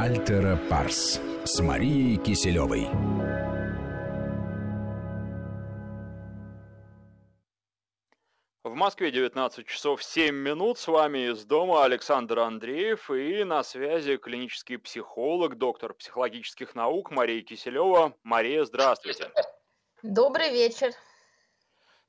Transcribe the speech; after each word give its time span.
Альтера 0.00 0.56
Парс 0.70 1.20
с 1.44 1.60
Марией 1.60 2.18
Киселевой. 2.18 2.86
В 8.62 8.74
Москве 8.74 9.10
19 9.10 9.66
часов 9.66 10.04
7 10.04 10.36
минут. 10.36 10.78
С 10.78 10.86
вами 10.86 11.32
из 11.32 11.44
дома 11.44 11.84
Александр 11.84 12.38
Андреев 12.38 13.10
и 13.10 13.42
на 13.42 13.64
связи 13.64 14.18
клинический 14.18 14.78
психолог, 14.78 15.58
доктор 15.58 15.94
психологических 15.94 16.76
наук 16.76 17.10
Мария 17.10 17.42
Киселева. 17.42 18.14
Мария, 18.22 18.64
здравствуйте. 18.64 19.32
Добрый 20.04 20.52
вечер. 20.52 20.92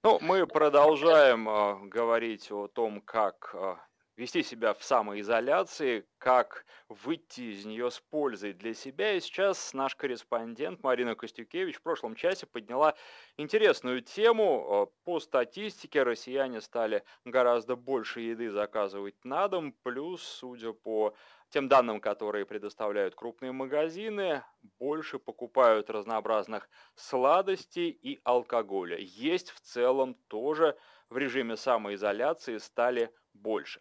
Ну, 0.03 0.19
мы 0.21 0.45
продолжаем 0.45 1.49
э, 1.49 1.87
говорить 1.87 2.51
о 2.51 2.67
том, 2.67 3.01
как 3.01 3.49
э, 3.55 3.75
вести 4.19 4.43
себя 4.43 4.73
в 4.73 4.83
самоизоляции, 4.83 6.05
как 6.17 6.65
выйти 6.89 7.53
из 7.53 7.65
нее 7.65 7.89
с 7.89 8.01
пользой 8.01 8.51
для 8.51 8.73
себя. 8.73 9.13
И 9.13 9.21
сейчас 9.21 9.73
наш 9.73 9.95
корреспондент 9.95 10.83
Марина 10.83 11.15
Костюкевич 11.15 11.77
в 11.77 11.81
прошлом 11.81 12.15
часе 12.15 12.45
подняла 12.45 12.95
интересную 13.37 14.01
тему. 14.01 14.91
По 15.05 15.21
статистике 15.21 16.03
россияне 16.03 16.59
стали 16.59 17.05
гораздо 17.23 17.77
больше 17.77 18.19
еды 18.19 18.51
заказывать 18.51 19.15
на 19.23 19.47
дом, 19.47 19.71
плюс, 19.83 20.21
судя 20.21 20.73
по 20.73 21.15
тем 21.49 21.69
данным, 21.69 22.01
которые 22.01 22.45
предоставляют 22.45 23.15
крупные 23.15 23.53
магазины, 23.53 24.43
больше 24.79 25.17
покупают 25.17 25.89
разнообразных 25.89 26.69
сладостей 26.95 27.89
и 27.89 28.19
алкоголя. 28.25 28.97
Есть 28.97 29.51
в 29.51 29.61
целом 29.61 30.15
тоже 30.27 30.77
в 31.09 31.17
режиме 31.17 31.55
самоизоляции 31.55 32.57
стали 32.57 33.13
больше. 33.33 33.79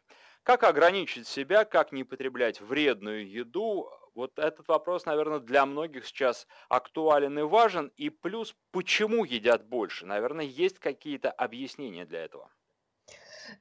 Как 0.48 0.65
ограничить 0.65 1.29
себя, 1.29 1.66
как 1.66 1.93
не 1.93 2.05
потреблять 2.05 2.62
вредную 2.62 3.30
еду? 3.30 3.91
Вот 4.15 4.38
этот 4.38 4.66
вопрос, 4.69 5.05
наверное, 5.05 5.41
для 5.41 5.66
многих 5.66 6.07
сейчас 6.07 6.46
актуален 6.71 7.38
и 7.38 7.43
важен. 7.43 7.93
И 7.99 8.09
плюс, 8.09 8.57
почему 8.71 9.24
едят 9.24 9.66
больше? 9.66 10.07
Наверное, 10.07 10.46
есть 10.46 10.79
какие-то 10.79 11.30
объяснения 11.30 12.07
для 12.07 12.24
этого. 12.24 12.51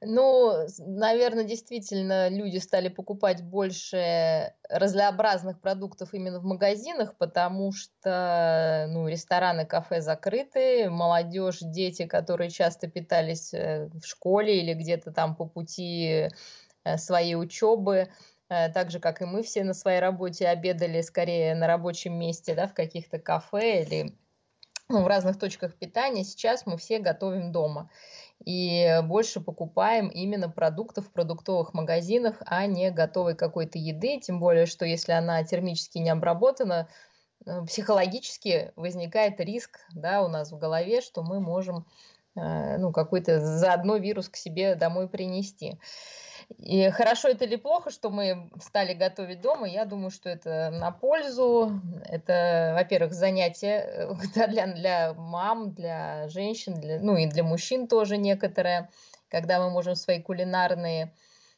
Ну, 0.00 0.66
наверное, 0.78 1.44
действительно 1.44 2.30
люди 2.30 2.56
стали 2.56 2.88
покупать 2.88 3.42
больше 3.42 4.54
разнообразных 4.70 5.60
продуктов 5.60 6.14
именно 6.14 6.40
в 6.40 6.44
магазинах, 6.44 7.18
потому 7.18 7.70
что 7.72 8.86
ну, 8.88 9.08
рестораны, 9.08 9.66
кафе 9.66 10.00
закрыты, 10.00 10.88
молодежь, 10.88 11.58
дети, 11.60 12.06
которые 12.06 12.48
часто 12.48 12.88
питались 12.88 13.52
э, 13.52 13.90
в 13.92 14.06
школе 14.06 14.62
или 14.62 14.72
где-то 14.72 15.12
там 15.12 15.36
по 15.36 15.44
пути 15.44 16.30
своей 16.96 17.34
учебы, 17.36 18.08
э, 18.48 18.68
так 18.70 18.90
же, 18.90 19.00
как 19.00 19.22
и 19.22 19.24
мы 19.24 19.42
все 19.42 19.64
на 19.64 19.74
своей 19.74 20.00
работе 20.00 20.48
обедали 20.48 21.00
скорее 21.02 21.54
на 21.54 21.66
рабочем 21.66 22.18
месте, 22.18 22.54
да, 22.54 22.66
в 22.66 22.74
каких-то 22.74 23.18
кафе 23.18 23.82
или 23.82 24.16
ну, 24.88 25.02
в 25.02 25.06
разных 25.06 25.38
точках 25.38 25.74
питания. 25.74 26.24
Сейчас 26.24 26.64
мы 26.64 26.78
все 26.78 26.98
готовим 26.98 27.52
дома 27.52 27.90
и 28.44 29.00
больше 29.04 29.40
покупаем 29.40 30.08
именно 30.08 30.48
продуктов 30.48 31.08
в 31.08 31.12
продуктовых 31.12 31.74
магазинах, 31.74 32.36
а 32.46 32.64
не 32.66 32.90
готовой 32.90 33.34
какой-то 33.34 33.78
еды, 33.78 34.20
тем 34.20 34.40
более, 34.40 34.66
что 34.66 34.86
если 34.86 35.12
она 35.12 35.42
термически 35.44 35.98
не 35.98 36.10
обработана, 36.10 36.88
э, 37.44 37.64
психологически 37.66 38.72
возникает 38.76 39.40
риск 39.40 39.80
да, 39.94 40.22
у 40.22 40.28
нас 40.28 40.52
в 40.52 40.58
голове, 40.58 41.00
что 41.00 41.22
мы 41.22 41.40
можем 41.40 41.86
ну, 42.34 42.92
какой-то 42.92 43.40
заодно 43.40 43.96
вирус 43.96 44.28
к 44.28 44.36
себе 44.36 44.76
домой 44.76 45.08
принести. 45.08 45.80
И 46.56 46.88
хорошо 46.90 47.28
это 47.28 47.44
или 47.44 47.56
плохо, 47.56 47.90
что 47.90 48.10
мы 48.10 48.50
стали 48.60 48.94
готовить 48.94 49.42
дома, 49.42 49.68
я 49.68 49.84
думаю, 49.84 50.10
что 50.10 50.30
это 50.30 50.70
на 50.70 50.90
пользу. 50.90 51.80
Это, 52.04 52.72
во-первых, 52.74 53.12
занятие 53.12 54.08
да, 54.34 54.46
для, 54.46 54.66
для 54.66 55.14
мам, 55.14 55.72
для 55.72 56.28
женщин, 56.28 56.74
для, 56.74 57.00
ну 57.00 57.16
и 57.16 57.26
для 57.26 57.44
мужчин 57.44 57.86
тоже 57.86 58.16
некоторые, 58.16 58.88
когда 59.28 59.60
мы 59.60 59.70
можем 59.70 59.94
свои 59.94 60.22
кулинарные 60.22 61.12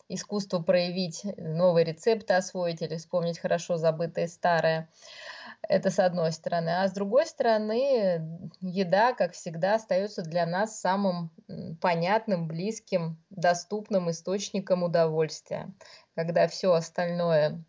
искусства 0.09 0.59
проявить, 0.59 1.23
новые 1.37 1.85
рецепты 1.85 2.35
освоить 2.35 2.83
или 2.83 2.97
вспомнить 2.97 3.39
хорошо 3.39 3.77
забытые 3.77 4.27
старые. 4.27 4.89
Это 5.69 5.91
с 5.91 5.99
одной 5.99 6.33
стороны. 6.33 6.71
А 6.71 6.89
с 6.89 6.93
другой 6.93 7.27
стороны, 7.27 8.49
еда, 8.61 9.13
как 9.13 9.33
всегда, 9.33 9.75
остается 9.75 10.23
для 10.23 10.47
нас 10.47 10.81
самым 10.81 11.31
понятным, 11.81 12.49
близким, 12.49 13.23
доступным 13.31 14.11
источником 14.11 14.83
удовольствия. 14.83 15.73
Когда 16.15 16.49
все 16.49 16.73
остальное 16.73 17.63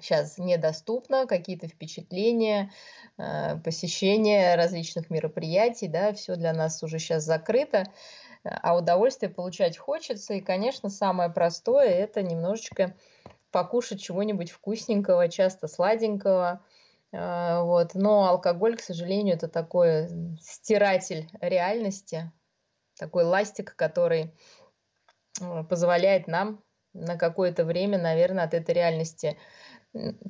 сейчас 0.00 0.38
недоступно, 0.38 1.26
какие-то 1.26 1.68
впечатления, 1.68 2.72
э, 3.16 3.56
посещение 3.58 4.54
различных 4.56 5.10
мероприятий, 5.10 5.88
да, 5.88 6.12
все 6.12 6.36
для 6.36 6.52
нас 6.52 6.82
уже 6.82 6.98
сейчас 6.98 7.24
закрыто, 7.24 7.84
а 8.42 8.76
удовольствие 8.76 9.30
получать 9.30 9.78
хочется. 9.78 10.34
И, 10.34 10.40
конечно, 10.40 10.90
самое 10.90 11.30
простое– 11.30 11.88
это 11.90 12.22
немножечко 12.22 12.94
покушать 13.50 14.02
чего-нибудь 14.02 14.50
вкусненького, 14.50 15.28
часто 15.28 15.68
сладенького, 15.68 16.60
вот. 17.14 17.94
Но 17.94 18.26
алкоголь, 18.26 18.76
к 18.76 18.80
сожалению, 18.80 19.36
это 19.36 19.48
такой 19.48 20.08
стиратель 20.40 21.28
реальности, 21.40 22.32
такой 22.98 23.24
ластик, 23.24 23.76
который 23.76 24.34
а, 25.40 25.64
позволяет 25.64 26.26
нам 26.26 26.62
на 26.92 27.16
какое-то 27.16 27.64
время, 27.64 27.98
наверное, 27.98 28.44
от 28.44 28.54
этой 28.54 28.74
реальности 28.74 29.38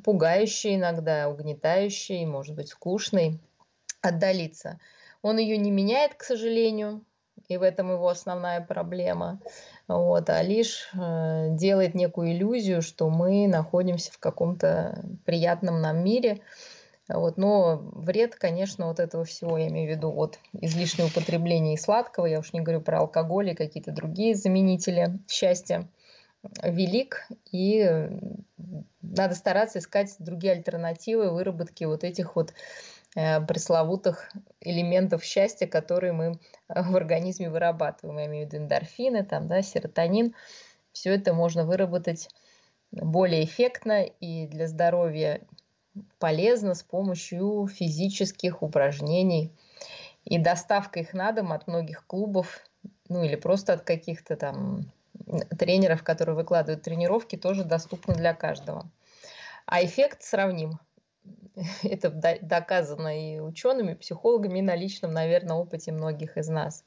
пугающей 0.05 0.77
иногда, 0.77 1.29
угнетающей, 1.29 2.25
может 2.27 2.55
быть, 2.55 2.69
скучной, 2.69 3.41
отдалиться. 4.03 4.79
Он 5.23 5.39
ее 5.39 5.57
не 5.57 5.71
меняет, 5.71 6.15
к 6.15 6.23
сожалению, 6.23 7.05
и 7.49 7.57
в 7.57 7.63
этом 7.63 7.91
его 7.91 8.09
основная 8.09 8.61
проблема, 8.61 9.41
вот, 9.89 10.31
а 10.31 10.43
лишь 10.43 10.91
э, 10.95 11.49
делает 11.51 11.95
некую 11.95 12.33
иллюзию, 12.33 12.81
что 12.83 13.11
мы 13.11 13.47
находимся 13.49 14.13
в 14.13 14.19
каком-то 14.19 15.05
приятном 15.25 15.81
нам 15.81 16.03
мире, 16.05 16.41
вот, 17.09 17.37
но 17.37 17.77
вред, 17.77 18.35
конечно, 18.35 18.87
вот 18.87 18.99
этого 18.99 19.25
всего, 19.25 19.59
я 19.59 19.69
имею 19.69 19.93
в 19.93 19.97
виду 19.97 20.11
вот 20.11 20.39
излишнее 20.53 21.09
употребление 21.09 21.75
и 21.75 21.79
сладкого, 21.79 22.27
я 22.27 22.39
уж 22.39 22.53
не 22.53 22.61
говорю 22.61 22.81
про 22.81 23.01
алкоголь 23.01 23.51
и 23.51 23.55
какие-то 23.55 23.93
другие 23.93 24.35
заменители 24.35 25.19
счастья, 25.29 25.89
велик, 26.63 27.27
и 27.53 28.09
надо 29.03 29.35
стараться 29.35 29.79
искать 29.79 30.15
другие 30.19 30.55
альтернативы 30.55 31.31
выработки 31.31 31.85
вот 31.85 32.05
этих 32.05 32.37
вот 32.37 32.53
э, 33.17 33.41
пресловутых 33.41 34.31
элементов 34.61 35.25
счастья, 35.25 35.67
которые 35.67 36.13
мы 36.13 36.39
в 36.69 36.97
организме 36.97 37.51
вырабатываем. 37.51 38.19
Я 38.19 38.27
имею 38.27 38.49
в 38.49 38.53
виду 38.53 38.63
эндорфины, 38.63 39.25
там, 39.25 39.47
да, 39.47 39.63
серотонин. 39.63 40.35
Все 40.93 41.15
это 41.15 41.33
можно 41.33 41.65
выработать 41.65 42.29
более 42.93 43.45
эффектно 43.45 44.05
и 44.05 44.47
для 44.47 44.69
здоровья 44.69 45.41
полезно 46.19 46.75
с 46.75 46.83
помощью 46.83 47.67
физических 47.69 48.63
упражнений. 48.63 49.53
И 50.25 50.39
доставка 50.39 51.01
их 51.01 51.13
на 51.13 51.33
дом 51.33 51.53
от 51.53 51.67
многих 51.67 52.07
клубов, 52.07 52.61
ну 53.09 53.23
или 53.23 53.37
просто 53.37 53.75
от 53.75 53.83
каких-то 53.83 54.37
там 54.37 54.91
тренеров, 55.59 56.03
которые 56.03 56.35
выкладывают 56.35 56.83
тренировки, 56.83 57.37
тоже 57.37 57.65
доступна 57.65 58.15
для 58.15 58.35
каждого. 58.35 58.91
А 59.67 59.85
эффект 59.85 60.23
сравним. 60.23 60.79
Это 61.83 62.11
доказано 62.11 63.35
и 63.35 63.39
учеными, 63.39 63.93
и 63.93 63.97
психологами, 63.97 64.59
и 64.59 64.63
на 64.63 64.75
личном, 64.75 65.13
наверное, 65.13 65.57
опыте 65.57 65.93
многих 65.93 66.37
из 66.37 66.49
нас 66.49 66.85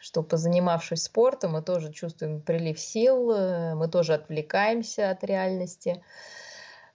что 0.00 0.22
позанимавшись 0.22 1.02
спортом, 1.02 1.52
мы 1.52 1.62
тоже 1.62 1.92
чувствуем 1.92 2.40
прилив 2.40 2.78
сил, 2.78 3.30
э, 3.32 3.74
мы 3.74 3.88
тоже 3.88 4.14
отвлекаемся 4.14 5.10
от 5.10 5.24
реальности. 5.24 6.02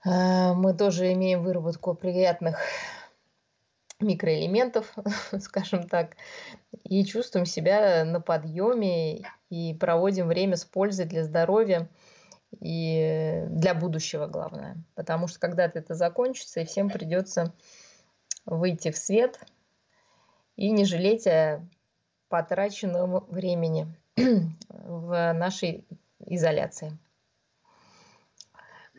Э, 0.04 0.52
мы 0.54 0.74
тоже 0.74 1.12
имеем 1.12 1.42
выработку 1.42 1.94
приятных 1.94 2.58
микроэлементов, 4.00 4.94
скажем 5.40 5.88
так, 5.88 6.16
и 6.84 7.04
чувствуем 7.04 7.46
себя 7.46 8.04
на 8.04 8.20
подъеме 8.20 9.22
и 9.50 9.74
проводим 9.74 10.28
время 10.28 10.56
с 10.56 10.64
пользой 10.64 11.06
для 11.06 11.24
здоровья 11.24 11.88
и 12.60 13.44
для 13.48 13.74
будущего, 13.74 14.26
главное. 14.26 14.76
Потому 14.94 15.26
что 15.26 15.40
когда-то 15.40 15.78
это 15.78 15.94
закончится, 15.94 16.60
и 16.60 16.64
всем 16.64 16.90
придется 16.90 17.52
выйти 18.44 18.90
в 18.90 18.98
свет 18.98 19.40
и 20.56 20.70
не 20.70 20.84
жалеть 20.84 21.26
о 21.26 21.66
потраченном 22.28 23.24
времени 23.28 23.86
в 24.68 25.32
нашей 25.32 25.84
изоляции. 26.26 26.96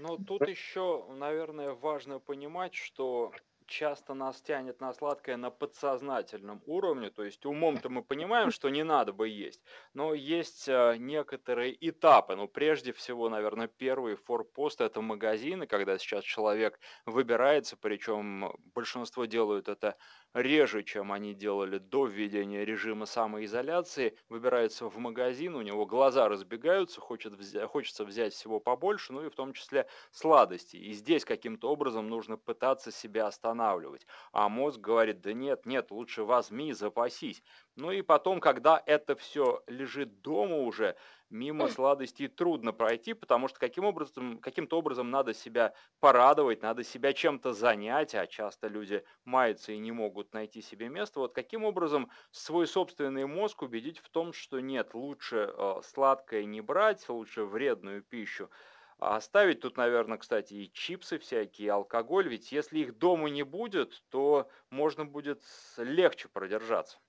Ну, 0.08 0.20
тут 0.20 0.48
еще, 0.48 1.04
наверное, 1.10 1.74
важно 1.74 2.20
понимать, 2.20 2.76
что 2.76 3.32
часто 3.66 4.14
нас 4.14 4.40
тянет 4.40 4.80
на 4.80 4.94
сладкое 4.94 5.36
на 5.36 5.50
подсознательном 5.50 6.62
уровне, 6.68 7.10
то 7.10 7.24
есть 7.24 7.44
умом-то 7.44 7.90
мы 7.90 8.04
понимаем, 8.04 8.52
что 8.52 8.70
не 8.70 8.84
надо 8.84 9.14
бы 9.14 9.28
есть, 9.28 9.64
но 9.96 10.14
есть 10.14 10.68
э, 10.68 10.98
некоторые 11.00 11.76
этапы. 11.90 12.36
Ну, 12.36 12.48
прежде 12.48 12.94
всего, 12.94 13.30
наверное, 13.30 13.68
первый 13.68 14.16
форпост– 14.16 14.80
это 14.82 15.02
магазины, 15.02 15.66
когда 15.66 15.98
сейчас 15.98 16.24
человек 16.24 16.80
выбирается, 17.08 17.76
причем 17.76 18.54
большинство 18.76 19.26
делают 19.26 19.68
это 19.68 19.98
реже, 20.36 20.84
чем 20.84 21.12
они 21.12 21.34
делали 21.34 21.78
до 21.78 22.06
введения 22.06 22.66
режима 22.66 23.06
самоизоляции, 23.06 24.18
выбирается 24.28 24.90
в 24.90 24.98
магазин, 24.98 25.56
у 25.56 25.62
него 25.62 25.86
глаза 25.86 26.28
разбегаются, 26.28 27.00
хочет 27.00 27.34
взять, 27.34 27.70
хочется 27.70 28.04
взять 28.04 28.34
всего 28.34 28.60
побольше, 28.60 29.14
ну 29.14 29.26
и 29.26 29.30
в 29.30 29.36
том 29.36 29.54
числе 29.54 29.88
сладости. 30.12 30.76
И 30.76 30.92
здесь 30.92 31.24
каким-то 31.24 31.72
образом 31.72 32.10
нужно 32.10 32.38
пытаться 32.38 32.92
себя 32.92 33.28
останавливать. 33.28 34.06
А 34.34 34.50
мозг 34.50 34.80
говорит, 34.80 35.22
да 35.22 35.32
нет, 35.32 35.66
нет, 35.66 35.90
лучше 35.90 36.24
возьми, 36.24 36.74
запасись. 36.74 37.42
Ну 37.78 37.92
и 37.92 38.02
потом, 38.02 38.42
когда 38.42 38.82
это 38.86 39.16
все 39.16 39.64
лежит 39.68 40.22
дома 40.22 40.58
уже, 40.58 40.98
мимо 41.30 41.68
сладостей 41.68 42.28
трудно 42.28 42.72
пройти, 42.74 43.14
потому 43.14 43.48
что 43.48 43.60
каким 43.60 43.86
образом, 43.86 44.40
каким-то 44.40 44.78
образом 44.78 45.10
надо 45.12 45.34
себя 45.34 45.74
порадовать, 46.00 46.62
надо 46.62 46.84
себя 46.84 47.14
чем-то 47.14 47.54
занять, 47.54 48.16
а 48.16 48.28
часто 48.28 48.68
люди 48.68 49.04
маются 49.26 49.72
и 49.72 49.78
не 49.78 49.92
могут 49.92 50.34
найти 50.34 50.62
себе 50.62 50.90
место. 50.90 51.20
Вот 51.20 51.34
каким 51.34 51.64
образом 51.64 52.12
свой 52.32 52.68
собственный 52.68 53.26
мозг 53.26 53.62
убедить 53.64 54.00
в 54.00 54.10
том, 54.10 54.34
что 54.34 54.60
нет, 54.60 54.94
лучше 54.94 55.52
э, 55.56 55.82
сладкое 55.84 56.46
не 56.46 56.62
брать, 56.62 57.08
лучше 57.10 57.44
вредную 57.44 58.04
пищу, 58.04 58.50
а 58.98 59.16
оставить 59.18 59.60
тут, 59.62 59.78
наверное, 59.78 60.18
кстати, 60.18 60.54
и 60.54 60.72
чипсы 60.72 61.18
всякие, 61.20 61.66
и 61.68 61.70
алкоголь, 61.70 62.28
ведь 62.30 62.52
если 62.52 62.80
их 62.80 62.98
дома 62.98 63.30
не 63.30 63.44
будет, 63.44 64.04
то 64.10 64.50
можно 64.70 65.06
будет 65.06 65.44
легче 65.78 66.30
продержаться. 66.30 67.00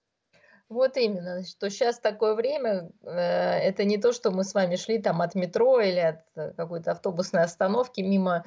Вот 0.68 0.96
именно, 0.96 1.44
что 1.44 1.70
сейчас 1.70 2.00
такое 2.00 2.34
время, 2.34 2.90
э, 3.02 3.08
это 3.08 3.84
не 3.84 3.98
то, 3.98 4.12
что 4.12 4.32
мы 4.32 4.42
с 4.42 4.52
вами 4.52 4.74
шли 4.74 4.98
там 4.98 5.22
от 5.22 5.36
метро 5.36 5.80
или 5.80 6.00
от 6.00 6.20
э, 6.34 6.52
какой-то 6.56 6.90
автобусной 6.92 7.42
остановки 7.42 8.00
мимо 8.00 8.44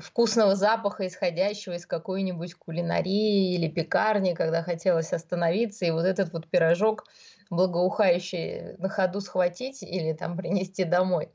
вкусного 0.00 0.54
запаха, 0.54 1.06
исходящего 1.06 1.74
из 1.74 1.86
какой-нибудь 1.86 2.54
кулинарии 2.54 3.54
или 3.54 3.68
пекарни, 3.68 4.34
когда 4.34 4.62
хотелось 4.62 5.14
остановиться, 5.14 5.86
и 5.86 5.90
вот 5.90 6.04
этот 6.04 6.32
вот 6.34 6.46
пирожок 6.48 7.06
благоухающий 7.48 8.76
на 8.76 8.90
ходу 8.90 9.22
схватить 9.22 9.82
или 9.82 10.12
там 10.12 10.36
принести 10.36 10.84
домой. 10.84 11.30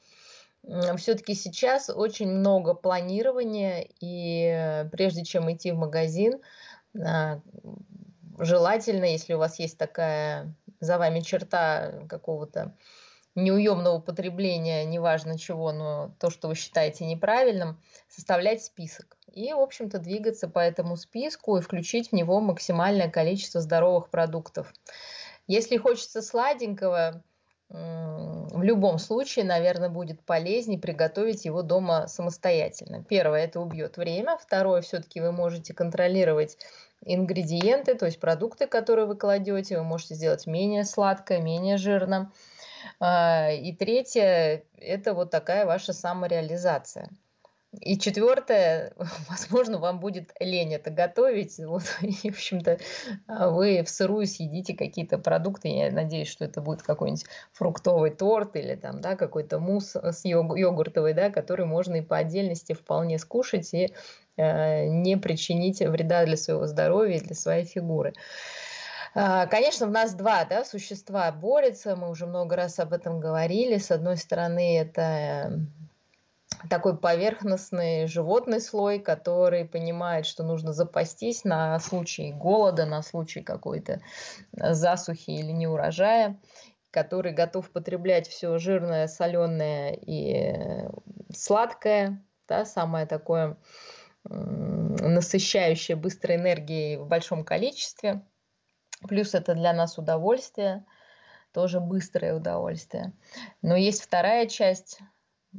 Все-таки 0.98 1.36
сейчас 1.36 1.90
очень 1.90 2.28
много 2.28 2.74
планирования, 2.76 3.88
и 4.00 4.52
э, 4.52 4.86
прежде 4.90 5.24
чем 5.24 5.52
идти 5.52 5.72
в 5.72 5.78
магазин, 5.78 6.42
а, 7.00 7.42
желательно, 8.40 9.06
если 9.06 9.34
у 9.34 9.38
вас 9.38 9.60
есть 9.60 9.78
такая 9.78 10.54
за 10.80 10.98
вами 10.98 11.22
черта 11.22 11.94
какого-то 12.10 12.76
неуемного 13.36 14.00
потребления, 14.00 14.86
неважно 14.86 15.38
чего, 15.38 15.72
но 15.72 16.16
то, 16.20 16.30
что 16.30 16.48
вы 16.48 16.56
считаете 16.56 17.06
неправильным, 17.06 17.82
составлять 18.08 18.64
список. 18.64 19.18
И, 19.32 19.52
в 19.52 19.60
общем-то, 19.60 20.00
двигаться 20.00 20.48
по 20.48 20.60
этому 20.60 20.96
списку 20.96 21.58
и 21.58 21.62
включить 21.62 22.10
в 22.10 22.14
него 22.14 22.40
максимальное 22.40 23.10
количество 23.10 23.60
здоровых 23.60 24.10
продуктов. 24.10 24.74
Если 25.48 25.76
хочется 25.76 26.22
сладенького, 26.22 27.22
в 27.68 28.62
любом 28.62 29.00
случае, 29.00 29.44
наверное, 29.44 29.90
будет 29.90 30.22
полезнее 30.24 30.80
приготовить 30.80 31.46
его 31.46 31.62
дома 31.64 32.08
самостоятельно. 32.08 33.04
Первое, 33.04 33.46
это 33.46 33.60
убьет 33.60 33.98
время. 33.98 34.38
Второе, 34.38 34.82
все-таки 34.82 35.20
вы 35.20 35.32
можете 35.32 35.74
контролировать 35.74 36.58
ингредиенты, 37.06 37.96
то 37.96 38.06
есть 38.06 38.20
продукты, 38.20 38.68
которые 38.68 39.06
вы 39.06 39.16
кладете, 39.16 39.78
вы 39.78 39.84
можете 39.84 40.16
сделать 40.16 40.48
менее 40.48 40.84
сладко, 40.84 41.40
менее 41.40 41.78
жирно. 41.78 42.32
А, 43.00 43.52
и 43.52 43.74
третье, 43.74 44.64
это 44.78 45.14
вот 45.14 45.32
такая 45.32 45.66
ваша 45.66 45.94
самореализация. 45.94 47.10
И 47.82 47.98
четвертое, 47.98 48.94
возможно, 49.30 49.78
вам 49.78 50.00
будет 50.00 50.34
лень 50.40 50.74
это 50.74 50.90
готовить. 50.90 51.58
Вот, 51.60 51.84
и, 52.02 52.30
в 52.30 52.36
общем-то, 52.36 52.80
вы 53.28 53.84
в 53.84 53.90
сырую 53.90 54.28
съедите 54.28 54.76
какие-то 54.76 55.18
продукты. 55.18 55.70
Я 55.70 55.92
надеюсь, 55.92 56.28
что 56.28 56.46
это 56.46 56.62
будет 56.62 56.84
какой-нибудь 56.84 57.26
фруктовый 57.54 58.12
торт 58.12 58.56
или 58.56 58.76
там, 58.76 59.02
да, 59.02 59.16
какой-то 59.16 59.60
мусс 59.60 59.96
с 59.96 60.26
йогуртовой, 60.26 61.14
да, 61.14 61.30
который 61.30 61.66
можно 61.66 61.96
и 61.96 62.02
по 62.02 62.18
отдельности 62.18 62.74
вполне 62.74 63.20
скушать 63.20 63.74
и 63.74 63.94
э, 64.38 64.86
не 64.88 65.18
причинить 65.18 65.80
вреда 65.80 66.26
для 66.26 66.38
своего 66.38 66.68
здоровья 66.68 67.18
и 67.18 67.24
для 67.24 67.36
своей 67.36 67.66
фигуры. 67.66 68.14
А, 69.18 69.48
конечно, 69.48 69.88
в 69.88 69.92
нас 69.92 70.14
два 70.14 70.44
да, 70.44 70.66
существа 70.66 71.32
борются, 71.32 71.96
мы 71.96 72.10
уже 72.10 72.26
много 72.26 72.58
раз 72.58 72.80
об 72.80 72.92
этом 72.92 73.22
говорили. 73.22 73.78
С 73.78 73.90
одной 73.90 74.18
стороны, 74.18 74.78
это 74.78 75.62
такой 76.70 76.98
поверхностный 76.98 78.08
животный 78.08 78.62
слой, 78.62 79.00
который 79.00 79.66
понимает, 79.66 80.26
что 80.26 80.44
нужно 80.44 80.74
запастись 80.74 81.44
на 81.44 81.80
случай 81.80 82.32
голода, 82.32 82.86
на 82.86 83.02
случай 83.02 83.42
какой-то 83.42 84.02
засухи 84.52 85.32
или 85.32 85.52
неурожая, 85.52 86.40
который 86.92 87.34
готов 87.34 87.70
потреблять 87.72 88.28
все 88.28 88.58
жирное, 88.58 89.08
соленое 89.08 89.96
и 89.96 90.88
сладкое, 91.34 92.24
да, 92.48 92.66
самое 92.66 93.06
такое 93.06 93.58
насыщающее 94.24 95.96
быстрой 95.96 96.38
энергией 96.38 96.98
в 96.98 97.08
большом 97.08 97.44
количестве. 97.44 98.22
Плюс 99.08 99.36
это 99.36 99.54
для 99.54 99.74
нас 99.74 99.98
удовольствие, 99.98 100.86
тоже 101.54 101.80
быстрое 101.80 102.34
удовольствие. 102.34 103.14
Но 103.62 103.76
есть 103.76 104.02
вторая 104.02 104.48
часть 104.48 105.00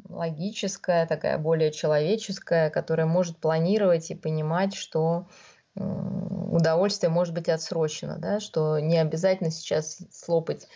логическая, 0.09 1.07
такая 1.07 1.39
более 1.39 1.71
человеческая, 1.71 2.71
которая 2.71 3.07
может 3.07 3.39
планировать 3.39 4.11
и 4.11 4.15
понимать, 4.15 4.75
что 4.75 5.27
удовольствие 5.75 7.11
может 7.11 7.35
быть 7.35 7.49
отсрочено, 7.49 8.17
да, 8.19 8.41
что 8.41 8.79
не 8.79 8.99
обязательно 8.99 9.51
сейчас 9.51 9.99
слопать 10.11 10.69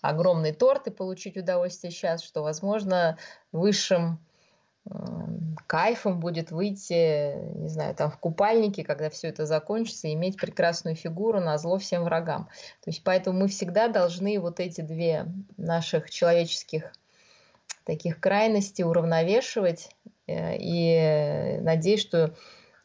огромный 0.00 0.52
торт 0.52 0.86
и 0.86 0.90
получить 0.90 1.36
удовольствие 1.36 1.90
сейчас, 1.90 2.22
что, 2.22 2.42
возможно, 2.42 3.18
высшим 3.52 4.18
кайфом 5.66 6.20
будет 6.20 6.52
выйти, 6.52 7.34
не 7.56 7.68
знаю, 7.68 7.94
там 7.94 8.10
в 8.10 8.18
купальнике, 8.18 8.84
когда 8.84 9.10
все 9.10 9.28
это 9.28 9.44
закончится, 9.44 10.06
и 10.06 10.14
иметь 10.14 10.36
прекрасную 10.36 10.94
фигуру 10.94 11.40
на 11.40 11.58
зло 11.58 11.78
всем 11.78 12.04
врагам. 12.04 12.48
То 12.84 12.90
есть 12.90 13.02
поэтому 13.02 13.40
мы 13.40 13.48
всегда 13.48 13.88
должны 13.88 14.38
вот 14.38 14.60
эти 14.60 14.80
две 14.80 15.26
наших 15.56 16.08
человеческих 16.08 16.92
таких 17.86 18.20
крайностей 18.20 18.84
уравновешивать. 18.84 19.88
Э, 20.26 20.56
и 20.58 21.58
надеюсь, 21.60 22.02
что 22.02 22.34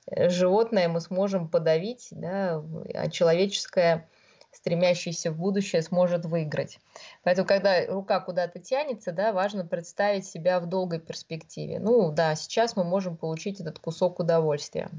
животное 0.09 0.87
мы 0.87 1.01
сможем 1.01 1.49
подавить, 1.49 2.07
да, 2.11 2.63
а 2.93 3.09
человеческое, 3.09 4.07
стремящееся 4.51 5.31
в 5.31 5.37
будущее, 5.37 5.81
сможет 5.81 6.25
выиграть. 6.25 6.79
Поэтому, 7.23 7.47
когда 7.47 7.85
рука 7.87 8.19
куда-то 8.19 8.59
тянется, 8.59 9.11
да, 9.11 9.33
важно 9.33 9.65
представить 9.65 10.25
себя 10.25 10.59
в 10.59 10.67
долгой 10.67 10.99
перспективе. 10.99 11.79
Ну 11.79 12.11
да, 12.11 12.35
сейчас 12.35 12.75
мы 12.75 12.83
можем 12.83 13.17
получить 13.17 13.59
этот 13.59 13.79
кусок 13.79 14.19
удовольствия. 14.19 14.89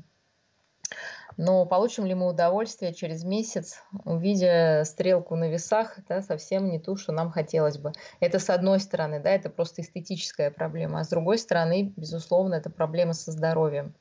Но 1.37 1.65
получим 1.67 2.07
ли 2.07 2.15
мы 2.15 2.29
удовольствие 2.29 2.95
через 2.95 3.25
месяц, 3.25 3.83
увидя 4.05 4.83
стрелку 4.85 5.37
на 5.37 5.49
весах, 5.49 5.99
да, 6.09 6.23
совсем 6.23 6.69
не 6.71 6.79
ту, 6.79 6.97
что 6.97 7.13
нам 7.13 7.31
хотелось 7.31 7.79
бы. 7.79 7.93
Это 8.21 8.39
с 8.39 8.51
одной 8.51 8.81
стороны, 8.81 9.21
да, 9.21 9.31
это 9.31 9.51
просто 9.51 9.83
эстетическая 9.83 10.51
проблема, 10.51 11.01
а 11.01 11.05
с 11.05 11.09
другой 11.09 11.39
стороны, 11.39 11.93
безусловно, 11.97 12.55
это 12.55 12.71
проблема 12.71 13.13
со 13.13 13.33
здоровьем, 13.33 13.95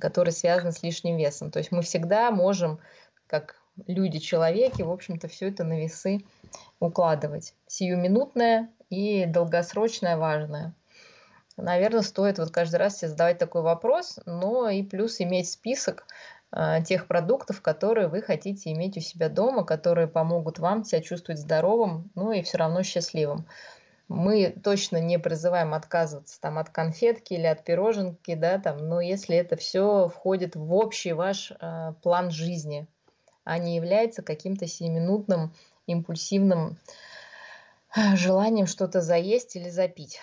которая 0.00 0.32
связана 0.32 0.72
с 0.72 0.82
лишним 0.82 1.16
весом. 1.16 1.50
То 1.50 1.58
есть 1.58 1.72
мы 1.72 1.82
всегда 1.82 2.30
можем, 2.30 2.78
как 3.26 3.56
люди-человеки, 3.86 4.82
в 4.82 4.90
общем-то, 4.90 5.28
все 5.28 5.48
это 5.48 5.64
на 5.64 5.78
весы 5.80 6.20
укладывать. 6.80 7.54
Сиюминутное 7.66 8.70
и 8.90 9.26
долгосрочное 9.26 10.16
важное– 10.16 10.74
наверное, 11.56 12.02
стоит 12.02 12.38
вот 12.38 12.50
каждый 12.50 12.76
раз 12.76 12.98
себе 12.98 13.08
задавать 13.08 13.38
такой 13.38 13.62
вопрос, 13.62 14.18
но 14.26 14.68
и 14.68 14.82
плюс 14.82 15.20
иметь 15.20 15.50
список 15.50 16.06
э, 16.52 16.82
тех 16.84 17.06
продуктов, 17.06 17.62
которые 17.62 18.08
вы 18.08 18.22
хотите 18.22 18.72
иметь 18.72 18.96
у 18.96 19.00
себя 19.00 19.28
дома, 19.28 19.64
которые 19.64 20.06
помогут 20.06 20.58
вам 20.58 20.84
себя 20.84 21.02
чувствовать 21.02 21.40
здоровым, 21.40 22.10
ну 22.14 22.32
и 22.32 22.42
все 22.42 22.58
равно 22.58 22.82
счастливым. 22.82 23.46
Мы 24.08 24.50
точно 24.62 24.98
не 24.98 25.18
призываем 25.18 25.74
отказываться 25.74 26.40
там, 26.40 26.58
от 26.58 26.70
конфетки 26.70 27.34
или 27.34 27.46
от 27.46 27.64
пироженки, 27.64 28.34
да, 28.34 28.58
там, 28.58 28.88
но 28.88 29.00
если 29.00 29.36
это 29.36 29.56
все 29.56 30.08
входит 30.08 30.54
в 30.54 30.72
общий 30.74 31.12
ваш 31.12 31.50
э, 31.50 31.92
план 32.02 32.30
жизни, 32.30 32.86
а 33.44 33.58
не 33.58 33.76
является 33.76 34.22
каким-то 34.22 34.66
сиюминутным 34.66 35.52
импульсивным 35.86 36.78
э, 37.96 38.16
желанием 38.16 38.66
что-то 38.66 39.00
заесть 39.00 39.56
или 39.56 39.70
запить. 39.70 40.20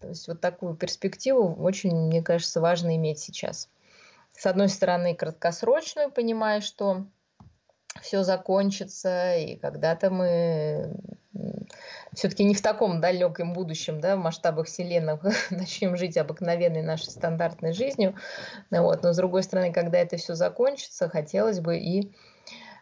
То 0.00 0.08
есть 0.08 0.26
вот 0.28 0.40
такую 0.40 0.74
перспективу 0.74 1.54
очень, 1.62 1.94
мне 1.94 2.22
кажется, 2.22 2.60
важно 2.60 2.96
иметь 2.96 3.18
сейчас. 3.18 3.68
с 4.32 4.46
одной 4.46 4.68
стороны, 4.68 5.14
краткосрочную, 5.14 6.10
понимая, 6.10 6.60
что 6.60 7.04
все 8.00 8.22
закончится, 8.22 9.36
и 9.36 9.56
когда-то 9.56 10.10
мы 10.10 10.94
все-таки 12.14 12.44
не 12.44 12.54
в 12.54 12.62
таком 12.62 13.00
далеком 13.00 13.52
будущем, 13.52 14.00
да, 14.00 14.16
в 14.16 14.20
масштабах 14.20 14.66
Вселенной 14.66 15.18
начнем 15.50 15.96
жить 15.96 16.16
обыкновенной 16.16 16.82
нашей 16.82 17.10
стандартной 17.10 17.72
жизнью. 17.72 18.14
Вот. 18.70 19.02
Но 19.02 19.12
с 19.12 19.16
другой 19.16 19.42
стороны, 19.42 19.72
когда 19.72 19.98
это 19.98 20.16
все 20.16 20.34
закончится, 20.34 21.08
хотелось 21.08 21.60
бы 21.60 21.78
и 21.78 22.12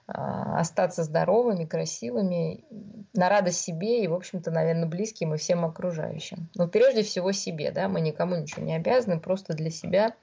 остаться 0.08 1.04
здоровыми, 1.04 1.66
красивыми, 1.66 2.64
на 3.12 3.28
радость 3.28 3.60
себе 3.60 4.02
и, 4.02 4.08
в 4.08 4.14
общем-то, 4.14 4.50
наверное, 4.50 4.88
близким 4.88 5.34
и 5.34 5.38
всем 5.38 5.64
окружающим. 5.64 6.48
Но 6.54 6.66
прежде 6.66 7.02
всего 7.02 7.32
себе, 7.32 7.70
да, 7.70 7.88
мы 7.88 8.00
никому 8.00 8.36
ничего 8.36 8.62
не 8.62 8.74
обязаны, 8.74 9.20
просто 9.20 9.52
для 9.52 9.70
себя 9.70 10.14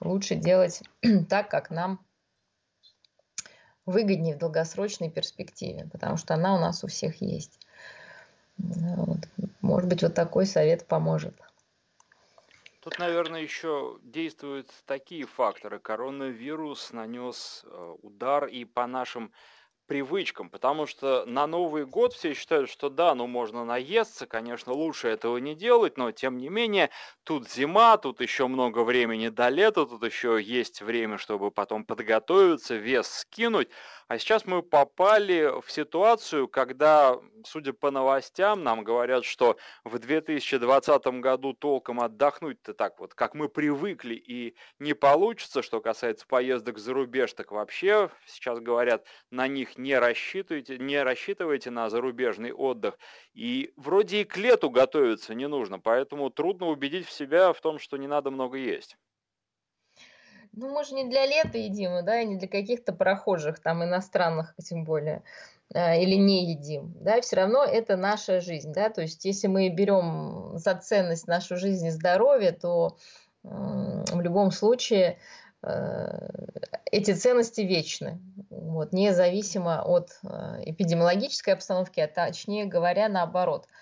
лучше 0.00 0.36
делать 0.36 0.82
так, 1.28 1.48
как 1.48 1.70
нам 1.70 1.98
выгоднее 3.86 4.36
в 4.36 4.38
долгосрочной 4.38 5.10
перспективе, 5.10 5.88
потому 5.90 6.16
что 6.16 6.34
она 6.34 6.54
у 6.54 6.60
нас 6.60 6.84
у 6.84 6.86
всех 6.86 7.20
есть. 7.20 7.58
Вот. 8.56 9.18
Может 9.60 9.88
быть, 9.88 10.02
вот 10.02 10.14
такой 10.14 10.46
совет 10.46 10.86
поможет. 10.86 11.34
Тут, 12.84 12.98
наверное, 12.98 13.40
еще 13.40 13.98
действуют 14.02 14.70
такие 14.84 15.24
факторы. 15.24 15.78
Коронавирус 15.78 16.92
нанес 16.92 17.64
э, 17.64 17.94
удар 18.02 18.44
и 18.44 18.66
по 18.66 18.86
нашим 18.86 19.32
привычкам, 19.86 20.50
потому 20.50 20.86
что 20.86 21.24
на 21.26 21.46
Новый 21.46 21.86
год 21.86 22.12
все 22.12 22.34
считают, 22.34 22.70
что 22.70 22.88
да, 22.88 23.14
ну 23.14 23.26
можно 23.26 23.64
наесться, 23.64 24.26
конечно, 24.26 24.72
лучше 24.72 25.08
этого 25.08 25.38
не 25.38 25.54
делать, 25.54 25.96
но 25.96 26.12
тем 26.12 26.38
не 26.38 26.48
менее, 26.48 26.90
тут 27.24 27.50
зима, 27.50 27.96
тут 27.96 28.20
еще 28.20 28.46
много 28.46 28.84
времени 28.84 29.28
до 29.28 29.48
лета, 29.48 29.86
тут 29.86 30.02
еще 30.04 30.40
есть 30.42 30.82
время, 30.82 31.18
чтобы 31.18 31.50
потом 31.50 31.84
подготовиться, 31.84 32.76
вес 32.76 33.08
скинуть, 33.08 33.68
а 34.06 34.18
сейчас 34.18 34.44
мы 34.44 34.62
попали 34.62 35.50
в 35.62 35.70
ситуацию, 35.70 36.46
когда, 36.46 37.18
судя 37.44 37.72
по 37.72 37.90
новостям, 37.90 38.62
нам 38.62 38.84
говорят, 38.84 39.24
что 39.24 39.56
в 39.82 39.98
2020 39.98 41.06
году 41.20 41.54
толком 41.54 42.00
отдохнуть-то 42.00 42.74
так 42.74 43.00
вот, 43.00 43.14
как 43.14 43.34
мы 43.34 43.48
привыкли, 43.48 44.14
и 44.14 44.56
не 44.78 44.94
получится, 44.94 45.62
что 45.62 45.80
касается 45.80 46.26
поездок 46.26 46.78
за 46.78 46.92
рубеж, 46.92 47.32
так 47.32 47.50
вообще 47.50 48.10
сейчас 48.26 48.60
говорят, 48.60 49.06
на 49.30 49.48
них 49.48 49.73
не 49.76 49.98
рассчитывайте, 49.98 50.78
не 50.78 51.02
рассчитывайте 51.02 51.70
на 51.70 51.90
зарубежный 51.90 52.52
отдых. 52.52 52.98
И 53.34 53.72
вроде 53.76 54.22
и 54.22 54.24
к 54.24 54.36
лету 54.36 54.70
готовиться 54.70 55.34
не 55.34 55.48
нужно, 55.48 55.78
поэтому 55.78 56.30
трудно 56.30 56.66
убедить 56.66 57.06
в 57.06 57.12
себя 57.12 57.52
в 57.52 57.60
том, 57.60 57.78
что 57.78 57.96
не 57.96 58.06
надо 58.06 58.30
много 58.30 58.58
есть. 58.58 58.96
Ну, 60.52 60.72
мы 60.72 60.84
же 60.84 60.94
не 60.94 61.04
для 61.08 61.26
лета 61.26 61.58
едим, 61.58 62.04
да, 62.04 62.20
и 62.20 62.26
не 62.26 62.36
для 62.36 62.46
каких-то 62.46 62.92
прохожих, 62.92 63.58
там, 63.58 63.82
иностранных, 63.82 64.54
тем 64.64 64.84
более, 64.84 65.24
а, 65.74 65.96
или 65.96 66.14
не 66.14 66.52
едим, 66.52 66.94
да, 67.00 67.20
все 67.20 67.36
равно 67.36 67.64
это 67.64 67.96
наша 67.96 68.40
жизнь, 68.40 68.72
да, 68.72 68.88
то 68.88 69.02
есть 69.02 69.24
если 69.24 69.48
мы 69.48 69.68
берем 69.68 70.52
за 70.54 70.76
ценность 70.76 71.26
нашу 71.26 71.56
жизнь 71.56 71.86
и 71.86 71.90
здоровье, 71.90 72.52
то 72.52 72.96
в 73.44 74.20
любом 74.20 74.50
случае 74.50 75.04
э, 75.04 75.16
эти 76.90 77.12
ценности 77.12 77.62
вечны, 77.62 78.20
вот, 78.50 78.92
независимо 78.92 79.82
от 79.82 80.18
э, 80.22 80.62
эпидемиологической 80.66 81.54
обстановки, 81.54 82.00
а 82.00 82.08
точнее 82.08 82.66
говоря, 82.66 83.08
наоборот– 83.08 83.66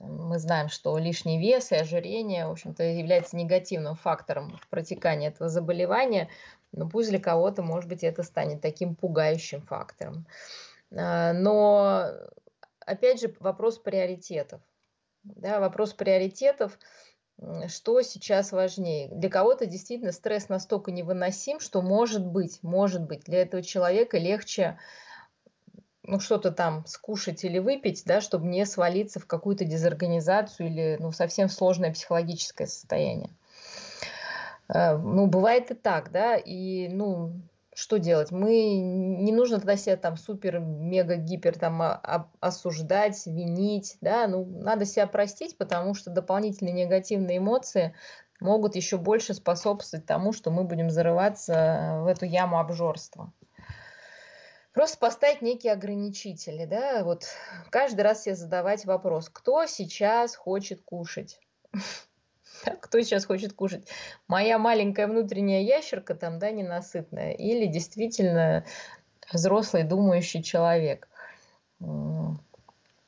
мы 0.00 0.38
знаем, 0.38 0.68
что 0.68 0.96
лишний 0.98 1.38
вес 1.38 1.72
и 1.72 1.76
ожирение, 1.76 2.46
в 2.46 2.52
общем-то, 2.52 2.82
является 2.82 3.36
негативным 3.36 3.94
фактором 3.94 4.58
протекания 4.70 5.28
этого 5.28 5.48
заболевания, 5.48 6.28
но 6.72 6.88
пусть 6.88 7.10
для 7.10 7.20
кого-то, 7.20 7.62
может 7.62 7.88
быть, 7.88 8.02
это 8.02 8.22
станет 8.22 8.60
таким 8.60 8.94
пугающим 8.94 9.62
фактором. 9.62 10.26
А, 10.94 11.32
но, 11.32 12.06
опять 12.80 13.20
же, 13.20 13.34
вопрос 13.40 13.78
приоритетов. 13.78 14.60
Да, 15.22 15.60
вопрос 15.60 15.94
приоритетов, 15.94 16.78
что 17.68 18.00
сейчас 18.02 18.52
важнее. 18.52 19.08
Для 19.08 19.28
кого-то 19.28 19.66
действительно 19.66 20.12
стресс 20.12 20.48
настолько 20.48 20.92
невыносим, 20.92 21.60
что 21.60 21.82
может 21.82 22.24
быть, 22.24 22.60
может 22.62 23.02
быть, 23.02 23.24
для 23.24 23.42
этого 23.42 23.62
человека 23.62 24.18
легче 24.18 24.78
ну, 26.06 26.20
что-то 26.20 26.52
там 26.52 26.84
скушать 26.86 27.44
или 27.44 27.58
выпить, 27.58 28.02
да, 28.04 28.20
чтобы 28.20 28.46
не 28.46 28.66
свалиться 28.66 29.20
в 29.20 29.26
какую-то 29.26 29.64
дезорганизацию 29.64 30.68
или 30.68 30.96
ну, 31.00 31.12
совсем 31.12 31.48
сложное 31.48 31.92
психологическое 31.92 32.66
состояние. 32.66 33.30
Э, 34.68 34.96
ну, 34.96 35.26
бывает 35.26 35.70
и 35.70 35.74
так, 35.74 36.12
да, 36.12 36.36
и, 36.36 36.88
ну, 36.88 37.32
что 37.74 37.98
делать? 37.98 38.30
Мы, 38.30 38.78
не 38.78 39.32
нужно 39.32 39.58
тогда 39.58 39.76
себя 39.76 39.96
там 39.96 40.16
супер, 40.16 40.60
мега, 40.60 41.16
гипер 41.16 41.58
там 41.58 41.82
осуждать, 42.40 43.26
винить, 43.26 43.98
да, 44.00 44.26
ну, 44.26 44.44
надо 44.44 44.84
себя 44.84 45.06
простить, 45.06 45.58
потому 45.58 45.94
что 45.94 46.10
дополнительные 46.10 46.72
негативные 46.72 47.38
эмоции 47.38 47.94
могут 48.40 48.76
еще 48.76 48.96
больше 48.96 49.34
способствовать 49.34 50.06
тому, 50.06 50.32
что 50.32 50.50
мы 50.50 50.64
будем 50.64 50.90
зарываться 50.90 52.00
в 52.02 52.06
эту 52.06 52.24
яму 52.24 52.58
обжорства. 52.58 53.32
Просто 54.72 54.98
поставить 54.98 55.40
некие 55.40 55.72
ограничители, 55.72 56.64
да, 56.64 57.04
вот 57.04 57.24
каждый 57.70 58.00
раз 58.00 58.24
себе 58.24 58.34
задавать 58.34 58.84
вопрос, 58.84 59.28
кто 59.28 59.66
сейчас 59.66 60.34
хочет 60.34 60.82
кушать? 60.82 61.38
Кто 62.80 63.00
сейчас 63.00 63.26
хочет 63.26 63.52
кушать? 63.52 63.88
Моя 64.28 64.58
маленькая 64.58 65.06
внутренняя 65.06 65.62
ящерка 65.62 66.14
там, 66.14 66.38
да, 66.38 66.50
ненасытная, 66.50 67.32
или 67.32 67.66
действительно 67.66 68.64
взрослый 69.32 69.84
думающий 69.84 70.42
человек? 70.42 71.08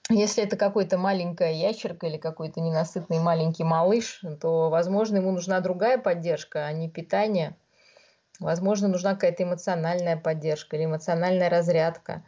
Если 0.08 0.44
это 0.44 0.56
какой-то 0.56 0.98
маленькая 0.98 1.52
ящерка 1.52 2.06
или 2.06 2.16
какой-то 2.16 2.60
ненасытный 2.60 3.18
маленький 3.18 3.64
малыш, 3.64 4.22
то, 4.40 4.70
возможно, 4.70 5.16
ему 5.16 5.32
нужна 5.32 5.60
другая 5.60 5.98
поддержка, 5.98 6.66
а 6.66 6.72
не 6.72 6.88
питание– 6.88 7.56
Возможно, 8.40 8.88
нужна 8.88 9.14
какая-то 9.14 9.44
эмоциональная 9.44 10.16
поддержка 10.16 10.76
или 10.76 10.84
эмоциональная 10.84 11.48
разрядка, 11.48 12.22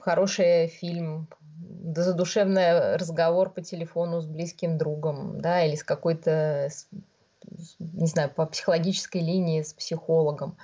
хороший 0.00 0.68
фильм, 0.68 1.28
задушевный 1.84 2.96
разговор 2.96 3.50
по 3.50 3.62
телефону 3.62 4.20
с 4.20 4.26
близким 4.26 4.78
другом, 4.78 5.40
да, 5.40 5.64
или 5.64 5.74
с 5.74 5.84
какой-то, 5.84 6.68
не 7.78 8.06
знаю, 8.06 8.30
по 8.30 8.46
психологической 8.46 9.20
линии 9.20 9.62
с 9.62 9.72
психологом. 9.72 10.56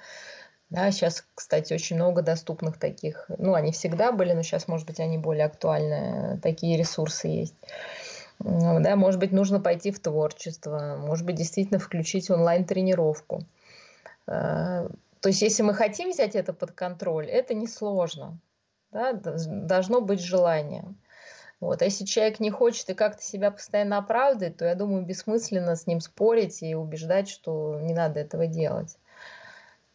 Да, 0.70 0.90
сейчас, 0.90 1.24
кстати, 1.34 1.72
очень 1.72 1.96
много 1.96 2.20
доступных 2.20 2.78
таких, 2.78 3.30
ну, 3.38 3.54
они 3.54 3.72
всегда 3.72 4.12
были, 4.12 4.32
но 4.34 4.42
сейчас, 4.42 4.68
может 4.68 4.86
быть, 4.86 5.00
они 5.00 5.16
более 5.16 5.46
актуальны, 5.46 6.38
такие 6.42 6.76
ресурсы 6.76 7.28
есть. 7.28 7.54
Да, 8.40 8.94
может 8.94 9.18
быть, 9.18 9.32
нужно 9.32 9.60
пойти 9.60 9.90
в 9.90 9.98
творчество, 9.98 10.96
может 11.00 11.24
быть, 11.24 11.36
действительно 11.36 11.80
включить 11.80 12.30
онлайн-тренировку. 12.30 13.44
Э, 14.28 14.88
то 15.20 15.28
есть, 15.28 15.42
если 15.42 15.62
мы 15.62 15.74
хотим 15.74 16.10
взять 16.10 16.36
это 16.36 16.52
под 16.52 16.72
контроль, 16.72 17.26
это 17.26 17.54
несложно. 17.54 18.38
Да? 18.90 19.12
Должно 19.12 20.00
быть 20.00 20.20
желание. 20.20 20.84
Вот. 21.60 21.82
А 21.82 21.84
если 21.84 22.04
человек 22.04 22.40
не 22.40 22.50
хочет 22.50 22.88
и 22.90 22.94
как-то 22.94 23.22
себя 23.22 23.50
постоянно 23.50 23.98
оправдывает, 23.98 24.56
то 24.56 24.64
я 24.64 24.74
думаю, 24.74 25.04
бессмысленно 25.04 25.74
с 25.74 25.86
ним 25.86 26.00
спорить 26.00 26.62
и 26.62 26.74
убеждать, 26.74 27.28
что 27.28 27.80
не 27.80 27.94
надо 27.94 28.20
этого 28.20 28.46
делать. 28.46 28.96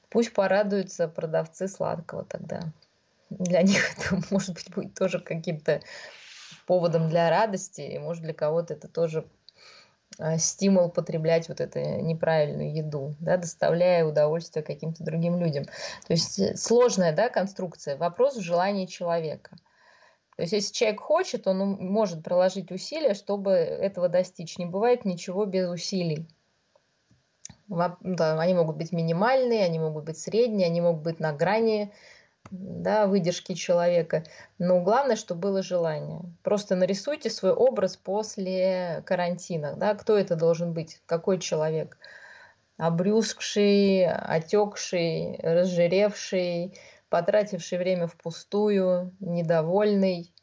Пусть 0.09 0.33
порадуются 0.33 1.07
продавцы 1.07 1.67
сладкого 1.67 2.25
тогда. 2.25 2.62
Для 3.29 3.62
них 3.62 3.97
это, 3.97 4.21
может 4.29 4.53
быть, 4.53 4.69
будет 4.73 4.93
тоже 4.93 5.19
каким-то 5.19 5.81
поводом 6.67 7.09
для 7.09 7.29
радости, 7.29 7.81
и, 7.81 8.00
может, 8.00 8.23
для 8.23 8.33
кого-то 8.33 8.73
это 8.73 8.88
тоже 8.88 9.25
стимул 10.38 10.89
потреблять 10.89 11.50
вот 11.50 11.60
эту 11.60 11.79
неправильную 11.79 12.74
еду, 12.74 13.15
да, 13.20 13.38
доставляя 13.38 14.05
удовольствие 14.05 14.63
каким-то 14.63 15.03
другим 15.03 15.38
людям. 15.38 15.65
То 15.65 16.13
есть 16.13 16.39
э, 16.39 16.55
сложная 16.55 17.13
да, 17.13 17.29
конструкция, 17.29 17.98
вопрос 17.98 18.36
в 18.36 18.41
желании 18.41 18.86
человека. 18.86 19.55
То 20.36 20.43
есть 20.43 20.53
если 20.53 20.74
человек 20.74 21.01
хочет, 21.01 21.48
он 21.48 21.77
может 21.79 22.24
приложить 22.24 22.72
усилия, 22.72 23.13
чтобы 23.13 23.51
этого 23.51 24.10
достичь. 24.10 24.58
Не 24.58 24.65
бывает 24.65 25.05
ничего 25.05 25.46
без 25.46 25.70
усилий. 25.70 26.27
Они 27.70 28.53
могут 28.53 28.77
быть 28.77 28.91
минимальные, 28.91 29.63
они 29.63 29.79
могут 29.79 30.05
быть 30.05 30.17
средние, 30.17 30.67
они 30.67 30.82
могут 30.82 31.03
быть 31.03 31.20
на 31.20 31.34
грани 31.34 31.91
да, 32.51 33.07
выдержки 33.07 33.53
человека. 33.53 34.23
Но 34.59 34.81
главное, 34.81 35.15
чтобы 35.15 35.41
было 35.41 35.63
желание. 35.63 36.21
Просто 36.43 36.75
нарисуйте 36.75 37.29
свой 37.29 37.51
образ 37.51 37.97
после 37.97 39.03
карантина. 39.05 39.75
Да, 39.75 39.95
кто 39.95 40.17
это 40.17 40.35
должен 40.35 40.73
быть, 40.73 41.00
какой 41.05 41.39
человек. 41.39 41.97
Обрюзгший, 42.77 44.07
отекший, 44.07 45.39
разжиревший, 45.41 46.73
потративший 47.09 47.77
время 47.77 48.07
впустую, 48.07 49.13
недовольный, 49.19 50.33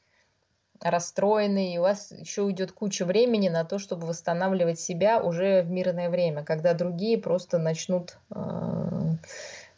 расстроены, 0.80 1.74
и 1.74 1.78
у 1.78 1.82
вас 1.82 2.10
еще 2.12 2.42
уйдет 2.42 2.72
куча 2.72 3.04
времени 3.04 3.48
на 3.48 3.64
то, 3.64 3.78
чтобы 3.78 4.06
восстанавливать 4.06 4.80
себя 4.80 5.22
уже 5.22 5.62
в 5.62 5.70
мирное 5.70 6.08
время, 6.08 6.42
когда 6.44 6.72
другие 6.72 7.18
просто 7.18 7.58
начнут 7.58 8.16
э, 8.30 8.36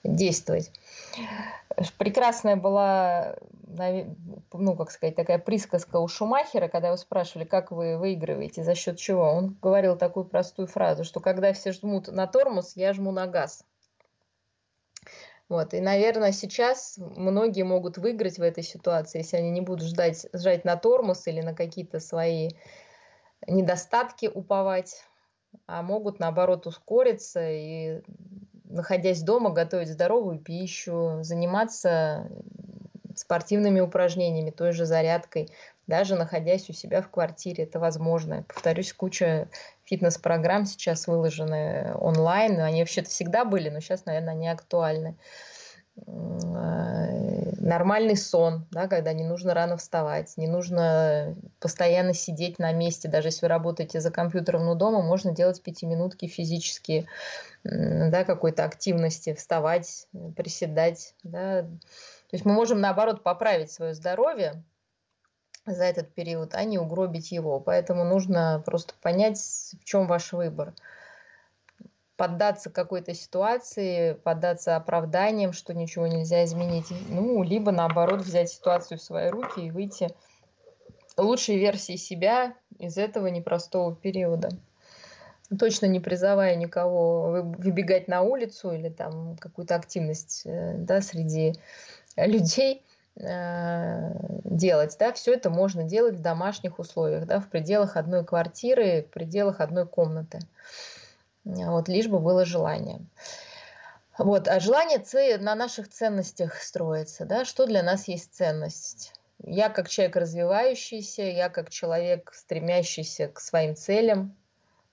действовать. 0.04 0.70
Прекрасная 1.98 2.56
была, 2.56 3.36
ну, 4.52 4.76
как 4.76 4.90
сказать, 4.90 5.16
такая 5.16 5.38
присказка 5.38 5.96
у 5.96 6.08
Шумахера, 6.08 6.68
когда 6.68 6.88
его 6.88 6.96
спрашивали, 6.96 7.44
как 7.44 7.70
вы 7.70 7.98
выигрываете, 7.98 8.62
за 8.62 8.74
счет 8.74 8.98
чего. 8.98 9.22
Он 9.22 9.56
говорил 9.60 9.96
такую 9.96 10.24
простую 10.24 10.68
фразу, 10.68 11.04
что 11.04 11.20
когда 11.20 11.52
все 11.52 11.72
жмут 11.72 12.08
на 12.08 12.26
тормоз, 12.26 12.76
я 12.76 12.92
жму 12.92 13.12
на 13.12 13.26
газ. 13.26 13.64
Вот. 15.48 15.74
И, 15.74 15.80
наверное, 15.80 16.32
сейчас 16.32 16.98
многие 16.98 17.62
могут 17.62 17.98
выиграть 17.98 18.38
в 18.38 18.42
этой 18.42 18.62
ситуации, 18.62 19.18
если 19.18 19.36
они 19.36 19.50
не 19.50 19.60
будут 19.60 19.86
ждать, 19.86 20.26
жать 20.32 20.64
на 20.64 20.76
тормоз 20.76 21.26
или 21.26 21.40
на 21.42 21.54
какие-то 21.54 22.00
свои 22.00 22.50
недостатки 23.46 24.30
уповать, 24.32 25.04
а 25.66 25.82
могут, 25.82 26.20
наоборот, 26.20 26.66
ускориться 26.66 27.50
и 27.50 28.00
находясь 28.72 29.22
дома, 29.22 29.50
готовить 29.50 29.88
здоровую 29.88 30.38
пищу, 30.38 31.18
заниматься 31.22 32.28
спортивными 33.14 33.80
упражнениями, 33.80 34.50
той 34.50 34.72
же 34.72 34.86
зарядкой, 34.86 35.50
даже 35.86 36.14
находясь 36.14 36.70
у 36.70 36.72
себя 36.72 37.02
в 37.02 37.10
квартире, 37.10 37.64
это 37.64 37.78
возможно. 37.78 38.44
Повторюсь, 38.48 38.92
куча 38.92 39.48
фитнес-программ 39.84 40.64
сейчас 40.64 41.06
выложены 41.06 41.94
онлайн, 41.98 42.60
они 42.60 42.80
вообще-то 42.80 43.10
всегда 43.10 43.44
были, 43.44 43.68
но 43.68 43.80
сейчас, 43.80 44.06
наверное, 44.06 44.34
они 44.34 44.48
актуальны. 44.48 45.16
Нормальный 47.62 48.16
сон, 48.16 48.66
да, 48.70 48.88
когда 48.88 49.12
не 49.12 49.24
нужно 49.24 49.54
рано 49.54 49.76
вставать, 49.76 50.36
не 50.36 50.46
нужно 50.46 51.36
постоянно 51.60 52.14
сидеть 52.14 52.58
на 52.58 52.72
месте, 52.72 53.08
даже 53.08 53.28
если 53.28 53.44
вы 53.44 53.48
работаете 53.48 54.00
за 54.00 54.10
компьютером, 54.10 54.64
но 54.64 54.74
дома 54.74 55.02
можно 55.02 55.32
делать 55.32 55.62
пятиминутки 55.62 56.26
физические, 56.26 57.06
да, 57.62 58.24
какой-то 58.24 58.64
активности, 58.64 59.34
вставать, 59.34 60.08
приседать, 60.36 61.14
да. 61.22 61.62
То 61.62 62.34
есть 62.34 62.44
мы 62.44 62.52
можем, 62.52 62.80
наоборот, 62.80 63.22
поправить 63.22 63.70
свое 63.70 63.94
здоровье 63.94 64.62
за 65.66 65.84
этот 65.84 66.12
период, 66.14 66.54
а 66.54 66.64
не 66.64 66.78
угробить 66.78 67.30
его. 67.30 67.60
Поэтому 67.60 68.04
нужно 68.04 68.62
просто 68.64 68.94
понять, 69.02 69.38
в 69.80 69.84
чем 69.84 70.06
ваш 70.06 70.32
выбор– 70.32 70.72
поддаться 72.16 72.70
какой-то 72.70 73.14
ситуации, 73.14 74.12
поддаться 74.12 74.76
оправданиям, 74.76 75.52
что 75.52 75.74
ничего 75.74 76.06
нельзя 76.06 76.44
изменить, 76.44 76.86
ну, 77.08 77.42
либо 77.42 77.72
наоборот 77.72 78.20
взять 78.20 78.50
ситуацию 78.50 78.98
в 78.98 79.02
свои 79.02 79.28
руки 79.28 79.60
и 79.60 79.70
выйти 79.70 80.08
лучшей 81.16 81.58
версии 81.58 81.96
себя 81.96 82.54
из 82.78 82.98
этого 82.98 83.26
непростого 83.28 83.94
периода. 83.94 84.50
Точно 85.58 85.86
не 85.86 86.00
призывая 86.00 86.56
никого 86.56 87.42
выбегать 87.58 88.08
на 88.08 88.22
улицу 88.22 88.72
или 88.72 88.88
там 88.88 89.36
какую-то 89.36 89.74
активность 89.74 90.42
э, 90.46 90.76
да, 90.78 91.02
среди 91.02 91.54
людей 92.16 92.82
э, 93.16 94.12
делать, 94.44 94.96
да, 94.98 95.12
все 95.12 95.34
это 95.34 95.50
можно 95.50 95.84
делать 95.84 96.14
в 96.14 96.22
домашних 96.22 96.78
условиях, 96.78 97.26
да, 97.26 97.38
в 97.40 97.48
пределах 97.48 97.96
одной 97.96 98.24
квартиры, 98.24 99.02
в 99.02 99.12
пределах 99.12 99.60
одной 99.60 99.86
комнаты 99.86 100.38
вот, 101.44 101.88
лишь 101.88 102.08
бы 102.08 102.18
было 102.18 102.44
желание. 102.44 103.00
Вот, 104.18 104.46
а 104.46 104.60
желание 104.60 105.38
на 105.38 105.54
наших 105.54 105.88
ценностях 105.88 106.56
строится, 106.56 107.24
да, 107.24 107.44
что 107.44 107.66
для 107.66 107.82
нас 107.82 108.08
есть 108.08 108.34
ценность. 108.34 109.12
Я 109.42 109.68
как 109.70 109.88
человек 109.88 110.16
развивающийся, 110.16 111.22
я 111.22 111.48
как 111.48 111.70
человек, 111.70 112.32
стремящийся 112.34 113.28
к 113.28 113.40
своим 113.40 113.74
целям, 113.74 114.36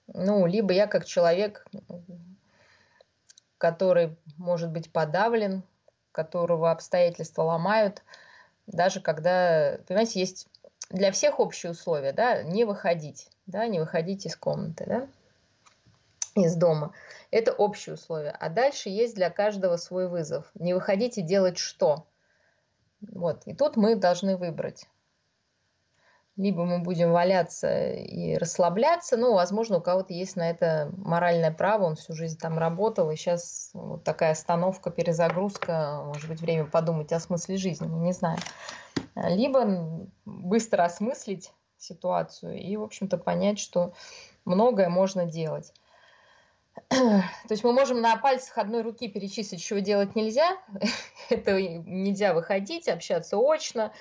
ну, 0.08 0.46
либо 0.48 0.74
я 0.74 0.88
как 0.88 1.06
человек, 1.06 1.68
который 3.60 4.15
может 4.38 4.72
быть 4.72 4.91
подавлен, 4.91 5.63
которого 6.12 6.72
обстоятельства 6.72 7.44
ломают, 7.44 8.01
даже 8.65 9.01
когда, 9.01 9.77
понимаете, 9.88 10.22
есть 10.22 10.48
для 10.89 11.12
всех 11.12 11.39
общие 11.39 11.74
условия, 11.74 12.13
да, 12.13 12.41
не 12.41 12.65
выходить, 12.65 13.29
да, 13.46 13.68
не 13.68 13.79
выходить 13.79 14.25
из 14.25 14.36
комнаты, 14.36 14.86
да 14.88 15.08
из 16.46 16.55
дома. 16.55 16.93
Это 17.31 17.51
общие 17.53 17.96
условия. 17.96 18.36
А 18.39 18.50
дальше 18.50 18.89
есть 18.89 19.15
для 19.15 19.29
каждого 19.29 19.77
свой 19.77 20.08
вызов. 20.08 20.49
Не 20.56 20.73
выходите 20.73 21.21
делать 21.21 21.58
что. 21.58 22.06
Вот. 23.02 23.43
И 23.45 23.54
тут 23.54 23.75
мы 23.75 23.95
должны 23.95 24.38
выбрать. 24.38 24.88
Либо 26.39 26.63
мы 26.63 26.80
будем 26.80 27.12
валяться 27.12 27.91
и 27.91 28.38
расслабляться, 28.38 29.17
ну, 29.17 29.34
возможно, 29.34 29.80
у 29.80 29.82
кого-то 29.82 30.13
есть 30.13 30.38
на 30.38 30.49
это 30.49 30.89
моральное 30.95 31.52
право, 31.52 31.84
он 31.84 31.97
всю 31.97 32.13
жизнь 32.13 32.38
там 32.39 32.58
работал, 32.58 33.12
и 33.12 33.17
сейчас 33.17 33.71
вот 33.73 34.06
такая 34.06 34.32
остановка, 34.32 34.89
перезагрузка, 34.89 36.02
может 36.06 36.30
быть, 36.30 36.39
время 36.39 36.63
подумать 36.63 37.12
о 37.12 37.19
смысле 37.19 37.58
жизни, 37.58 37.88
не 37.88 38.13
знаем. 38.13 38.39
Либо 39.15 40.08
быстро 40.23 40.86
осмыслить 40.86 41.52
ситуацию 41.78 42.58
и, 42.58 42.78
в 42.78 42.84
общем-то, 42.84 43.17
понять, 43.17 43.60
что 43.60 43.91
многое 44.45 44.88
можно 44.88 45.25
делать. 45.25 45.73
То 46.89 47.23
есть 47.49 47.63
мы 47.63 47.73
можем 47.73 48.01
на 48.01 48.15
пальцах 48.17 48.58
одной 48.58 48.82
руки 48.82 49.08
перечислить, 49.08 49.62
чего 49.62 49.79
делать 49.79 50.15
нельзя. 50.15 50.58
Это 51.29 51.62
нельзя 51.62 52.34
выходить, 52.34 52.88
общаться 52.88 53.38
очно, 53.38 53.93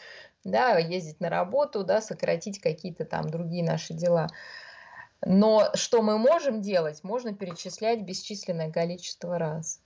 да, 0.45 0.79
ездить 0.79 1.21
на 1.21 1.29
работу, 1.29 1.85
да, 1.85 2.01
сократить 2.01 2.61
какие-то 2.61 3.05
там 3.05 3.29
другие 3.29 3.65
наши 3.65 3.95
дела. 3.95 4.29
Но 5.25 5.71
что 5.75 6.03
мы 6.03 6.19
можем 6.19 6.61
делать, 6.63 7.03
можно 7.03 7.35
перечислять 7.35 8.03
бесчисленное 8.03 8.71
количество 8.71 9.39
раз. 9.39 9.81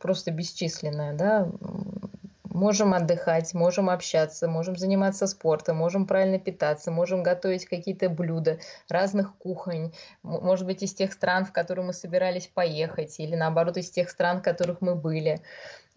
Просто 0.00 0.30
бесчисленное, 0.30 1.14
да 1.14 1.50
можем 2.56 2.94
отдыхать, 2.94 3.52
можем 3.52 3.90
общаться, 3.90 4.48
можем 4.48 4.76
заниматься 4.76 5.26
спортом, 5.26 5.76
можем 5.76 6.06
правильно 6.06 6.38
питаться, 6.38 6.90
можем 6.90 7.22
готовить 7.22 7.66
какие-то 7.66 8.08
блюда 8.08 8.58
разных 8.88 9.36
кухонь, 9.36 9.92
может 10.22 10.64
быть, 10.64 10.82
из 10.82 10.94
тех 10.94 11.12
стран, 11.12 11.44
в 11.44 11.52
которые 11.52 11.84
мы 11.84 11.92
собирались 11.92 12.46
поехать, 12.46 13.20
или 13.20 13.36
наоборот, 13.36 13.76
из 13.76 13.90
тех 13.90 14.08
стран, 14.08 14.38
в 14.38 14.42
которых 14.42 14.80
мы 14.80 14.94
были. 14.94 15.42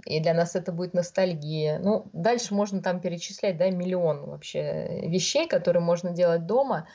И 0.06 0.20
для 0.20 0.34
нас 0.34 0.56
это 0.56 0.74
будет 0.74 0.94
ностальгия. 0.94 1.80
Ну, 1.80 2.08
дальше 2.12 2.54
можно 2.54 2.82
там 2.82 3.00
перечислять, 3.00 3.58
да, 3.58 3.70
миллион 3.70 4.26
вообще 4.26 5.02
вещей, 5.08 5.48
которые 5.48 5.82
можно 5.82 6.12
делать 6.12 6.46
дома. 6.46 6.88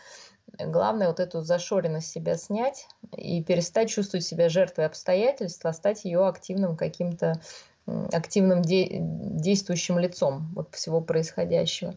Главное 0.58 1.08
вот 1.08 1.20
эту 1.20 1.40
зашоренность 1.40 2.10
себя 2.10 2.36
снять 2.36 2.86
и 3.16 3.42
перестать 3.42 3.88
чувствовать 3.88 4.26
себя 4.26 4.50
жертвой 4.50 4.86
обстоятельств, 4.86 5.64
а 5.64 5.72
стать 5.72 6.04
ее 6.04 6.26
активным 6.26 6.76
каким-то 6.76 7.40
активным 7.86 8.62
де- 8.62 8.98
действующим 9.00 9.98
лицом 9.98 10.48
вот 10.54 10.74
всего 10.74 11.00
происходящего. 11.00 11.94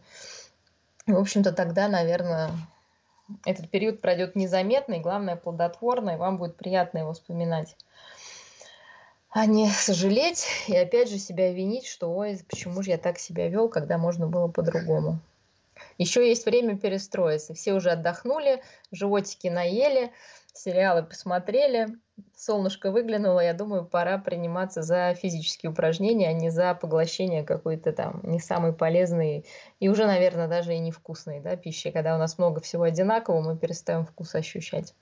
В 1.06 1.16
общем-то, 1.16 1.52
тогда, 1.52 1.88
наверное, 1.88 2.50
этот 3.44 3.70
период 3.70 4.00
пройдет 4.00 4.36
незаметно 4.36 4.94
и, 4.94 5.00
главное, 5.00 5.36
плодотворно, 5.36 6.10
и 6.10 6.16
вам 6.16 6.38
будет 6.38 6.56
приятно 6.56 6.98
его 6.98 7.12
вспоминать. 7.12 7.76
А 9.30 9.46
не 9.46 9.68
сожалеть 9.70 10.46
и 10.68 10.76
опять 10.76 11.10
же 11.10 11.18
себя 11.18 11.52
винить, 11.52 11.86
что 11.86 12.10
ой, 12.10 12.40
почему 12.48 12.82
же 12.82 12.90
я 12.90 12.98
так 12.98 13.18
себя 13.18 13.48
вел, 13.48 13.68
когда 13.68 13.98
можно 13.98 14.26
было 14.26 14.48
по-другому. 14.48 15.18
Еще 15.98 16.28
есть 16.28 16.46
время 16.46 16.76
перестроиться. 16.76 17.54
Все 17.54 17.74
уже 17.74 17.90
отдохнули, 17.90 18.62
животики 18.90 19.48
наели, 19.48 20.12
сериалы 20.52 21.02
посмотрели, 21.02 21.88
солнышко 22.36 22.90
выглянуло, 22.90 23.40
я 23.40 23.54
думаю, 23.54 23.84
пора 23.84 24.18
приниматься 24.18 24.82
за 24.82 25.14
физические 25.14 25.70
упражнения, 25.70 26.28
а 26.28 26.32
не 26.32 26.50
за 26.50 26.74
поглощение 26.74 27.44
какой-то 27.44 27.92
там 27.92 28.20
не 28.24 28.40
самой 28.40 28.72
полезной 28.72 29.46
и 29.80 29.88
уже, 29.88 30.06
наверное, 30.06 30.48
даже 30.48 30.74
и 30.74 30.78
невкусной 30.78 31.40
да, 31.40 31.56
пищи. 31.56 31.90
Когда 31.90 32.14
у 32.14 32.18
нас 32.18 32.38
много 32.38 32.60
всего 32.60 32.84
одинакового, 32.84 33.40
мы 33.40 33.58
перестаем 33.58 34.04
вкус 34.04 34.34
ощущать. 34.34 34.94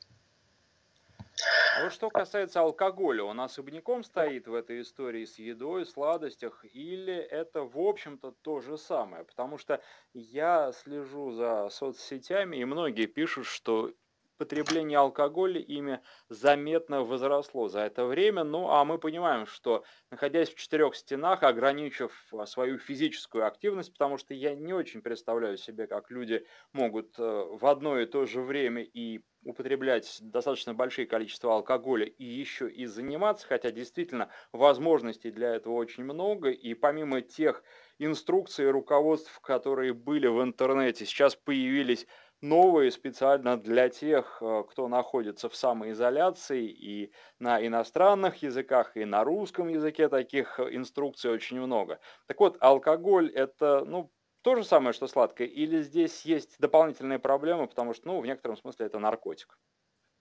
А 1.76 1.84
вот 1.84 1.92
что 1.92 2.08
касается 2.08 2.60
алкоголя, 2.60 3.24
он 3.24 3.40
особняком 3.40 4.02
стоит 4.02 4.48
в 4.48 4.54
этой 4.54 4.80
истории 4.80 5.26
с 5.26 5.38
едой, 5.38 5.84
сладостях, 5.84 6.64
или 6.72 7.14
это, 7.14 7.62
в 7.62 7.78
общем-то, 7.78 8.32
то 8.40 8.60
же 8.60 8.78
самое? 8.78 9.24
Потому 9.24 9.58
что 9.58 9.82
я 10.14 10.72
слежу 10.72 11.32
за 11.32 11.68
соцсетями, 11.68 12.56
и 12.56 12.64
многие 12.64 13.04
пишут, 13.04 13.44
что 13.44 13.92
потребление 14.36 14.98
алкоголя 14.98 15.60
ими 15.60 16.00
заметно 16.28 17.02
возросло 17.02 17.68
за 17.68 17.80
это 17.80 18.04
время. 18.04 18.44
Ну, 18.44 18.70
а 18.70 18.84
мы 18.84 18.98
понимаем, 18.98 19.46
что 19.46 19.84
находясь 20.10 20.50
в 20.50 20.56
четырех 20.56 20.94
стенах, 20.94 21.42
ограничив 21.42 22.12
а, 22.32 22.46
свою 22.46 22.78
физическую 22.78 23.46
активность, 23.46 23.92
потому 23.92 24.18
что 24.18 24.34
я 24.34 24.54
не 24.54 24.72
очень 24.72 25.02
представляю 25.02 25.56
себе, 25.56 25.86
как 25.86 26.10
люди 26.10 26.46
могут 26.72 27.18
э, 27.18 27.22
в 27.22 27.66
одно 27.66 27.98
и 27.98 28.06
то 28.06 28.26
же 28.26 28.40
время 28.40 28.82
и 28.82 29.22
употреблять 29.46 30.18
достаточно 30.20 30.74
большие 30.74 31.06
количества 31.06 31.54
алкоголя 31.54 32.06
и 32.06 32.24
еще 32.24 32.68
и 32.68 32.86
заниматься, 32.86 33.46
хотя 33.46 33.70
действительно 33.70 34.28
возможностей 34.52 35.30
для 35.30 35.54
этого 35.54 35.74
очень 35.74 36.04
много, 36.04 36.50
и 36.50 36.74
помимо 36.74 37.20
тех 37.20 37.62
инструкций 37.98 38.66
и 38.66 38.70
руководств, 38.70 39.40
которые 39.40 39.94
были 39.94 40.26
в 40.26 40.42
интернете, 40.42 41.06
сейчас 41.06 41.36
появились 41.36 42.06
новые 42.42 42.90
специально 42.90 43.56
для 43.56 43.88
тех, 43.88 44.38
э, 44.42 44.64
кто 44.68 44.88
находится 44.88 45.48
в 45.48 45.56
самоизоляции 45.56 46.66
и 46.68 47.12
на 47.38 47.64
иностранных 47.66 48.42
языках, 48.42 48.96
и 48.96 49.04
на 49.04 49.24
русском 49.24 49.68
языке 49.68 50.08
таких 50.08 50.58
э, 50.60 50.74
инструкций 50.76 51.30
очень 51.30 51.60
много. 51.60 52.00
Так 52.26 52.40
вот, 52.40 52.56
алкоголь 52.60 53.30
это, 53.30 53.84
ну, 53.84 54.12
то 54.42 54.54
же 54.56 54.64
самое, 54.64 54.92
что 54.92 55.06
сладкое, 55.08 55.46
или 55.48 55.82
здесь 55.82 56.22
есть 56.24 56.56
дополнительные 56.58 57.18
проблемы, 57.18 57.66
потому 57.66 57.94
что, 57.94 58.06
ну, 58.08 58.20
в 58.20 58.26
некотором 58.26 58.56
смысле 58.56 58.86
это 58.86 58.98
наркотик? 58.98 59.58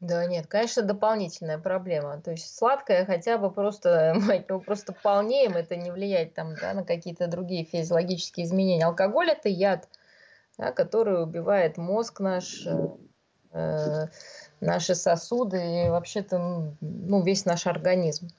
Да 0.02 0.26
нет, 0.26 0.48
конечно, 0.48 0.84
дополнительная 0.84 1.58
проблема. 1.58 2.22
То 2.22 2.32
есть 2.32 2.56
сладкое 2.56 3.06
хотя 3.06 3.38
бы 3.38 3.52
просто 3.52 4.14
мы 4.16 4.36
от 4.36 4.50
него 4.50 4.60
просто 4.60 4.94
полнеем, 4.94 5.56
это 5.56 5.76
не 5.76 5.92
влияет 5.92 6.34
там, 6.34 6.56
да, 6.56 6.74
на 6.74 6.84
какие-то 6.84 7.28
другие 7.28 7.66
физиологические 7.66 8.46
изменения. 8.46 8.86
Алкоголь 8.86 9.30
это 9.32 9.48
яд 9.50 9.88
да, 10.58 10.72
который 10.72 11.22
убивает 11.24 11.78
мозг 11.78 12.20
наш, 12.20 12.66
э, 12.66 12.88
э, 13.52 14.08
наши 14.62 14.96
сосуды 14.96 15.86
и 15.86 15.90
вообще-то 15.90 16.76
ну, 16.82 17.24
весь 17.24 17.46
наш 17.46 17.68
организм. 17.68 18.30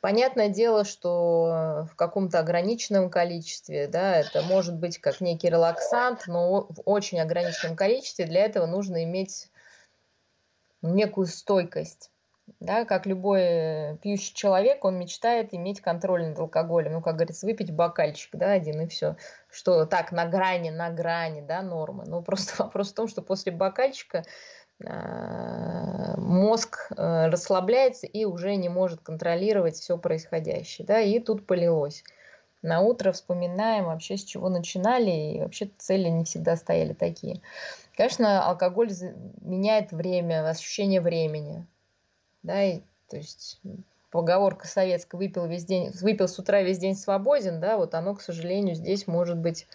Понятное 0.00 0.48
дело, 0.48 0.84
что 0.84 1.88
в 1.90 1.96
каком-то 1.96 2.38
ограниченном 2.38 3.10
количестве, 3.10 3.88
да, 3.88 4.16
это 4.16 4.42
может 4.42 4.76
быть 4.76 4.98
как 4.98 5.20
некий 5.20 5.48
релаксант, 5.48 6.26
но 6.26 6.66
в 6.68 6.82
очень 6.84 7.18
ограниченном 7.18 7.76
количестве 7.76 8.26
для 8.26 8.44
этого 8.44 8.66
нужно 8.66 9.02
иметь 9.04 9.50
некую 10.82 11.26
стойкость 11.26 12.10
да, 12.60 12.84
как 12.84 13.06
любой 13.06 13.98
пьющий 14.02 14.34
человек, 14.34 14.84
он 14.84 14.98
мечтает 14.98 15.52
иметь 15.52 15.80
контроль 15.80 16.26
над 16.28 16.38
алкоголем. 16.38 16.92
Ну, 16.92 17.02
как 17.02 17.16
говорится, 17.16 17.46
выпить 17.46 17.72
бокальчик, 17.72 18.30
да, 18.34 18.52
один 18.52 18.80
и 18.80 18.86
все. 18.86 19.16
Что 19.50 19.84
так, 19.84 20.12
на 20.12 20.26
грани, 20.26 20.70
на 20.70 20.90
грани, 20.90 21.40
да, 21.40 21.62
нормы. 21.62 22.04
Но 22.06 22.22
просто 22.22 22.54
вопрос 22.62 22.92
в 22.92 22.94
том, 22.94 23.08
что 23.08 23.22
после 23.22 23.52
бокальчика 23.52 24.24
а, 24.84 26.16
мозг 26.18 26.90
э, 26.96 27.28
расслабляется 27.28 28.06
и 28.06 28.24
уже 28.24 28.56
не 28.56 28.68
может 28.68 29.00
контролировать 29.00 29.76
все 29.76 29.96
происходящее, 29.96 30.86
да, 30.86 31.00
и 31.00 31.18
тут 31.18 31.46
полилось. 31.46 32.04
На 32.62 32.80
утро 32.80 33.12
вспоминаем 33.12 33.86
вообще, 33.86 34.16
с 34.16 34.24
чего 34.24 34.48
начинали, 34.48 35.10
и 35.10 35.40
вообще 35.40 35.70
цели 35.78 36.08
не 36.08 36.24
всегда 36.24 36.56
стояли 36.56 36.94
такие. 36.94 37.40
Конечно, 37.96 38.44
алкоголь 38.44 38.90
меняет 39.40 39.92
время, 39.92 40.48
ощущение 40.48 41.00
времени 41.00 41.66
да, 42.46 42.62
и, 42.62 42.80
то 43.08 43.16
есть 43.16 43.60
поговорка 44.10 44.66
советская 44.66 45.18
«выпил, 45.18 45.46
весь 45.46 45.64
день, 45.64 45.90
выпил 46.00 46.28
с 46.28 46.38
утра 46.38 46.62
весь 46.62 46.78
день 46.78 46.96
свободен», 46.96 47.60
да, 47.60 47.76
вот 47.76 47.94
оно, 47.94 48.14
к 48.14 48.22
сожалению, 48.22 48.74
здесь 48.74 49.06
может 49.06 49.36
быть 49.36 49.66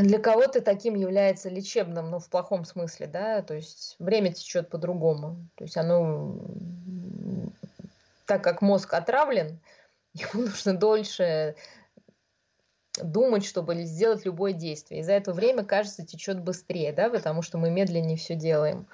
для 0.00 0.18
кого-то 0.18 0.60
таким 0.60 0.94
является 0.94 1.48
лечебным, 1.48 2.06
но 2.06 2.10
ну, 2.12 2.18
в 2.18 2.28
плохом 2.28 2.64
смысле, 2.64 3.06
да, 3.06 3.42
то 3.42 3.54
есть 3.54 3.94
время 3.98 4.32
течет 4.32 4.68
по-другому, 4.68 5.36
то 5.54 5.64
есть 5.64 5.76
оно, 5.76 6.40
так 8.26 8.42
как 8.42 8.62
мозг 8.62 8.92
отравлен, 8.94 9.60
ему 10.14 10.46
нужно 10.46 10.74
дольше 10.74 11.54
думать, 13.00 13.44
чтобы 13.44 13.82
сделать 13.84 14.24
любое 14.24 14.52
действие. 14.52 15.00
И 15.00 15.04
за 15.04 15.12
это 15.12 15.32
время, 15.32 15.64
кажется, 15.64 16.04
течет 16.04 16.40
быстрее, 16.40 16.92
да, 16.92 17.08
потому 17.08 17.42
что 17.42 17.56
мы 17.56 17.70
медленнее 17.70 18.16
все 18.16 18.34
делаем. 18.34 18.86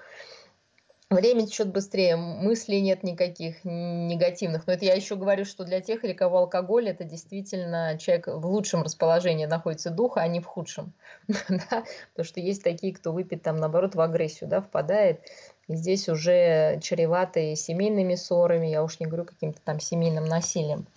Время 1.09 1.47
течет 1.47 1.69
быстрее, 1.69 2.17
мыслей 2.17 2.81
нет 2.81 3.05
никаких 3.05 3.65
негативных. 3.65 4.67
Но 4.67 4.73
это 4.73 4.85
я 4.85 4.95
еще 4.95 5.15
говорю, 5.15 5.45
что 5.45 5.63
для 5.63 5.81
тех, 5.81 6.05
или 6.05 6.13
кого 6.13 6.39
алкоголь, 6.39 6.89
это 6.89 7.05
действительно 7.05 7.97
человек 7.97 8.27
в 8.27 8.45
лучшем 8.45 8.83
расположении 8.83 9.47
находится 9.47 9.91
духа, 9.91 10.23
а 10.23 10.27
не 10.27 10.41
в 10.41 10.47
худшем. 10.47 10.93
Потому 11.29 12.25
что 12.25 12.41
есть 12.41 12.65
такие, 12.65 12.93
кто 12.93 13.13
выпит 13.13 13.43
там, 13.43 13.57
наоборот, 13.57 13.95
в 13.95 14.01
агрессию 14.01 14.51
да, 14.51 14.61
впадает. 14.61 15.21
И 15.69 15.77
здесь 15.77 16.09
уже 16.09 16.81
чревато 16.83 17.39
и 17.39 17.55
семейными 17.55 18.17
ссорами, 18.17 18.67
я 18.67 18.83
уж 18.83 18.99
не 18.99 19.07
говорю 19.07 19.27
каким-то 19.27 19.61
там 19.65 19.79
семейным 19.79 20.25
насилием. 20.25 20.89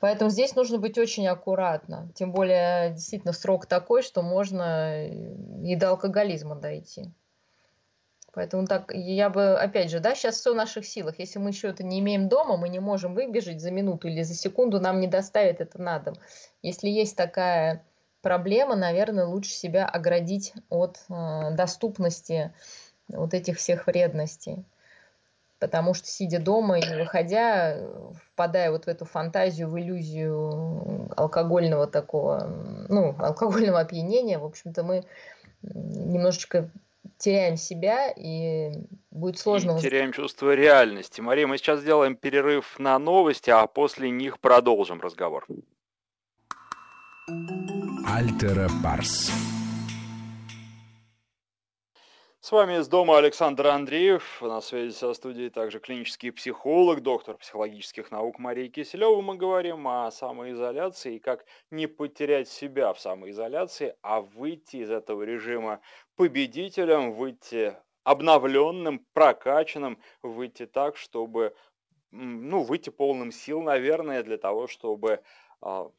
Поэтому 0.00 0.28
здесь 0.28 0.54
нужно 0.56 0.78
быть 0.78 0.98
очень 0.98 1.26
аккуратно. 1.26 2.10
Тем 2.14 2.32
более, 2.32 2.90
действительно, 2.90 3.32
срок 3.32 3.64
такой, 3.64 4.02
что 4.02 4.20
можно 4.20 5.06
и 5.06 5.74
до 5.76 5.88
алкоголизма 5.88 6.54
дойти. 6.54 7.10
Поэтому 8.32 8.66
так, 8.66 8.92
я 8.94 9.28
бы, 9.28 9.58
опять 9.58 9.90
же, 9.90 10.00
да, 10.00 10.14
сейчас 10.14 10.36
все 10.36 10.52
в 10.52 10.56
наших 10.56 10.86
силах. 10.86 11.18
Если 11.18 11.38
мы 11.38 11.50
еще 11.50 11.68
это 11.68 11.84
не 11.84 12.00
имеем 12.00 12.28
дома, 12.28 12.56
мы 12.56 12.70
не 12.70 12.80
можем 12.80 13.14
выбежать 13.14 13.60
за 13.60 13.70
минуту 13.70 14.08
или 14.08 14.22
за 14.22 14.34
секунду, 14.34 14.80
нам 14.80 15.00
не 15.00 15.06
доставят 15.06 15.60
это 15.60 15.80
на 15.80 15.98
дом. 15.98 16.14
Если 16.62 16.88
есть 16.88 17.14
такая 17.14 17.84
проблема, 18.22 18.74
наверное, 18.74 19.26
лучше 19.26 19.50
себя 19.50 19.84
оградить 19.84 20.54
от 20.70 20.98
э, 21.10 21.50
доступности 21.54 22.54
вот 23.08 23.34
этих 23.34 23.58
всех 23.58 23.86
вредностей. 23.86 24.64
Потому 25.58 25.92
что, 25.92 26.08
сидя 26.08 26.40
дома 26.40 26.78
и 26.78 26.98
выходя, 26.98 27.76
впадая 28.32 28.70
вот 28.70 28.86
в 28.86 28.88
эту 28.88 29.04
фантазию, 29.04 29.68
в 29.68 29.78
иллюзию 29.78 31.08
алкогольного 31.16 31.86
такого, 31.86 32.46
ну, 32.88 33.14
алкогольного 33.18 33.80
опьянения, 33.80 34.38
в 34.38 34.44
общем-то, 34.44 34.82
мы 34.82 35.04
немножечко 35.62 36.68
теряем 37.18 37.56
себя, 37.56 38.10
и 38.10 38.72
будет 39.10 39.38
сложно... 39.38 39.78
И 39.78 39.80
теряем 39.80 40.12
чувство 40.12 40.54
реальности. 40.54 41.20
Мария, 41.20 41.46
мы 41.46 41.58
сейчас 41.58 41.80
сделаем 41.80 42.16
перерыв 42.16 42.78
на 42.78 42.98
новости, 42.98 43.50
а 43.50 43.66
после 43.66 44.10
них 44.10 44.40
продолжим 44.40 45.00
разговор. 45.00 45.46
Альтера 48.06 48.68
Парс. 48.82 49.30
С 52.40 52.50
вами 52.50 52.80
из 52.80 52.88
дома 52.88 53.18
Александр 53.18 53.68
Андреев. 53.68 54.42
На 54.42 54.60
связи 54.60 54.92
со 54.92 55.14
студией 55.14 55.48
также 55.48 55.78
клинический 55.78 56.32
психолог, 56.32 57.00
доктор 57.00 57.36
психологических 57.36 58.10
наук 58.10 58.40
Мария 58.40 58.68
Киселева. 58.68 59.22
Мы 59.22 59.36
говорим 59.36 59.86
о 59.86 60.10
самоизоляции 60.10 61.14
и 61.14 61.18
как 61.20 61.44
не 61.70 61.86
потерять 61.86 62.48
себя 62.48 62.92
в 62.92 62.98
самоизоляции, 62.98 63.94
а 64.02 64.20
выйти 64.20 64.78
из 64.78 64.90
этого 64.90 65.22
режима 65.22 65.80
победителем, 66.22 67.14
выйти 67.14 67.76
обновленным, 68.04 69.04
прокачанным, 69.12 70.00
выйти 70.22 70.66
так, 70.66 70.96
чтобы, 70.96 71.52
ну, 72.12 72.62
выйти 72.62 72.90
полным 72.90 73.32
сил, 73.32 73.60
наверное, 73.60 74.22
для 74.22 74.38
того, 74.38 74.68
чтобы 74.68 75.20
а, 75.60 75.90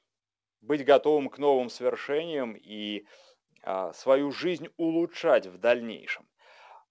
быть 0.61 0.85
готовым 0.85 1.27
к 1.27 1.39
новым 1.39 1.69
свершениям 1.69 2.55
и 2.55 3.05
а, 3.63 3.91
свою 3.91 4.31
жизнь 4.31 4.69
улучшать 4.77 5.47
в 5.47 5.57
дальнейшем. 5.57 6.25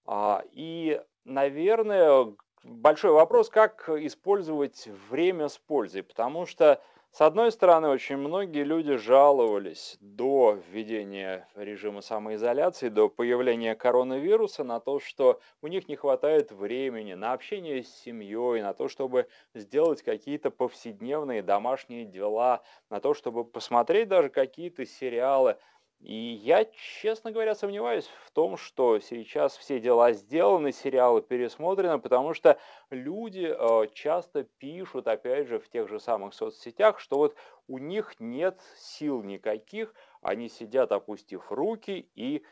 А, 0.05 0.43
и, 0.51 1.01
наверное, 1.25 2.35
большой 2.63 3.13
вопрос, 3.13 3.49
как 3.49 3.89
использовать 3.89 4.87
время 5.09 5.47
с 5.47 5.57
пользой, 5.57 6.03
потому 6.03 6.45
что, 6.45 6.83
с 7.13 7.21
одной 7.21 7.51
стороны, 7.51 7.89
очень 7.89 8.17
многие 8.17 8.63
люди 8.63 8.95
жаловались 8.95 9.97
до 10.01 10.57
введения 10.67 11.47
режима 11.53 12.01
самоизоляции, 12.01 12.89
до 12.89 13.07
появления 13.07 13.75
коронавируса 13.75 14.63
на 14.63 14.79
то, 14.79 14.99
что 14.99 15.39
у 15.61 15.67
них 15.67 15.87
не 15.87 15.95
хватает 15.95 16.51
времени 16.51 17.13
на 17.13 17.33
общение 17.33 17.83
с 17.83 17.95
семьей, 17.95 18.63
на 18.63 18.73
то, 18.73 18.87
чтобы 18.87 19.27
сделать 19.53 20.01
какие-то 20.01 20.49
повседневные 20.49 21.43
домашние 21.43 22.05
дела, 22.05 22.63
на 22.89 22.99
то, 22.99 23.13
чтобы 23.13 23.45
посмотреть 23.45 24.07
даже 24.07 24.29
какие-то 24.29 24.83
сериалы– 24.83 25.57
и 26.03 26.33
я, 26.43 26.65
честно 26.65 27.31
говоря, 27.31 27.55
сомневаюсь 27.55 28.09
в 28.25 28.31
том, 28.31 28.57
что 28.57 28.99
сейчас 28.99 29.55
все 29.55 29.79
дела 29.79 30.11
сделаны, 30.11 30.73
сериалы 30.73 31.21
пересмотрены, 31.21 31.97
потому 31.97 32.33
что 32.33 32.59
люди 32.89 33.47
э, 33.49 33.87
часто 33.93 34.43
пишут, 34.43 35.07
опять 35.07 35.47
же, 35.47 35.59
в 35.59 35.69
тех 35.69 35.87
же 35.87 36.01
самых 36.01 36.33
соцсетях, 36.33 36.99
что 36.99 37.17
вот 37.17 37.37
у 37.69 37.77
них 37.77 38.15
нет 38.19 38.59
сил 38.75 39.23
никаких, 39.23 39.95
они 40.21 40.49
сидят, 40.49 40.91
опустив 40.91 41.49
руки, 41.49 42.09
и 42.15 42.43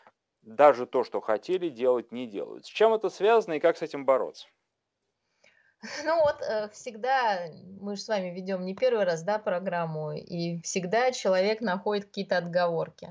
даже 0.43 0.85
то, 0.85 1.03
что 1.03 1.19
хотели 1.19 1.67
делать, 1.67 2.13
не 2.13 2.27
делают. 2.27 2.65
С 2.65 2.69
чем 2.69 2.93
это 2.93 3.09
связано 3.09 3.55
и 3.55 3.59
как 3.59 3.75
с 3.75 3.81
этим 3.81 4.05
бороться? 4.05 4.47
Ну 6.05 6.21
вот, 6.21 6.41
э, 6.41 6.69
всегда, 6.69 7.49
мы 7.81 7.97
же 7.97 8.01
с 8.01 8.07
вами 8.07 8.29
ведем 8.29 8.63
не 8.63 8.75
первый 8.75 9.03
раз, 9.03 9.23
да, 9.23 9.39
программу, 9.39 10.13
и 10.13 10.61
всегда 10.61 11.11
человек 11.11 11.59
находит 11.59 12.05
какие-то 12.05 12.37
отговорки. 12.37 13.09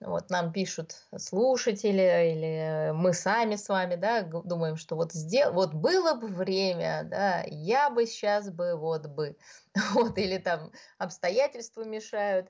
Вот 0.00 0.30
нам 0.30 0.50
пишут 0.50 0.96
слушатели 1.18 2.32
или 2.32 2.90
мы 2.92 3.12
сами 3.12 3.56
с 3.56 3.68
вами, 3.68 3.96
да, 3.96 4.22
думаем, 4.22 4.76
что 4.76 4.96
вот 4.96 5.12
сдел, 5.12 5.52
вот 5.52 5.74
было 5.74 6.14
бы 6.14 6.28
время, 6.28 7.02
да, 7.04 7.44
я 7.46 7.90
бы 7.90 8.06
сейчас 8.06 8.50
бы, 8.50 8.76
вот 8.76 9.06
бы, 9.06 9.36
вот 9.92 10.16
или 10.16 10.38
там 10.38 10.72
обстоятельства 10.96 11.82
мешают, 11.82 12.48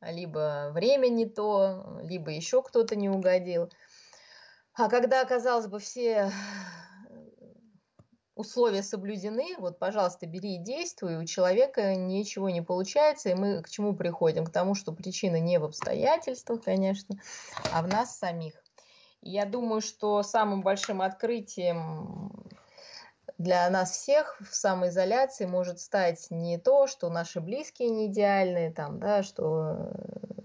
либо 0.00 0.70
время 0.72 1.08
не 1.08 1.26
то, 1.26 2.00
либо 2.02 2.30
еще 2.30 2.62
кто-то 2.62 2.96
не 2.96 3.10
угодил. 3.10 3.70
А 4.72 4.88
когда, 4.88 5.24
казалось 5.26 5.66
бы, 5.66 5.78
все 5.78 6.30
условия 8.36 8.82
соблюдены, 8.82 9.56
вот, 9.58 9.78
пожалуйста, 9.78 10.26
бери 10.26 10.56
и 10.56 10.62
действуй, 10.62 11.16
у 11.16 11.24
человека 11.24 11.96
ничего 11.96 12.50
не 12.50 12.60
получается, 12.60 13.30
и 13.30 13.34
мы 13.34 13.62
к 13.62 13.68
чему 13.68 13.96
приходим? 13.96 14.44
К 14.44 14.52
тому, 14.52 14.74
что 14.74 14.92
причина 14.92 15.40
не 15.40 15.58
в 15.58 15.64
обстоятельствах, 15.64 16.62
конечно, 16.62 17.16
а 17.72 17.82
в 17.82 17.88
нас 17.88 18.16
самих. 18.16 18.54
Я 19.22 19.46
думаю, 19.46 19.80
что 19.80 20.22
самым 20.22 20.62
большим 20.62 21.02
открытием 21.02 22.46
для 23.38 23.68
нас 23.70 23.90
всех 23.92 24.40
в 24.40 24.54
самоизоляции 24.54 25.46
может 25.46 25.80
стать 25.80 26.26
не 26.30 26.58
то, 26.58 26.86
что 26.86 27.08
наши 27.08 27.40
близкие 27.40 27.90
не 27.90 28.06
идеальные, 28.06 28.70
там, 28.70 29.00
да, 29.00 29.22
что 29.22 29.90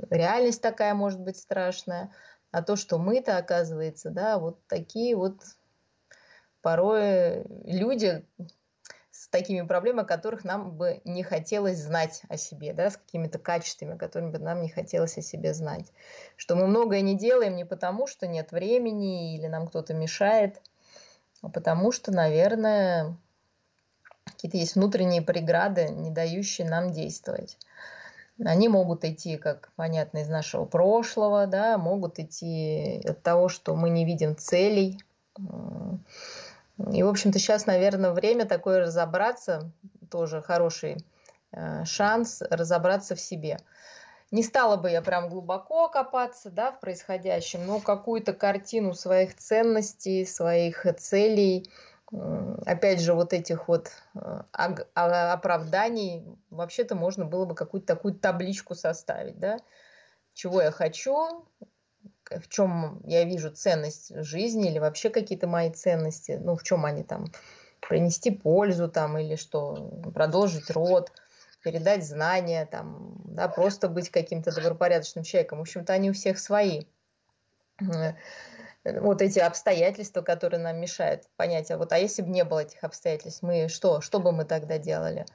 реальность 0.10 0.62
такая 0.62 0.94
может 0.94 1.20
быть 1.20 1.38
страшная, 1.38 2.14
а 2.52 2.64
то, 2.64 2.76
что 2.76 2.98
мы-то, 2.98 3.38
оказывается, 3.38 4.10
да, 4.10 4.40
вот 4.40 4.66
такие 4.68 5.16
вот 5.16 5.42
порой 6.62 7.44
люди 7.66 8.26
с 9.12 9.28
такими 9.28 9.62
проблемами, 9.62 10.04
о 10.04 10.08
которых 10.08 10.44
нам 10.44 10.72
бы 10.72 11.02
не 11.04 11.22
хотелось 11.22 11.78
знать 11.78 12.22
о 12.30 12.38
себе, 12.38 12.74
да, 12.74 12.90
с 12.90 12.98
какими-то 12.98 13.40
качествами, 13.40 13.98
которыми 13.98 14.32
бы 14.32 14.40
нам 14.40 14.62
не 14.62 14.70
хотелось 14.70 15.18
о 15.18 15.22
себе 15.22 15.54
знать. 15.54 15.92
Что 16.38 16.56
мы 16.56 16.66
многое 16.66 17.02
не 17.02 17.18
делаем 17.18 17.56
не 17.56 17.66
потому, 17.66 18.08
что 18.08 18.26
нет 18.26 18.52
времени 18.52 19.36
или 19.36 19.48
нам 19.48 19.68
кто-то 19.68 19.94
мешает, 19.94 20.62
а 21.42 21.50
потому 21.50 21.92
что, 21.92 22.12
наверное, 22.12 23.18
какие-то 24.24 24.58
есть 24.58 24.76
внутренние 24.76 25.22
преграды, 25.22 25.90
не 25.90 26.10
дающие 26.10 26.68
нам 26.68 26.92
действовать. 26.92 27.58
Они 28.44 28.70
могут 28.70 29.06
идти, 29.06 29.38
как 29.38 29.72
понятно, 29.76 30.20
из 30.20 30.30
нашего 30.30 30.66
прошлого, 30.66 31.46
да, 31.46 31.78
могут 31.78 32.18
идти 32.18 33.02
от 33.06 33.22
того, 33.22 33.50
что 33.50 33.76
мы 33.76 33.90
не 33.90 34.06
видим 34.06 34.36
целей, 34.36 35.00
и, 36.94 37.04
в 37.04 37.08
общем-то, 37.08 37.40
сейчас, 37.40 37.66
наверное, 37.66 38.12
время 38.12 38.46
такое 38.46 38.82
разобраться, 38.82 39.72
тоже 40.10 40.42
хороший 40.42 40.98
э, 41.52 41.86
шанс 41.86 42.42
разобраться 42.50 43.16
в 43.16 43.20
себе. 43.20 43.60
Не 44.32 44.44
стала 44.44 44.78
бы 44.78 44.90
я 44.90 45.02
прям 45.02 45.28
глубоко 45.30 45.90
копаться 45.90 46.50
да, 46.50 46.72
в 46.72 46.80
происходящем, 46.80 47.66
но 47.66 47.80
какую-то 47.80 48.34
картину 48.34 48.94
своих 48.94 49.36
ценностей, 49.36 50.26
своих 50.26 50.86
целей, 50.98 51.70
опять 52.66 53.02
же, 53.02 53.14
вот 53.14 53.34
этих 53.34 53.68
вот 53.68 53.92
э, 54.16 54.42
а, 54.52 55.34
оправданий, 55.34 56.26
вообще-то 56.50 56.96
можно 56.96 57.26
было 57.26 57.46
бы 57.46 57.56
какую-то 57.56 57.88
такую 57.88 58.16
табличку 58.16 58.76
составить, 58.76 59.40
да, 59.40 59.60
чего 60.34 60.62
я 60.62 60.72
хочу, 60.72 61.46
в 62.40 62.48
чем 62.48 63.02
я 63.04 63.24
вижу 63.24 63.52
ценность 63.52 64.16
жизни 64.24 64.70
или 64.70 64.80
вообще 64.80 65.10
какие-то 65.10 65.48
мои 65.48 65.72
ценности, 65.72 66.40
ну, 66.42 66.56
в 66.56 66.64
чем 66.64 66.86
они 66.86 67.04
там, 67.04 67.26
принести 67.80 68.32
пользу 68.32 68.90
там 68.90 69.18
или 69.18 69.36
что, 69.36 69.92
продолжить 70.14 70.70
род, 70.70 71.12
передать 71.64 72.06
знания 72.06 72.66
там, 72.66 73.22
да, 73.26 73.48
просто 73.48 73.88
быть 73.88 74.10
каким-то 74.10 74.54
добропорядочным 74.54 75.24
человеком. 75.24 75.60
В 75.60 75.62
общем-то, 75.62 75.94
они 75.94 76.10
у 76.10 76.14
всех 76.14 76.40
свои. 76.40 76.84
Вот 78.84 79.22
эти 79.22 79.38
обстоятельства, 79.38 80.22
которые 80.22 80.60
нам 80.60 80.80
мешают 80.80 81.24
понять, 81.36 81.70
а 81.70 81.78
вот, 81.78 81.92
а 81.94 82.00
если 82.00 82.24
бы 82.24 82.30
не 82.30 82.44
было 82.44 82.62
этих 82.62 82.84
обстоятельств, 82.84 83.44
мы 83.44 83.68
что, 83.68 84.02
что 84.02 84.20
бы 84.20 84.32
мы 84.32 84.44
тогда 84.44 84.80
делали? 84.80 85.26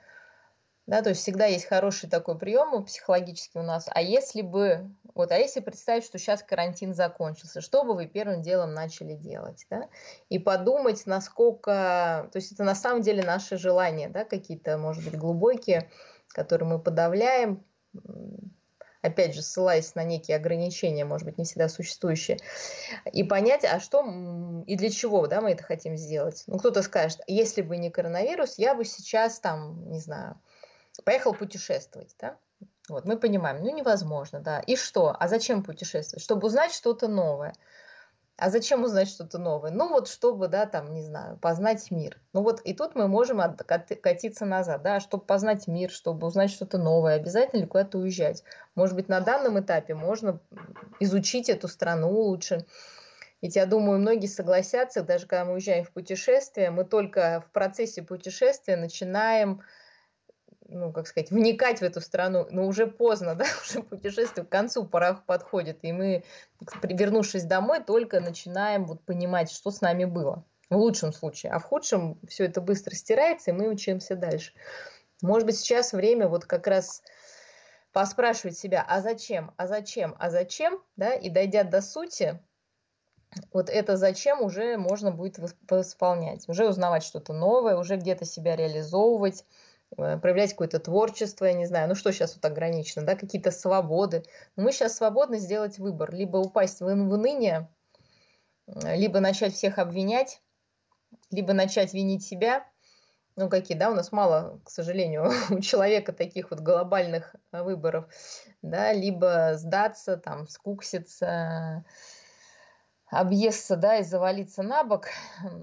Да, 0.86 1.02
то 1.02 1.08
есть 1.08 1.20
всегда 1.20 1.46
есть 1.46 1.66
хороший 1.66 2.08
такой 2.08 2.38
прием 2.38 2.84
психологический 2.84 3.58
у 3.58 3.62
нас. 3.62 3.86
А 3.90 4.00
если 4.00 4.42
бы, 4.42 4.88
вот, 5.14 5.32
а 5.32 5.36
если 5.36 5.58
представить, 5.58 6.04
что 6.04 6.18
сейчас 6.18 6.44
карантин 6.44 6.94
закончился, 6.94 7.60
что 7.60 7.82
бы 7.82 7.94
вы 7.94 8.06
первым 8.06 8.40
делом 8.40 8.72
начали 8.72 9.14
делать, 9.14 9.66
да? 9.68 9.88
И 10.28 10.38
подумать, 10.38 11.04
насколько, 11.06 12.28
то 12.32 12.36
есть 12.36 12.52
это 12.52 12.62
на 12.62 12.76
самом 12.76 13.02
деле 13.02 13.24
наши 13.24 13.56
желания, 13.56 14.08
да, 14.08 14.24
какие-то, 14.24 14.78
может 14.78 15.04
быть, 15.04 15.18
глубокие, 15.18 15.90
которые 16.28 16.68
мы 16.68 16.78
подавляем, 16.78 17.64
опять 19.02 19.34
же, 19.34 19.42
ссылаясь 19.42 19.94
на 19.96 20.04
некие 20.04 20.36
ограничения, 20.36 21.04
может 21.04 21.26
быть, 21.26 21.38
не 21.38 21.44
всегда 21.44 21.68
существующие, 21.68 22.38
и 23.12 23.24
понять, 23.24 23.64
а 23.64 23.80
что 23.80 24.04
и 24.66 24.76
для 24.76 24.90
чего 24.90 25.26
да, 25.26 25.40
мы 25.40 25.50
это 25.52 25.64
хотим 25.64 25.96
сделать. 25.96 26.44
Ну, 26.46 26.58
кто-то 26.58 26.82
скажет, 26.82 27.20
если 27.26 27.62
бы 27.62 27.76
не 27.76 27.90
коронавирус, 27.90 28.58
я 28.58 28.76
бы 28.76 28.84
сейчас 28.84 29.40
там, 29.40 29.90
не 29.90 29.98
знаю, 29.98 30.40
поехал 31.06 31.34
путешествовать, 31.34 32.16
да? 32.20 32.36
Вот, 32.88 33.04
мы 33.04 33.16
понимаем, 33.16 33.62
ну 33.62 33.72
невозможно, 33.72 34.40
да. 34.40 34.58
И 34.58 34.74
что? 34.74 35.16
А 35.18 35.28
зачем 35.28 35.62
путешествовать? 35.62 36.22
Чтобы 36.22 36.48
узнать 36.48 36.72
что-то 36.72 37.06
новое. 37.06 37.54
А 38.36 38.50
зачем 38.50 38.82
узнать 38.82 39.08
что-то 39.08 39.38
новое? 39.38 39.70
Ну 39.70 39.88
вот, 39.88 40.08
чтобы, 40.08 40.48
да, 40.48 40.66
там, 40.66 40.92
не 40.92 41.02
знаю, 41.02 41.38
познать 41.38 41.92
мир. 41.92 42.20
Ну 42.32 42.42
вот, 42.42 42.60
и 42.62 42.74
тут 42.74 42.96
мы 42.96 43.06
можем 43.06 43.40
катиться 44.02 44.44
назад, 44.44 44.82
да, 44.82 44.98
чтобы 44.98 45.24
познать 45.24 45.68
мир, 45.68 45.90
чтобы 45.90 46.26
узнать 46.26 46.50
что-то 46.50 46.76
новое, 46.76 47.14
обязательно 47.14 47.60
ли 47.60 47.66
куда-то 47.66 47.98
уезжать? 47.98 48.42
Может 48.74 48.96
быть, 48.96 49.08
на 49.08 49.20
данном 49.20 49.60
этапе 49.60 49.94
можно 49.94 50.40
изучить 50.98 51.48
эту 51.48 51.68
страну 51.68 52.10
лучше. 52.10 52.66
Ведь 53.42 53.54
я 53.54 53.66
думаю, 53.66 54.00
многие 54.00 54.26
согласятся, 54.26 55.02
даже 55.02 55.26
когда 55.26 55.44
мы 55.44 55.52
уезжаем 55.54 55.84
в 55.84 55.92
путешествие, 55.92 56.70
мы 56.70 56.84
только 56.84 57.44
в 57.48 57.52
процессе 57.52 58.02
путешествия 58.02 58.76
начинаем 58.76 59.62
ну, 60.68 60.92
как 60.92 61.06
сказать, 61.06 61.30
вникать 61.30 61.80
в 61.80 61.82
эту 61.82 62.00
страну, 62.00 62.46
но 62.50 62.66
уже 62.66 62.86
поздно, 62.86 63.34
да, 63.36 63.46
уже 63.62 63.82
путешествие 63.82 64.44
к 64.44 64.48
концу 64.48 64.84
пора 64.84 65.14
подходит, 65.14 65.78
и 65.82 65.92
мы, 65.92 66.24
вернувшись 66.82 67.44
домой, 67.44 67.82
только 67.82 68.20
начинаем 68.20 68.86
вот 68.86 69.02
понимать, 69.02 69.50
что 69.50 69.70
с 69.70 69.80
нами 69.80 70.04
было. 70.04 70.44
В 70.68 70.76
лучшем 70.76 71.12
случае. 71.12 71.52
А 71.52 71.60
в 71.60 71.64
худшем 71.64 72.18
все 72.26 72.44
это 72.44 72.60
быстро 72.60 72.92
стирается, 72.94 73.50
и 73.50 73.54
мы 73.54 73.68
учимся 73.68 74.16
дальше. 74.16 74.52
Может 75.22 75.46
быть, 75.46 75.56
сейчас 75.56 75.92
время 75.92 76.26
вот 76.26 76.44
как 76.44 76.66
раз 76.66 77.02
поспрашивать 77.92 78.58
себя, 78.58 78.84
а 78.86 79.00
зачем, 79.00 79.54
а 79.56 79.68
зачем, 79.68 80.16
а 80.18 80.28
зачем, 80.28 80.82
да, 80.96 81.14
и 81.14 81.30
дойдя 81.30 81.62
до 81.62 81.80
сути, 81.80 82.40
вот 83.52 83.70
это 83.70 83.96
зачем 83.96 84.42
уже 84.42 84.76
можно 84.76 85.10
будет 85.10 85.38
восполнять, 85.68 86.48
уже 86.48 86.68
узнавать 86.68 87.04
что-то 87.04 87.32
новое, 87.32 87.76
уже 87.76 87.96
где-то 87.96 88.24
себя 88.24 88.56
реализовывать, 88.56 89.44
проявлять 89.96 90.50
какое-то 90.50 90.78
творчество, 90.78 91.46
я 91.46 91.54
не 91.54 91.66
знаю, 91.66 91.88
ну 91.88 91.94
что 91.94 92.12
сейчас 92.12 92.34
вот 92.34 92.44
ограничено, 92.44 93.04
да, 93.04 93.16
какие-то 93.16 93.50
свободы. 93.50 94.24
Но 94.54 94.64
мы 94.64 94.72
сейчас 94.72 94.96
свободны 94.96 95.38
сделать 95.38 95.78
выбор, 95.78 96.14
либо 96.14 96.36
упасть 96.36 96.80
в, 96.80 96.84
в 96.84 97.12
уныние, 97.12 97.68
э, 98.66 98.96
либо 98.96 99.20
начать 99.20 99.54
всех 99.54 99.78
обвинять, 99.78 100.40
либо 101.30 101.52
начать 101.52 101.94
винить 101.94 102.24
себя. 102.24 102.66
Ну, 103.36 103.50
какие, 103.50 103.76
да, 103.76 103.90
у 103.90 103.94
нас 103.94 104.12
мало, 104.12 104.60
к 104.64 104.70
сожалению, 104.70 105.30
у 105.50 105.60
человека 105.60 106.12
таких 106.12 106.50
вот 106.50 106.60
глобальных 106.60 107.34
э, 107.52 107.62
выборов, 107.62 108.06
да, 108.62 108.92
либо 108.92 109.52
сдаться, 109.54 110.16
там, 110.16 110.46
скукситься, 110.48 111.84
объесться, 113.08 113.76
да, 113.76 113.98
и 113.98 114.02
завалиться 114.02 114.62
на 114.62 114.82
бок, 114.84 115.06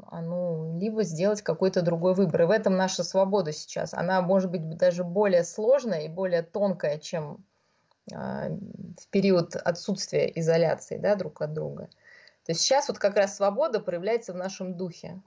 а, 0.07 0.21
ну, 0.21 0.77
либо 0.79 1.03
сделать 1.03 1.41
какой-то 1.41 1.81
другой 1.81 2.13
выбор. 2.13 2.43
И 2.43 2.45
в 2.45 2.51
этом 2.51 2.77
наша 2.77 3.03
свобода 3.03 3.51
сейчас. 3.51 3.93
Она 3.93 4.21
может 4.21 4.49
быть 4.49 4.77
даже 4.77 5.03
более 5.03 5.43
сложная 5.43 6.03
и 6.03 6.09
более 6.09 6.41
тонкая, 6.41 6.99
чем 6.99 7.43
э, 8.11 8.15
в 8.17 9.07
период 9.09 9.55
отсутствия 9.55 10.31
изоляции, 10.39 10.97
да, 10.97 11.15
друг 11.15 11.41
от 11.41 11.53
друга. 11.53 11.89
То 12.45 12.51
есть 12.51 12.61
сейчас 12.61 12.87
вот 12.87 12.97
как 12.97 13.15
раз 13.15 13.35
свобода 13.35 13.79
проявляется 13.79 14.33
в 14.33 14.37
нашем 14.37 14.75
духе. 14.75 15.21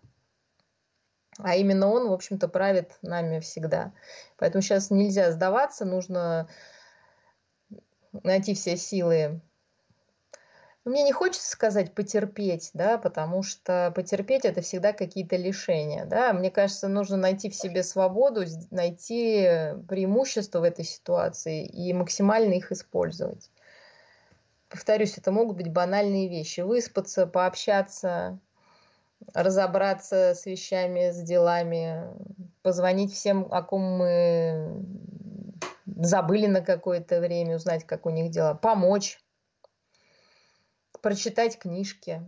А 1.38 1.54
именно 1.54 1.88
он, 1.88 2.08
в 2.08 2.12
общем-то, 2.12 2.48
правит 2.48 2.96
нами 3.02 3.40
всегда. 3.40 3.92
Поэтому 4.38 4.62
сейчас 4.62 4.90
нельзя 4.90 5.32
сдаваться, 5.32 5.84
нужно 5.84 6.48
найти 8.22 8.54
все 8.54 8.78
силы 8.78 9.42
мне 10.86 11.02
не 11.02 11.10
хочется 11.12 11.50
сказать 11.50 11.92
потерпеть, 11.92 12.70
да, 12.72 12.96
потому 12.96 13.42
что 13.42 13.92
потерпеть 13.94 14.44
это 14.44 14.60
всегда 14.60 14.92
какие-то 14.92 15.36
лишения, 15.36 16.04
да. 16.04 16.32
Мне 16.32 16.50
кажется, 16.50 16.86
нужно 16.86 17.16
найти 17.16 17.50
в 17.50 17.56
себе 17.56 17.82
свободу, 17.82 18.44
найти 18.70 19.74
преимущества 19.88 20.60
в 20.60 20.62
этой 20.62 20.84
ситуации 20.84 21.66
и 21.66 21.92
максимально 21.92 22.54
их 22.54 22.70
использовать. 22.70 23.50
Повторюсь, 24.68 25.18
это 25.18 25.32
могут 25.32 25.56
быть 25.56 25.72
банальные 25.72 26.28
вещи. 26.28 26.60
Выспаться, 26.60 27.26
пообщаться, 27.26 28.38
разобраться 29.34 30.34
с 30.34 30.46
вещами, 30.46 31.10
с 31.10 31.20
делами, 31.20 32.04
позвонить 32.62 33.12
всем, 33.12 33.48
о 33.50 33.62
ком 33.62 33.82
мы 33.82 34.84
забыли 35.84 36.46
на 36.46 36.60
какое-то 36.60 37.20
время, 37.20 37.56
узнать, 37.56 37.84
как 37.84 38.06
у 38.06 38.10
них 38.10 38.30
дела, 38.30 38.54
помочь 38.54 39.18
прочитать 41.06 41.56
книжки, 41.56 42.20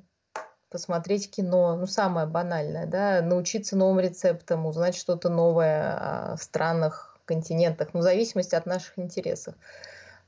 посмотреть 0.71 1.33
кино, 1.33 1.75
ну, 1.75 1.89
самое 1.89 2.29
банальное, 2.29 2.87
да, 2.87 3.21
научиться 3.23 3.75
новым 3.75 3.99
рецептам, 3.99 4.67
узнать 4.67 4.95
что-то 4.95 5.31
новое 5.31 5.97
о 5.97 6.37
странах, 6.37 7.19
континентах, 7.25 7.89
ну, 7.93 7.99
в 7.99 8.03
зависимости 8.05 8.55
от 8.55 8.67
наших 8.67 8.97
интересов, 8.97 9.57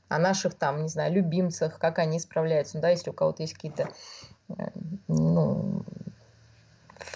о 0.08 0.18
наших, 0.18 0.56
там, 0.56 0.82
не 0.82 0.88
знаю, 0.88 1.12
любимцах, 1.12 1.78
как 1.78 2.00
они 2.00 2.18
справляются, 2.18 2.78
ну, 2.78 2.82
да, 2.82 2.88
если 2.88 3.10
у 3.10 3.12
кого-то 3.12 3.44
есть 3.44 3.54
какие-то, 3.54 3.88
э, 4.48 4.70
ну, 5.06 5.84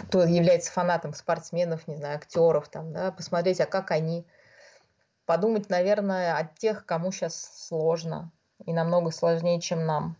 кто 0.07 0.23
является 0.23 0.71
фанатом 0.71 1.15
спортсменов, 1.15 1.89
не 1.89 1.97
знаю, 1.97 2.15
актеров, 2.15 2.69
там, 2.69 2.93
да, 2.93 3.11
посмотреть, 3.11 3.61
а 3.61 3.67
как 3.67 3.91
они, 3.91 4.25
подумать, 5.27 5.69
наверное, 5.69 6.37
о 6.37 6.45
тех, 6.45 6.87
кому 6.87 7.11
сейчас 7.11 7.67
сложно, 7.67 8.31
и 8.65 8.73
намного 8.73 9.11
сложнее, 9.11 9.61
чем 9.61 9.85
нам 9.85 10.17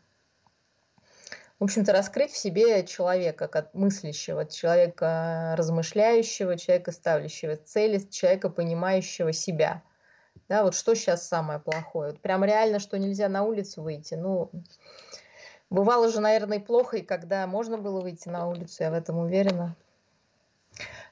в 1.61 1.65
общем-то, 1.65 1.93
раскрыть 1.93 2.33
в 2.33 2.37
себе 2.37 2.85
человека, 2.85 3.49
как 3.49 3.73
мыслящего, 3.75 4.45
человека 4.45 5.55
размышляющего, 5.57 6.59
человека 6.59 6.93
ставлящего 6.93 7.57
цели, 7.57 7.99
человека 8.11 8.51
понимающего 8.51 9.33
себя. 9.33 9.83
Да, 10.49 10.65
вот 10.65 10.75
что 10.75 10.95
сейчас 10.95 11.27
самое 11.27 11.61
плохое? 11.61 12.11
Вот 12.11 12.21
прям 12.21 12.45
реально, 12.45 12.81
что 12.81 12.99
нельзя 12.99 13.29
на 13.29 13.45
улицу 13.45 13.83
выйти. 13.83 14.15
Ну, 14.15 14.51
бывало 15.71 16.11
же, 16.11 16.21
наверное, 16.21 16.59
и 16.59 16.63
плохо, 16.63 16.99
и 16.99 17.03
когда 17.03 17.47
можно 17.47 17.79
было 17.79 18.01
выйти 18.01 18.29
на 18.29 18.49
улицу, 18.49 18.83
я 18.83 18.91
в 18.91 18.95
этом 18.95 19.19
уверена. 19.19 19.77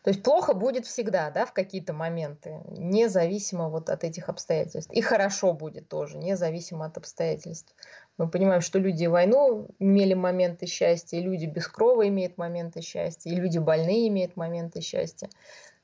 То 0.02 0.10
есть 0.10 0.24
плохо 0.24 0.52
будет 0.52 0.84
всегда, 0.86 1.30
да, 1.30 1.46
в 1.46 1.52
какие-то 1.52 1.92
моменты, 1.92 2.60
независимо 2.70 3.68
вот 3.68 3.88
от 3.88 4.02
этих 4.02 4.28
обстоятельств. 4.28 4.90
И 4.92 5.00
хорошо 5.00 5.52
будет 5.52 5.88
тоже, 5.88 6.18
независимо 6.18 6.86
от 6.86 6.96
обстоятельств. 6.96 7.72
Мы 8.18 8.28
понимаем, 8.28 8.60
что 8.60 8.78
люди 8.78 9.06
войну 9.06 9.68
имели 9.78 10.14
моменты 10.14 10.66
счастья, 10.66 11.18
и 11.18 11.22
люди 11.22 11.46
без 11.46 11.66
крова 11.66 12.06
имеют 12.08 12.36
моменты 12.36 12.82
счастья, 12.82 13.30
и 13.30 13.34
люди 13.34 13.58
больные 13.58 14.08
имеют 14.08 14.36
моменты 14.36 14.80
счастья. 14.80 15.28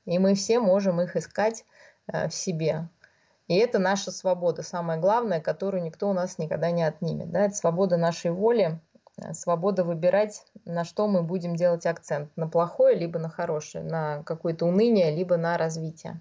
И 0.05 0.19
мы 0.19 0.35
все 0.35 0.61
можем 0.61 1.01
их 1.01 1.17
искать 1.17 1.65
э, 2.13 2.29
в 2.29 2.35
себе. 2.35 2.89
И 3.47 3.57
это 3.57 3.79
наша 3.79 4.11
свобода, 4.11 4.63
самое 4.63 5.01
главное, 5.01 5.41
которую 5.41 5.83
никто 5.83 6.09
у 6.11 6.13
нас 6.13 6.39
никогда 6.39 6.71
не 6.71 6.83
отнимет. 6.83 7.31
Да? 7.31 7.47
Это 7.47 7.55
свобода 7.55 7.97
нашей 7.97 8.31
воли, 8.31 8.79
э, 9.17 9.33
свобода 9.33 9.85
выбирать, 9.85 10.45
на 10.67 10.85
что 10.85 11.09
мы 11.09 11.23
будем 11.23 11.57
делать 11.57 11.87
акцент. 11.87 12.31
На 12.37 12.47
плохое, 12.47 12.95
либо 12.95 13.19
на 13.19 13.31
хорошее, 13.31 13.85
на 13.85 14.23
какое-то 14.25 14.67
уныние, 14.67 15.11
либо 15.17 15.39
на 15.39 15.57
развитие. 15.57 16.21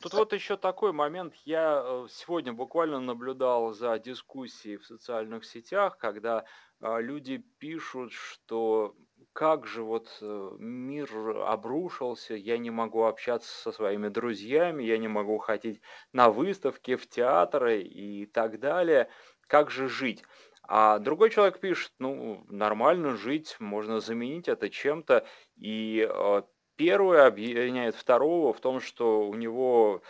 Тут 0.00 0.14
вот 0.14 0.32
еще 0.32 0.56
такой 0.56 0.92
момент. 0.92 1.34
Я 1.44 1.82
э, 1.84 2.06
сегодня 2.10 2.52
буквально 2.52 3.00
наблюдал 3.00 3.72
за 3.72 3.98
дискуссией 3.98 4.76
в 4.76 4.86
социальных 4.86 5.44
сетях, 5.44 5.98
когда 5.98 6.44
а, 6.80 7.00
люди 7.00 7.38
пишут, 7.58 8.12
что 8.12 8.94
как 9.32 9.66
же 9.66 9.82
вот 9.82 10.16
э, 10.20 10.50
мир 10.58 11.08
обрушился, 11.46 12.34
я 12.34 12.58
не 12.58 12.70
могу 12.70 13.04
общаться 13.04 13.50
со 13.52 13.72
своими 13.72 14.08
друзьями, 14.08 14.84
я 14.84 14.98
не 14.98 15.08
могу 15.08 15.38
ходить 15.38 15.80
на 16.12 16.30
выставки, 16.30 16.96
в 16.96 17.08
театры 17.08 17.82
и 17.82 18.26
так 18.26 18.60
далее. 18.60 19.08
Как 19.46 19.70
же 19.70 19.88
жить? 19.88 20.24
А 20.62 20.98
другой 20.98 21.30
человек 21.30 21.60
пишет, 21.60 21.92
ну, 21.98 22.44
нормально 22.48 23.16
жить, 23.16 23.56
можно 23.58 24.00
заменить 24.00 24.48
это 24.48 24.68
чем-то. 24.68 25.26
И 25.56 26.06
э, 26.08 26.42
Первый 26.78 27.26
обвиняет 27.26 27.96
второго 27.96 28.52
в 28.52 28.60
том, 28.60 28.78
что 28.78 29.28
у 29.28 29.34
него 29.34 30.00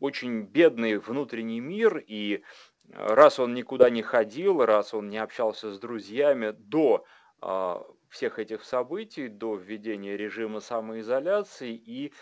очень 0.00 0.44
бедный 0.44 0.96
внутренний 0.96 1.60
мир, 1.60 2.02
и 2.04 2.42
раз 2.88 3.38
он 3.38 3.52
никуда 3.52 3.90
не 3.90 4.00
ходил, 4.00 4.64
раз 4.64 4.94
он 4.94 5.10
не 5.10 5.18
общался 5.18 5.70
с 5.70 5.78
друзьями 5.78 6.52
до 6.56 7.04
а, 7.42 7.84
всех 8.08 8.38
этих 8.38 8.64
событий, 8.64 9.28
до 9.28 9.54
введения 9.56 10.16
режима 10.16 10.60
самоизоляции, 10.60 11.74
и 11.74 12.14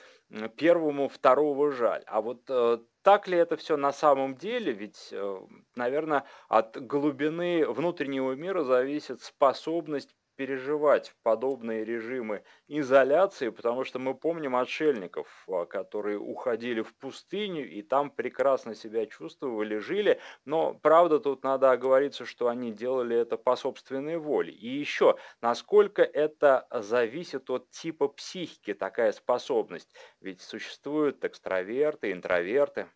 первому 0.57 1.09
второго 1.09 1.71
жаль. 1.71 2.03
А 2.07 2.21
вот 2.21 2.43
э, 2.49 2.79
так 3.03 3.27
ли 3.27 3.37
это 3.37 3.57
все 3.57 3.77
на 3.77 3.93
самом 3.93 4.37
деле? 4.37 4.73
Ведь, 4.73 5.09
э, 5.11 5.39
наверное, 5.75 6.25
от 6.49 6.77
глубины 6.87 7.67
внутреннего 7.67 8.33
мира 8.33 8.63
зависит 8.63 9.21
способность 9.23 10.15
переживать 10.41 11.13
подобные 11.23 11.85
режимы 11.85 12.45
изоляции, 12.67 13.51
потому 13.51 13.85
что 13.85 13.99
мы 13.99 14.15
помним 14.15 14.57
отшельников, 14.57 15.45
а, 15.47 15.67
которые 15.67 16.19
уходили 16.19 16.81
в 16.81 16.97
пустыню 16.97 17.69
и 17.69 17.83
там 17.83 18.11
прекрасно 18.11 18.75
себя 18.75 19.05
чувствовали, 19.05 19.77
жили, 19.77 20.19
но 20.47 20.73
правда 20.73 21.21
тут 21.21 21.45
надо 21.45 21.73
оговориться, 21.73 22.25
что 22.25 22.49
они 22.49 22.73
делали 22.73 23.15
это 23.19 23.37
по 23.37 23.55
собственной 23.55 24.17
воле. 24.17 24.51
И 24.55 24.67
еще, 24.67 25.19
насколько 25.43 26.01
это 26.03 26.67
зависит 26.71 27.51
от 27.51 27.69
типа 27.71 28.09
психики, 28.09 28.73
такая 28.73 29.13
способность, 29.13 29.95
ведь 30.23 30.41
существуют 30.41 31.23
экстраверты, 31.23 32.13
интроверты. 32.13 32.89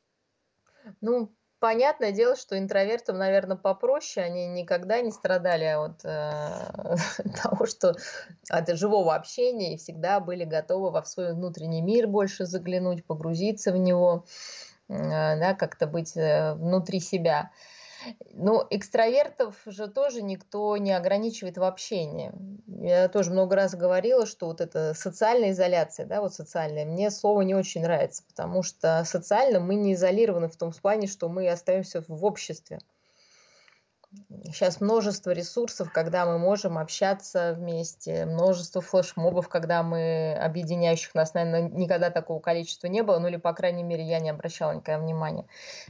Ну, 1.01 1.35
понятное 1.65 2.13
дело, 2.13 2.37
что 2.37 2.59
интровертам, 2.59 3.17
наверное, 3.17 3.57
попроще, 3.57 4.27
они 4.27 4.49
никогда 4.49 5.01
не 5.01 5.11
страдали 5.11 5.65
от 5.65 6.05
э, 6.05 6.97
того, 7.43 7.65
что 7.65 7.95
от 8.51 8.69
живого 8.77 9.15
общения 9.15 9.73
и 9.73 9.79
всегда 9.79 10.21
были 10.21 10.45
готовы 10.45 10.91
во 10.91 11.03
свой 11.05 11.33
внутренний 11.33 11.81
мир 11.81 12.07
больше 12.07 12.45
заглянуть, 12.45 13.07
погрузиться 13.07 13.73
в 13.73 13.79
него, 13.79 14.27
э, 14.91 14.95
да, 14.99 15.55
как-то 15.55 15.87
быть 15.87 16.15
э, 16.19 16.53
внутри 16.53 17.01
себя. 17.01 17.51
Ну, 18.33 18.67
экстравертов 18.71 19.57
же 19.67 19.89
тоже 19.89 20.23
никто 20.23 20.77
не 20.77 20.93
ограничивает 20.93 21.57
в 21.57 21.63
общении. 21.63 22.33
Я 22.67 23.09
тоже 23.09 23.31
много 23.31 23.57
раз 23.57 23.75
говорила, 23.75 24.27
что 24.27 24.47
вот 24.47 24.61
эта 24.61 24.95
социальная 24.95 25.53
изоляция, 25.53 26.07
да, 26.07 26.21
вот 26.21 26.35
социальная, 26.35 26.85
мне 26.85 27.11
слово 27.11 27.43
не 27.43 27.55
очень 27.55 27.83
нравится, 27.83 28.23
потому 28.27 28.63
что 28.63 29.03
социально 29.05 29.61
мы 29.61 29.75
не 29.75 29.95
изолированы 29.95 30.49
в 30.49 30.57
том 30.57 30.73
плане, 30.73 31.07
что 31.07 31.29
мы 31.29 31.49
остаемся 31.49 32.05
в 32.07 32.25
обществе. 32.25 32.81
Сейчас 34.45 34.81
множество 34.81 35.31
ресурсов, 35.31 35.91
когда 35.93 36.27
мы 36.27 36.39
можем 36.39 36.79
общаться 36.79 37.55
вместе, 37.57 38.27
множество 38.27 38.81
флешмобов, 38.81 39.49
когда 39.49 39.83
мы 39.83 40.35
объединяющих 40.35 41.15
нас, 41.15 41.35
наверное, 41.35 41.63
никогда 41.63 42.11
такого 42.11 42.41
количества 42.41 42.87
не 42.87 43.03
было, 43.03 43.19
ну 43.19 43.29
или, 43.29 43.37
по 43.37 43.53
крайней 43.53 43.83
мере, 43.83 44.05
я 44.05 44.21
не 44.21 44.31
обращала 44.31 44.73
никогда 44.73 45.01
внимания. 45.01 45.47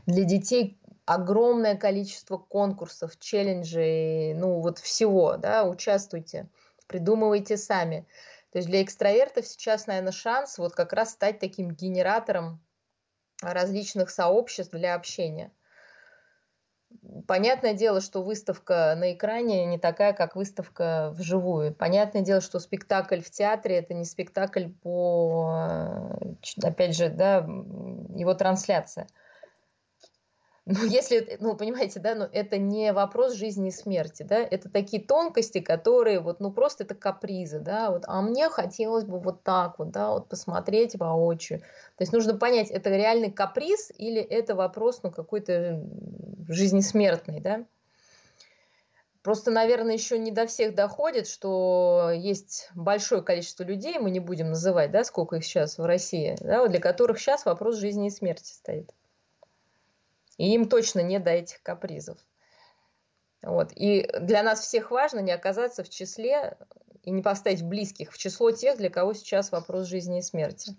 Для 0.07 0.25
детей 0.25 0.79
огромное 1.07 1.77
количество 1.77 2.39
конкурсов, 2.39 3.19
челленджей, 3.19 4.35
ну 4.35 4.61
вот 4.61 4.79
всего, 4.79 5.37
да, 5.37 5.65
участвуйте, 5.65 6.49
придумывайте 6.87 7.57
сами. 7.57 8.07
То 8.53 8.59
есть 8.59 8.69
для 8.69 8.83
экстравертов 8.83 9.47
сейчас, 9.47 9.87
наверное, 9.87 10.13
шанс 10.13 10.59
вот 10.59 10.75
как 10.75 10.93
раз 10.93 11.11
стать 11.11 11.41
таким 11.41 11.73
генератором 11.73 12.61
различных 13.43 14.11
сообществ 14.11 14.73
для 14.73 14.95
общения. 14.95 15.51
Понятное 17.27 17.75
дело, 17.75 18.01
что 18.01 18.23
выставка 18.23 18.95
на 18.97 19.13
экране 19.13 19.67
не 19.67 19.79
такая, 19.79 20.13
как 20.13 20.37
выставка 20.37 21.13
вживую. 21.17 21.75
Понятное 21.75 22.23
дело, 22.23 22.41
что 22.41 22.61
спектакль 22.61 23.21
в 23.21 23.31
театре 23.31 23.77
это 23.79 23.95
не 23.95 24.05
спектакль 24.05 24.69
по, 24.69 26.17
опять 26.63 26.97
же, 26.97 27.09
да, 27.09 27.39
его 27.39 28.35
трансляция. 28.35 29.09
Ну, 30.67 30.83
если, 30.87 31.37
ну, 31.41 31.57
понимаете, 31.57 32.01
да, 32.01 32.15
ну, 32.15 32.25
это 32.25 32.57
не 32.57 32.95
вопрос 32.95 33.35
жизни 33.35 33.69
и 33.69 33.71
смерти, 33.71 34.23
да, 34.23 34.39
это 34.39 34.71
такие 34.71 35.03
тонкости, 35.03 35.61
которые 35.61 36.21
вот, 36.21 36.41
ну, 36.41 36.51
просто 36.51 36.85
это 36.85 36.95
капризы, 36.95 37.59
да, 37.59 37.91
вот, 37.91 38.05
а 38.07 38.23
мне 38.23 38.49
хотелось 38.49 39.05
бы 39.05 39.21
вот 39.21 39.43
так 39.43 39.79
вот, 39.79 39.91
да, 39.91 40.13
вот 40.13 40.31
посмотреть 40.31 40.97
воочию. 40.97 41.61
То 41.61 42.03
есть 42.03 42.15
нужно 42.15 42.39
понять, 42.39 42.71
это 42.71 42.89
реальный 42.89 43.31
каприз 43.31 43.93
или 43.99 44.23
это 44.23 44.55
вопрос, 44.55 45.03
ну, 45.03 45.11
какой-то 45.11 45.85
жизнесмертный, 46.49 47.41
да. 47.41 47.67
Просто, 49.23 49.51
наверное, 49.51 49.95
еще 49.95 50.19
не 50.19 50.31
до 50.31 50.47
всех 50.47 50.75
доходит, 50.75 51.27
что 51.27 52.11
есть 52.15 52.71
большое 52.75 53.23
количество 53.23 53.65
людей, 53.65 53.99
мы 53.99 54.11
не 54.11 54.21
будем 54.21 54.49
называть, 54.49 54.91
да, 54.91 55.05
сколько 55.05 55.37
их 55.37 55.45
сейчас 55.45 55.77
в 55.77 55.85
России, 55.85 56.37
да, 56.41 56.67
для 56.69 56.81
которых 56.81 57.19
сейчас 57.19 57.45
вопрос 57.45 57.77
жизни 57.77 58.07
и 58.07 58.11
смерти 58.11 58.51
стоит. 58.51 58.91
И 60.39 60.53
им 60.53 60.69
точно 60.69 61.01
не 61.01 61.19
до 61.19 61.31
этих 61.31 61.63
капризов. 61.63 62.19
Вот. 63.43 63.73
И 63.75 64.09
для 64.21 64.43
нас 64.43 64.61
всех 64.61 64.91
важно 64.91 65.21
не 65.21 65.33
оказаться 65.33 65.85
в 65.85 65.89
числе 65.89 66.57
и 67.03 67.11
не 67.11 67.23
поставить 67.23 67.63
близких 67.63 68.13
в 68.13 68.19
число 68.19 68.51
тех, 68.51 68.79
для 68.79 68.91
кого 68.91 69.13
сейчас 69.13 69.53
вопрос 69.53 69.87
жизни 69.87 70.19
и 70.19 70.23
смерти. 70.23 70.75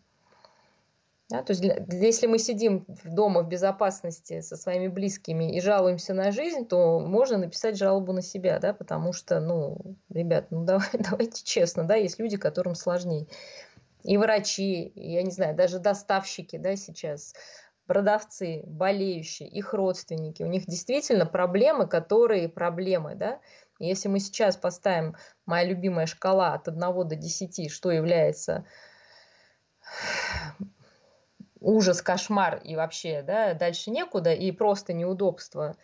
Да, 1.28 1.42
то 1.42 1.54
есть 1.54 1.62
для, 1.62 1.84
если 1.90 2.28
мы 2.28 2.38
сидим 2.38 2.86
дома 3.04 3.42
в 3.42 3.48
безопасности 3.48 4.42
со 4.42 4.56
своими 4.56 4.88
близкими 4.88 5.56
и 5.56 5.60
жалуемся 5.60 6.14
на 6.14 6.32
жизнь, 6.32 6.68
то 6.68 7.00
можно 7.00 7.38
написать 7.38 7.78
жалобу 7.78 8.14
на 8.14 8.22
себя, 8.22 8.60
да, 8.60 8.76
потому 8.76 9.12
что, 9.12 9.40
ну, 9.40 9.96
ребят, 10.10 10.52
ну 10.52 10.64
давай, 10.66 10.88
давайте 10.94 11.44
честно, 11.44 11.84
да, 11.84 11.96
есть 11.96 12.20
люди, 12.20 12.38
которым 12.38 12.76
сложнее. 12.76 13.26
И 14.04 14.18
врачи, 14.18 14.84
и, 14.84 15.14
я 15.14 15.24
не 15.24 15.32
знаю, 15.32 15.56
даже 15.56 15.80
доставщики, 15.80 16.58
да, 16.58 16.76
сейчас 16.76 17.34
продавцы, 17.86 18.64
болеющие, 18.66 19.48
их 19.48 19.74
родственники, 19.74 20.44
у 20.44 20.48
них 20.48 20.66
действительно 20.66 21.26
проблемы, 21.26 21.88
которые 21.88 22.50
проблемы, 22.50 23.16
да, 23.16 23.40
если 23.80 24.08
мы 24.08 24.20
сейчас 24.20 24.56
поставим 24.58 25.16
моя 25.46 25.66
любимая 25.66 26.06
шкала 26.06 26.54
от 26.54 26.68
1 26.68 26.80
до 26.80 27.16
10, 27.16 27.72
что 27.72 27.92
является 27.92 28.66
ужас, 31.60 32.02
кошмар 32.02 32.62
и 32.64 32.76
вообще, 32.76 33.22
да, 33.22 33.54
дальше 33.54 33.92
некуда, 33.92 34.34
и 34.34 34.52
просто 34.52 34.94
неудобство, 34.94 35.76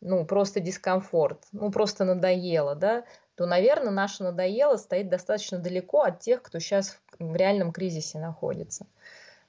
ну, 0.00 0.24
просто 0.24 0.60
дискомфорт, 0.60 1.44
ну, 1.52 1.70
просто 1.70 2.04
надоело, 2.04 2.74
да, 2.74 3.04
то, 3.36 3.46
наверное, 3.46 3.92
наше 3.92 4.24
надоело 4.24 4.76
стоит 4.76 5.08
достаточно 5.08 5.58
далеко 5.58 6.02
от 6.02 6.20
тех, 6.20 6.42
кто 6.42 6.58
сейчас 6.58 6.98
в 7.18 7.36
реальном 7.36 7.72
кризисе 7.72 8.18
находится 8.18 8.86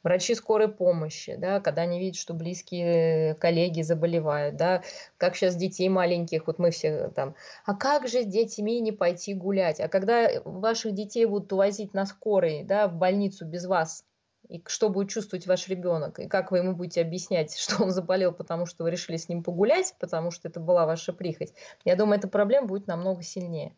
врачи 0.03 0.35
скорой 0.35 0.69
помощи, 0.69 1.35
да, 1.35 1.59
когда 1.59 1.83
они 1.83 1.99
видят, 1.99 2.19
что 2.19 2.33
близкие 2.33 3.35
коллеги 3.35 3.81
заболевают, 3.81 4.55
да, 4.55 4.83
как 5.17 5.35
сейчас 5.35 5.55
детей 5.55 5.89
маленьких, 5.89 6.47
вот 6.47 6.59
мы 6.59 6.71
все 6.71 7.09
там, 7.09 7.35
а 7.65 7.75
как 7.75 8.07
же 8.07 8.23
с 8.23 8.25
детьми 8.25 8.79
не 8.79 8.91
пойти 8.91 9.33
гулять, 9.33 9.79
а 9.79 9.87
когда 9.87 10.29
ваших 10.45 10.93
детей 10.93 11.25
будут 11.25 11.51
увозить 11.51 11.93
на 11.93 12.05
скорой, 12.05 12.63
да, 12.63 12.87
в 12.87 12.95
больницу 12.95 13.45
без 13.45 13.65
вас, 13.65 14.05
и 14.47 14.63
что 14.65 14.89
будет 14.89 15.09
чувствовать 15.09 15.45
ваш 15.45 15.67
ребенок, 15.67 16.19
и 16.19 16.27
как 16.27 16.51
вы 16.51 16.59
ему 16.59 16.75
будете 16.75 17.01
объяснять, 17.01 17.55
что 17.57 17.83
он 17.83 17.91
заболел, 17.91 18.31
потому 18.33 18.65
что 18.65 18.83
вы 18.83 18.91
решили 18.91 19.17
с 19.17 19.29
ним 19.29 19.43
погулять, 19.43 19.95
потому 19.99 20.31
что 20.31 20.47
это 20.47 20.59
была 20.59 20.85
ваша 20.85 21.13
прихоть, 21.13 21.53
я 21.85 21.95
думаю, 21.95 22.19
эта 22.19 22.27
проблема 22.27 22.67
будет 22.67 22.87
намного 22.87 23.21
сильнее. 23.21 23.75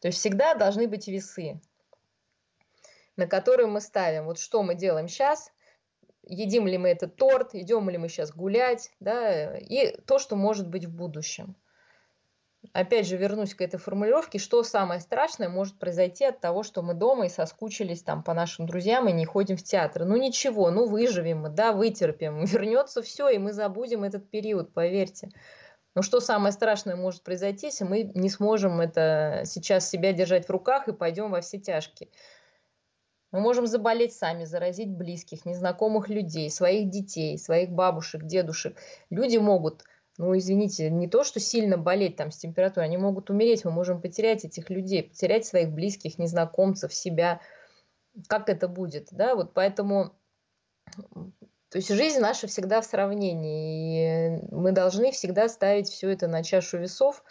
То 0.00 0.08
есть 0.08 0.18
всегда 0.18 0.54
должны 0.54 0.86
быть 0.86 1.08
весы 1.08 1.60
на 3.16 3.26
которую 3.26 3.68
мы 3.68 3.80
ставим, 3.80 4.24
вот 4.24 4.38
что 4.38 4.62
мы 4.62 4.74
делаем 4.74 5.08
сейчас, 5.08 5.52
едим 6.26 6.66
ли 6.66 6.78
мы 6.78 6.88
этот 6.88 7.16
торт, 7.16 7.54
идем 7.54 7.88
ли 7.90 7.98
мы 7.98 8.08
сейчас 8.08 8.32
гулять, 8.32 8.90
да, 9.00 9.56
и 9.56 9.96
то, 10.02 10.18
что 10.18 10.36
может 10.36 10.68
быть 10.68 10.84
в 10.84 10.94
будущем. 10.94 11.56
Опять 12.72 13.06
же, 13.06 13.18
вернусь 13.18 13.54
к 13.54 13.60
этой 13.60 13.78
формулировке, 13.78 14.38
что 14.38 14.62
самое 14.62 15.00
страшное 15.00 15.50
может 15.50 15.78
произойти 15.78 16.24
от 16.24 16.40
того, 16.40 16.62
что 16.62 16.82
мы 16.82 16.94
дома 16.94 17.26
и 17.26 17.28
соскучились 17.28 18.02
там 18.02 18.22
по 18.22 18.32
нашим 18.32 18.66
друзьям 18.66 19.06
и 19.06 19.12
не 19.12 19.26
ходим 19.26 19.56
в 19.56 19.62
театр. 19.62 20.06
Ну 20.06 20.16
ничего, 20.16 20.70
ну 20.70 20.86
выживем 20.86 21.40
мы, 21.40 21.50
да, 21.50 21.72
вытерпим, 21.72 22.44
вернется 22.44 23.02
все, 23.02 23.28
и 23.28 23.38
мы 23.38 23.52
забудем 23.52 24.02
этот 24.02 24.30
период, 24.30 24.72
поверьте. 24.72 25.28
Но 25.94 26.02
что 26.02 26.20
самое 26.20 26.52
страшное 26.52 26.96
может 26.96 27.22
произойти, 27.22 27.66
если 27.66 27.84
мы 27.84 28.10
не 28.14 28.30
сможем 28.30 28.80
это 28.80 29.42
сейчас 29.44 29.88
себя 29.88 30.12
держать 30.12 30.46
в 30.46 30.50
руках 30.50 30.88
и 30.88 30.92
пойдем 30.92 31.30
во 31.30 31.40
все 31.40 31.58
тяжкие. 31.58 32.08
Мы 33.34 33.40
можем 33.40 33.66
заболеть 33.66 34.12
сами, 34.12 34.44
заразить 34.44 34.90
близких, 34.90 35.44
незнакомых 35.44 36.08
людей, 36.08 36.48
своих 36.48 36.88
детей, 36.88 37.36
своих 37.36 37.68
бабушек, 37.68 38.22
дедушек. 38.22 38.78
Люди 39.10 39.38
могут, 39.38 39.82
ну 40.18 40.38
извините, 40.38 40.88
не 40.88 41.08
то, 41.08 41.24
что 41.24 41.40
сильно 41.40 41.76
болеть 41.76 42.14
там 42.14 42.30
с 42.30 42.36
температурой, 42.36 42.86
они 42.86 42.96
могут 42.96 43.30
умереть, 43.30 43.64
мы 43.64 43.72
можем 43.72 44.00
потерять 44.00 44.44
этих 44.44 44.70
людей, 44.70 45.02
потерять 45.02 45.44
своих 45.44 45.72
близких, 45.72 46.16
незнакомцев, 46.16 46.94
себя. 46.94 47.40
Как 48.28 48.48
это 48.48 48.68
будет, 48.68 49.08
да, 49.10 49.34
вот 49.34 49.52
поэтому 49.52 50.12
то 50.94 51.78
есть 51.78 51.92
жизнь 51.92 52.20
наша 52.20 52.46
всегда 52.46 52.80
в 52.82 52.84
сравнении, 52.84 54.36
и 54.36 54.44
мы 54.52 54.70
должны 54.70 55.10
всегда 55.10 55.48
ставить 55.48 55.88
все 55.88 56.08
это 56.10 56.28
на 56.28 56.44
чашу 56.44 56.78
весов. 56.78 57.24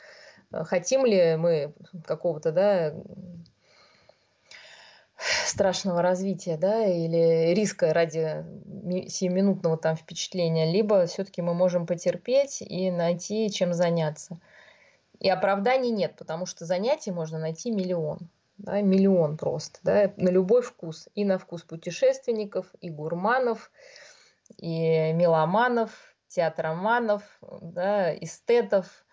Хотим 0.52 1.06
ли 1.06 1.38
мы 1.38 1.74
какого-то, 2.06 2.52
да, 2.52 2.94
страшного 5.46 6.02
развития, 6.02 6.58
да, 6.58 6.86
или 6.86 7.54
риска 7.54 7.94
ради 7.94 8.46
сиюминутного 9.08 9.78
там 9.78 9.96
впечатления, 9.96 10.72
либо 10.72 11.06
все-таки 11.06 11.42
мы 11.42 11.54
можем 11.54 11.86
потерпеть 11.86 12.62
и 12.62 12.92
найти 12.92 13.50
чем 13.52 13.74
заняться. 13.74 14.40
И 15.20 15.30
оправданий 15.30 15.92
нет, 15.92 16.16
потому 16.18 16.46
что 16.46 16.66
занятий 16.66 17.12
можно 17.12 17.40
найти 17.40 17.72
миллион. 17.72 18.20
Да, 18.58 18.82
миллион 18.82 19.38
просто, 19.38 19.80
да, 19.84 20.14
на 20.18 20.30
любой 20.30 20.62
вкус. 20.62 21.10
И 21.16 21.26
на 21.26 21.38
вкус 21.38 21.64
путешественников, 21.64 22.68
и 22.82 22.90
гурманов, 22.90 23.72
и 24.58 25.12
меломанов, 25.14 25.92
театроманов, 26.28 27.24
да, 27.62 28.16
эстетов, 28.16 29.06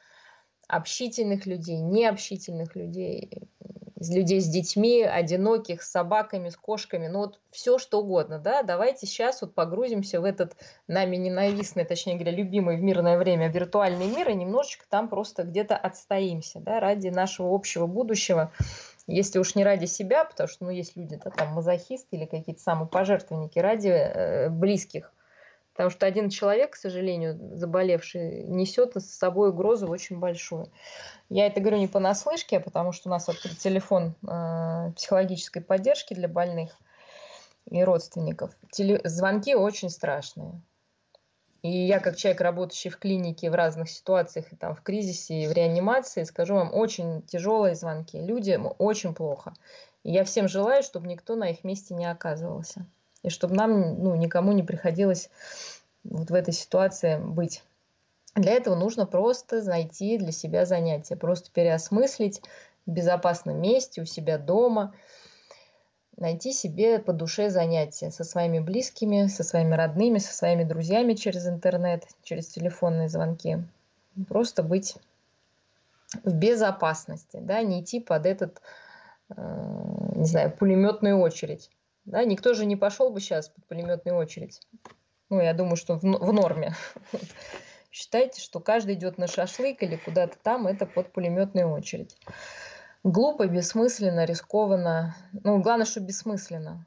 общительных 0.69 1.47
людей, 1.47 1.81
необщительных 1.81 2.77
людей, 2.77 3.49
людей 4.09 4.41
с 4.41 4.49
детьми, 4.49 5.03
одиноких, 5.03 5.83
с 5.83 5.91
собаками, 5.91 6.49
с 6.49 6.57
кошками, 6.57 7.07
ну 7.07 7.19
вот 7.19 7.39
все 7.51 7.79
что 7.79 8.01
угодно, 8.01 8.39
да, 8.39 8.63
давайте 8.63 9.07
сейчас 9.07 9.43
вот 9.43 9.55
погрузимся 9.55 10.21
в 10.21 10.25
этот 10.25 10.57
нами 10.89 11.17
ненавистный, 11.17 11.85
точнее 11.85 12.15
говоря, 12.15 12.33
любимый 12.33 12.77
в 12.77 12.83
мирное 12.83 13.19
время 13.19 13.49
виртуальный 13.49 14.07
мир 14.07 14.31
и 14.31 14.35
немножечко 14.35 14.87
там 14.89 15.09
просто 15.09 15.43
где-то 15.43 15.77
отстоимся, 15.77 16.61
да, 16.61 16.81
ради 16.81 17.09
нашего 17.09 17.55
общего 17.55 17.87
будущего, 17.87 18.53
если 19.07 19.39
уж 19.39 19.55
не 19.55 19.65
ради 19.65 19.85
себя, 19.85 20.25
потому 20.25 20.49
что, 20.49 20.65
ну, 20.65 20.71
есть 20.71 20.97
люди, 20.97 21.21
да, 21.23 21.31
там, 21.31 21.49
мазохисты 21.49 22.17
или 22.17 22.25
какие-то 22.25 22.63
самопожертвовники, 22.63 23.59
ради 23.59 23.89
э, 23.89 24.49
близких, 24.49 25.13
Потому 25.81 25.93
что 25.93 26.05
один 26.05 26.29
человек, 26.29 26.75
к 26.75 26.77
сожалению, 26.77 27.57
заболевший, 27.57 28.43
несет 28.43 28.97
с 28.97 29.17
собой 29.17 29.49
угрозу 29.49 29.89
очень 29.89 30.19
большую. 30.19 30.71
Я 31.31 31.47
это 31.47 31.61
говорю 31.61 31.79
не 31.79 31.89
понаслышке, 31.89 32.59
а 32.59 32.61
потому 32.61 32.93
что 32.93 33.09
у 33.09 33.11
нас 33.11 33.31
открыт 33.31 33.57
телефон 33.57 34.15
э, 34.29 34.93
психологической 34.95 35.63
поддержки 35.63 36.13
для 36.13 36.29
больных 36.29 36.77
и 37.71 37.83
родственников. 37.83 38.51
Теле... 38.71 39.01
Звонки 39.05 39.55
очень 39.55 39.89
страшные. 39.89 40.61
И 41.63 41.71
я, 41.71 41.99
как 41.99 42.17
человек, 42.17 42.43
работающий 42.43 42.91
в 42.91 42.99
клинике 42.99 43.51
в 43.51 43.55
разных 43.55 43.89
ситуациях, 43.89 44.53
и 44.53 44.57
там 44.57 44.75
в 44.75 44.83
кризисе, 44.83 45.45
и 45.45 45.47
в 45.47 45.53
реанимации, 45.53 46.25
скажу 46.25 46.57
вам, 46.57 46.75
очень 46.75 47.23
тяжелые 47.23 47.75
звонки. 47.75 48.21
Людям 48.21 48.71
очень 48.77 49.15
плохо. 49.15 49.55
И 50.03 50.13
я 50.13 50.25
всем 50.25 50.47
желаю, 50.47 50.83
чтобы 50.83 51.07
никто 51.07 51.37
на 51.37 51.49
их 51.49 51.65
месте 51.65 51.95
не 51.95 52.05
оказывался 52.05 52.85
и 53.23 53.31
чтобы 53.31 53.55
нам 53.55 54.03
ну, 54.03 54.15
никому 54.15 54.53
не 54.53 54.63
приходилось 54.63 55.31
вот 56.05 56.31
в 56.31 56.35
этой 56.35 56.55
ситуации 56.55 57.19
быть. 57.19 57.63
Для 58.35 58.53
этого 58.53 58.77
нужно 58.77 59.07
просто 59.07 59.63
найти 59.63 60.17
для 60.17 60.33
себя 60.33 60.65
занятие, 60.65 61.17
просто 61.17 61.51
переосмыслить 61.51 62.41
в 62.87 62.91
безопасном 62.91 63.61
месте, 63.61 64.03
у 64.03 64.05
себя 64.05 64.39
дома, 64.39 64.95
найти 66.17 66.53
себе 66.53 66.99
по 66.99 67.13
душе 67.13 67.51
занятия 67.51 68.11
со 68.11 68.25
своими 68.25 68.61
близкими, 68.61 69.27
со 69.27 69.43
своими 69.43 69.75
родными, 69.75 70.19
со 70.19 70.33
своими 70.33 70.65
друзьями 70.65 71.15
через 71.15 71.47
интернет, 71.47 72.07
через 72.23 72.49
телефонные 72.49 73.09
звонки. 73.09 73.59
Просто 74.29 74.63
быть 74.63 74.97
в 76.25 76.33
безопасности, 76.33 77.39
да, 77.41 77.63
не 77.63 77.83
идти 77.83 78.01
под 78.01 78.27
этот, 78.27 78.61
э, 79.37 80.13
не 80.17 80.25
знаю, 80.25 80.51
пулеметную 80.51 81.19
очередь. 81.19 81.71
Да, 82.11 82.25
никто 82.25 82.55
же 82.55 82.67
не 82.67 82.75
пошел 82.75 83.11
бы 83.11 83.21
сейчас 83.21 83.49
под 83.49 83.65
пулеметную 83.67 84.17
очередь. 84.17 84.61
Ну, 85.29 85.41
я 85.41 85.55
думаю, 85.55 85.77
что 85.77 85.95
в, 85.95 86.03
в 86.03 86.33
норме. 86.33 86.75
Считайте, 87.93 88.41
что 88.41 88.59
каждый 88.59 88.95
идет 88.95 89.17
на 89.17 89.29
шашлык 89.29 89.81
или 89.85 89.95
куда-то 89.95 90.37
там, 90.43 90.67
это 90.67 90.87
под 90.87 91.13
пулеметную 91.13 91.71
очередь. 91.71 92.17
Глупо, 93.05 93.47
бессмысленно, 93.47 94.25
рискованно. 94.25 95.15
Ну, 95.45 95.61
главное, 95.63 95.87
что 95.87 96.01
бессмысленно. 96.01 96.85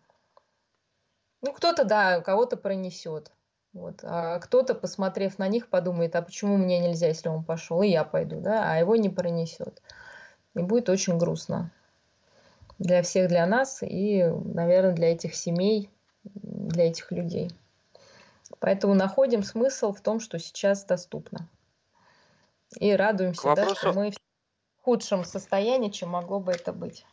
Ну, 1.41 1.53
кто-то, 1.53 1.86
да, 1.86 2.19
кого-то 2.19 2.57
пронесет. 2.57 3.32
Вот. 3.71 4.01
А 4.03 4.39
кто-то, 4.39 4.76
посмотрев 4.76 5.39
на 5.39 5.47
них, 5.47 5.69
подумает, 5.69 6.17
а 6.17 6.21
почему 6.21 6.57
мне 6.57 6.80
нельзя, 6.80 7.07
если 7.07 7.30
он 7.30 7.45
пошел, 7.45 7.82
и 7.82 7.88
я 7.88 8.03
пойду, 8.03 8.41
да, 8.41 8.74
а 8.74 8.78
его 8.78 8.97
не 8.97 9.09
пронесет. 9.09 9.82
И 10.53 10.59
будет 10.59 10.89
очень 10.89 11.17
грустно 11.17 11.71
для 12.80 13.01
всех, 13.01 13.30
для 13.30 13.45
нас 13.45 13.82
и, 13.82 14.24
наверное, 14.24 14.93
для 14.93 15.11
этих 15.11 15.36
семей, 15.36 15.89
для 16.24 16.88
этих 16.88 17.11
людей. 17.11 17.51
Поэтому 18.59 18.93
находим 18.93 19.43
смысл 19.43 19.93
в 19.93 20.01
том, 20.01 20.19
что 20.19 20.39
сейчас 20.39 20.86
доступно. 20.86 21.47
И 22.80 22.95
радуемся, 22.95 23.47
вопросу... 23.47 23.69
да, 23.69 23.76
что 23.76 23.93
мы 23.93 24.11
в 24.11 24.84
худшем 24.84 25.24
состоянии, 25.26 25.89
чем 25.89 26.09
могло 26.09 26.39
бы 26.39 26.51
это 26.51 26.74
быть. 26.74 27.05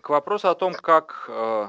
К 0.00 0.10
вопросу 0.10 0.48
о 0.48 0.54
том, 0.54 0.72
как 0.72 1.26
э, 1.28 1.68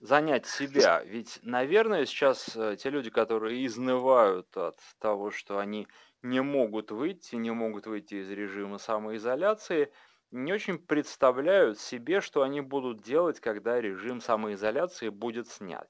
занять 0.00 0.46
себя. 0.46 1.02
Ведь, 1.04 1.38
наверное, 1.42 2.06
сейчас 2.06 2.56
э, 2.56 2.76
те 2.78 2.90
люди, 2.90 3.10
которые 3.10 3.64
изнывают 3.66 4.56
от 4.56 4.78
того, 4.98 5.30
что 5.30 5.58
они 5.58 5.86
не 6.22 6.40
могут 6.40 6.90
выйти, 6.90 7.36
не 7.36 7.50
могут 7.50 7.86
выйти 7.86 8.14
из 8.14 8.30
режима 8.30 8.78
самоизоляции– 8.78 9.92
не 10.30 10.52
очень 10.52 10.78
представляют 10.78 11.78
себе, 11.78 12.20
что 12.20 12.42
они 12.42 12.60
будут 12.60 13.02
делать, 13.02 13.40
когда 13.40 13.80
режим 13.80 14.20
самоизоляции 14.20 15.08
будет 15.08 15.48
снят. 15.48 15.88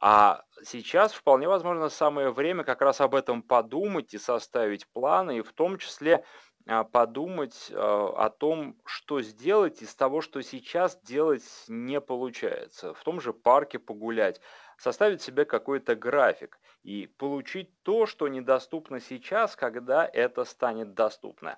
А 0.00 0.42
сейчас 0.62 1.12
вполне 1.12 1.48
возможно 1.48 1.88
самое 1.88 2.30
время 2.30 2.64
как 2.64 2.82
раз 2.82 3.00
об 3.00 3.14
этом 3.14 3.42
подумать 3.42 4.12
и 4.12 4.18
составить 4.18 4.86
планы, 4.88 5.38
и 5.38 5.42
в 5.42 5.52
том 5.52 5.78
числе 5.78 6.22
а, 6.68 6.84
подумать 6.84 7.70
а, 7.72 8.26
о 8.26 8.28
том, 8.28 8.76
что 8.84 9.22
сделать 9.22 9.80
из 9.82 9.94
того, 9.94 10.20
что 10.20 10.42
сейчас 10.42 11.00
делать 11.02 11.44
не 11.68 12.00
получается. 12.00 12.92
В 12.92 13.02
том 13.04 13.20
же 13.20 13.32
парке 13.32 13.78
погулять, 13.78 14.40
составить 14.76 15.22
себе 15.22 15.44
какой-то 15.44 15.94
график 15.94 16.58
и 16.82 17.06
получить 17.06 17.70
то, 17.82 18.06
что 18.06 18.28
недоступно 18.28 19.00
сейчас, 19.00 19.56
когда 19.56 20.06
это 20.12 20.44
станет 20.44 20.92
доступно. 20.94 21.56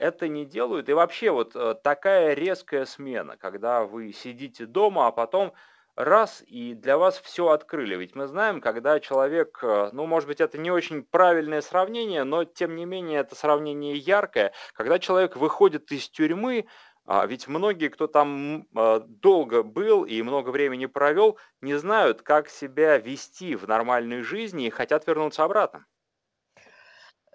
Это 0.00 0.28
не 0.28 0.46
делают. 0.46 0.88
И 0.88 0.94
вообще 0.94 1.30
вот 1.30 1.54
э, 1.54 1.74
такая 1.74 2.32
резкая 2.32 2.86
смена, 2.86 3.36
когда 3.36 3.84
вы 3.84 4.14
сидите 4.14 4.64
дома, 4.64 5.06
а 5.06 5.12
потом 5.12 5.52
раз 5.94 6.42
и 6.46 6.72
для 6.72 6.96
вас 6.96 7.20
все 7.20 7.48
открыли. 7.48 7.96
Ведь 7.96 8.14
мы 8.14 8.26
знаем, 8.26 8.62
когда 8.62 8.98
человек, 8.98 9.58
э, 9.62 9.90
ну, 9.92 10.06
может 10.06 10.26
быть, 10.26 10.40
это 10.40 10.56
не 10.56 10.70
очень 10.70 11.02
правильное 11.02 11.60
сравнение, 11.60 12.24
но 12.24 12.44
тем 12.44 12.76
не 12.76 12.86
менее 12.86 13.20
это 13.20 13.34
сравнение 13.34 13.94
яркое. 13.94 14.54
Когда 14.72 14.98
человек 14.98 15.36
выходит 15.36 15.92
из 15.92 16.08
тюрьмы, 16.08 16.64
а 17.04 17.26
ведь 17.26 17.46
многие, 17.46 17.88
кто 17.88 18.06
там 18.06 18.68
э, 18.74 19.00
долго 19.04 19.62
был 19.62 20.04
и 20.04 20.22
много 20.22 20.48
времени 20.48 20.86
провел, 20.86 21.38
не 21.60 21.74
знают, 21.74 22.22
как 22.22 22.48
себя 22.48 22.96
вести 22.96 23.54
в 23.54 23.68
нормальной 23.68 24.22
жизни 24.22 24.66
и 24.66 24.70
хотят 24.70 25.06
вернуться 25.06 25.44
обратно. 25.44 25.84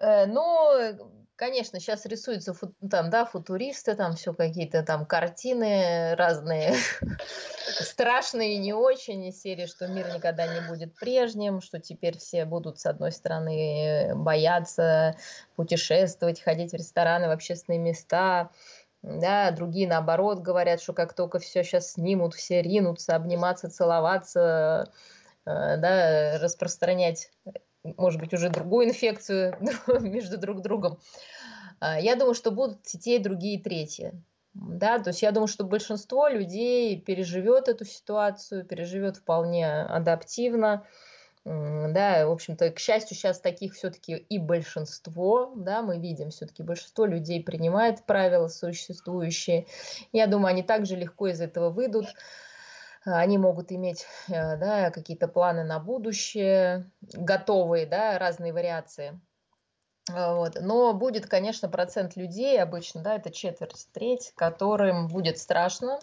Ну, 0.00 1.25
Конечно, 1.36 1.80
сейчас 1.80 2.06
рисуются 2.06 2.54
там, 2.90 3.10
да, 3.10 3.26
футуристы, 3.26 3.94
там 3.94 4.14
все 4.14 4.32
какие-то 4.32 4.82
там 4.82 5.04
картины 5.04 6.14
разные, 6.14 6.74
страшные 7.80 8.56
не 8.56 8.72
очень, 8.72 9.22
из 9.26 9.42
серии, 9.42 9.66
что 9.66 9.86
мир 9.86 10.14
никогда 10.14 10.46
не 10.46 10.66
будет 10.66 10.94
прежним, 10.94 11.60
что 11.60 11.78
теперь 11.78 12.16
все 12.16 12.46
будут, 12.46 12.78
с 12.78 12.86
одной 12.86 13.12
стороны, 13.12 14.12
бояться 14.14 15.16
путешествовать, 15.56 16.40
ходить 16.40 16.72
в 16.72 16.76
рестораны, 16.76 17.28
в 17.28 17.32
общественные 17.32 17.80
места, 17.80 18.50
да, 19.02 19.50
другие 19.50 19.86
наоборот 19.86 20.38
говорят, 20.38 20.80
что 20.80 20.94
как 20.94 21.12
только 21.12 21.38
все 21.38 21.62
сейчас 21.62 21.92
снимут, 21.92 22.34
все 22.34 22.62
ринутся 22.62 23.14
обниматься, 23.14 23.68
целоваться, 23.68 24.90
э, 25.44 25.76
да, 25.76 26.38
распространять 26.38 27.30
может 27.96 28.20
быть, 28.20 28.32
уже 28.34 28.48
другую 28.48 28.88
инфекцию 28.88 29.56
между 30.00 30.38
друг 30.38 30.62
другом. 30.62 30.98
А, 31.80 32.00
я 32.00 32.16
думаю, 32.16 32.34
что 32.34 32.50
будут 32.50 32.82
те, 32.82 33.18
другие, 33.18 33.60
третьи. 33.60 34.12
Да, 34.54 34.98
то 34.98 35.10
есть 35.10 35.22
я 35.22 35.32
думаю, 35.32 35.48
что 35.48 35.64
большинство 35.64 36.28
людей 36.28 36.98
переживет 36.98 37.68
эту 37.68 37.84
ситуацию, 37.84 38.64
переживет 38.64 39.18
вполне 39.18 39.82
адаптивно. 39.82 40.84
Да, 41.44 42.26
в 42.26 42.32
общем-то, 42.32 42.70
к 42.70 42.80
счастью, 42.80 43.16
сейчас 43.16 43.38
таких 43.38 43.74
все-таки 43.74 44.16
и 44.16 44.38
большинство, 44.38 45.52
да, 45.54 45.80
мы 45.80 45.98
видим, 45.98 46.30
все-таки 46.30 46.64
большинство 46.64 47.04
людей 47.04 47.40
принимает 47.40 48.02
правила 48.04 48.48
существующие. 48.48 49.66
Я 50.12 50.26
думаю, 50.26 50.48
они 50.48 50.64
также 50.64 50.96
легко 50.96 51.28
из 51.28 51.40
этого 51.40 51.70
выйдут. 51.70 52.06
Они 53.06 53.38
могут 53.38 53.70
иметь 53.70 54.04
э, 54.28 54.56
да, 54.56 54.90
какие-то 54.90 55.28
планы 55.28 55.62
на 55.62 55.78
будущее, 55.78 56.90
готовые, 57.12 57.86
да, 57.86 58.18
разные 58.18 58.52
вариации. 58.52 59.20
А, 60.12 60.34
вот. 60.34 60.58
Но 60.60 60.92
будет, 60.92 61.26
конечно, 61.26 61.68
процент 61.68 62.16
людей, 62.16 62.60
обычно, 62.60 63.02
да, 63.02 63.14
это 63.14 63.30
четверть, 63.30 63.86
треть, 63.92 64.32
которым 64.36 65.06
будет 65.08 65.38
страшно 65.38 66.00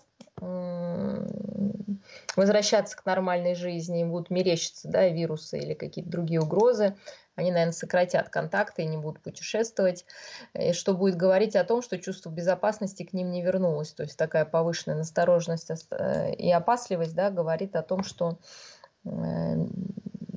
возвращаться 2.35 2.97
к 2.97 3.05
нормальной 3.05 3.55
жизни, 3.55 4.03
будут 4.03 4.29
мерещиться 4.29 4.87
да, 4.87 5.07
вирусы 5.07 5.59
или 5.59 5.73
какие-то 5.73 6.09
другие 6.09 6.41
угрозы 6.41 6.95
они, 7.35 7.51
наверное, 7.51 7.73
сократят 7.73 8.29
контакты 8.29 8.83
и 8.83 8.87
не 8.87 8.97
будут 8.97 9.21
путешествовать, 9.21 10.05
что 10.73 10.93
будет 10.93 11.15
говорить 11.15 11.55
о 11.55 11.63
том, 11.63 11.81
что 11.81 11.97
чувство 11.97 12.29
безопасности 12.29 13.03
к 13.03 13.13
ним 13.13 13.31
не 13.31 13.41
вернулось. 13.41 13.93
То 13.93 14.03
есть 14.03 14.17
такая 14.17 14.45
повышенная 14.45 14.97
настороженность 14.97 15.71
э, 15.91 16.33
и 16.35 16.51
опасливость 16.51 17.15
да, 17.15 17.31
говорит 17.31 17.75
о 17.75 17.81
том, 17.81 18.03
что 18.03 18.37
э, 19.05 19.09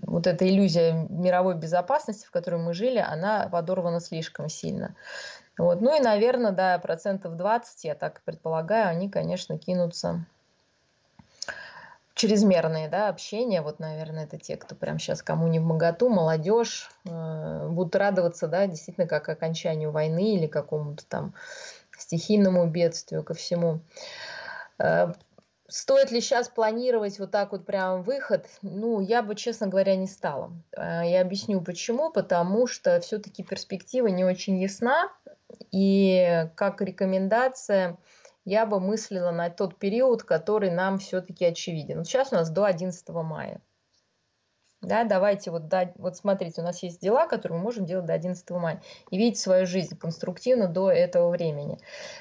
вот 0.06 0.26
эта 0.26 0.48
иллюзия 0.48 0.92
мировой 1.10 1.56
безопасности, 1.56 2.26
в 2.26 2.30
которой 2.30 2.60
мы 2.60 2.72
жили, 2.72 2.98
она 2.98 3.48
подорвана 3.48 4.00
слишком 4.00 4.48
сильно. 4.48 4.94
Вот. 5.58 5.80
Ну 5.80 5.96
и, 5.96 6.00
наверное, 6.00 6.52
да, 6.52 6.78
процентов 6.78 7.36
20, 7.36 7.84
я 7.84 7.94
так 7.94 8.22
предполагаю, 8.22 8.88
они, 8.88 9.10
конечно, 9.10 9.58
кинутся 9.58 10.24
чрезмерные 12.16 12.88
да, 12.88 13.08
общения, 13.08 13.60
вот, 13.60 13.78
наверное, 13.78 14.24
это 14.24 14.38
те, 14.38 14.56
кто 14.56 14.74
прямо 14.74 14.98
сейчас 14.98 15.22
кому 15.22 15.46
не 15.48 15.60
в 15.60 15.64
моготу, 15.64 16.08
молодежь, 16.08 16.90
э, 17.04 17.68
будут 17.68 17.94
радоваться, 17.94 18.48
да, 18.48 18.66
действительно, 18.66 19.06
как 19.06 19.28
окончанию 19.28 19.90
войны 19.90 20.34
или 20.34 20.46
какому-то 20.46 21.04
там 21.06 21.34
стихийному 21.96 22.66
бедствию, 22.66 23.22
ко 23.22 23.34
всему. 23.34 23.80
Э, 24.78 25.12
стоит 25.68 26.10
ли 26.10 26.22
сейчас 26.22 26.48
планировать 26.48 27.18
вот 27.18 27.30
так 27.30 27.52
вот 27.52 27.66
прям 27.66 28.02
выход? 28.02 28.46
Ну, 28.62 29.00
я 29.00 29.22
бы, 29.22 29.34
честно 29.34 29.66
говоря, 29.66 29.94
не 29.94 30.06
стала. 30.06 30.52
Э, 30.74 31.02
я 31.04 31.20
объясню 31.20 31.60
почему. 31.60 32.10
Потому 32.10 32.66
что 32.66 32.98
все-таки 33.00 33.42
перспектива 33.42 34.06
не 34.06 34.24
очень 34.24 34.58
ясна. 34.58 35.12
И 35.70 36.48
как 36.54 36.80
рекомендация, 36.80 37.98
я 38.46 38.64
бы 38.64 38.80
мыслила 38.80 39.32
на 39.32 39.50
тот 39.50 39.76
период, 39.78 40.22
который 40.22 40.70
нам 40.70 40.98
все-таки 40.98 41.44
очевиден. 41.44 42.04
Сейчас 42.04 42.32
у 42.32 42.36
нас 42.36 42.48
до 42.48 42.64
11 42.64 43.06
мая. 43.08 43.60
Да, 44.82 45.02
давайте 45.02 45.50
вот, 45.50 45.66
да, 45.66 45.92
вот 45.96 46.16
смотрите, 46.16 46.60
у 46.60 46.64
нас 46.64 46.80
есть 46.82 47.00
дела, 47.00 47.26
которые 47.26 47.58
мы 47.58 47.64
можем 47.64 47.86
делать 47.86 48.06
до 48.06 48.12
11 48.12 48.48
мая. 48.50 48.82
И 49.10 49.18
видеть 49.18 49.40
свою 49.40 49.66
жизнь 49.66 49.98
конструктивно 49.98 50.68
до 50.68 50.92
этого 50.92 51.30
времени. 51.30 51.80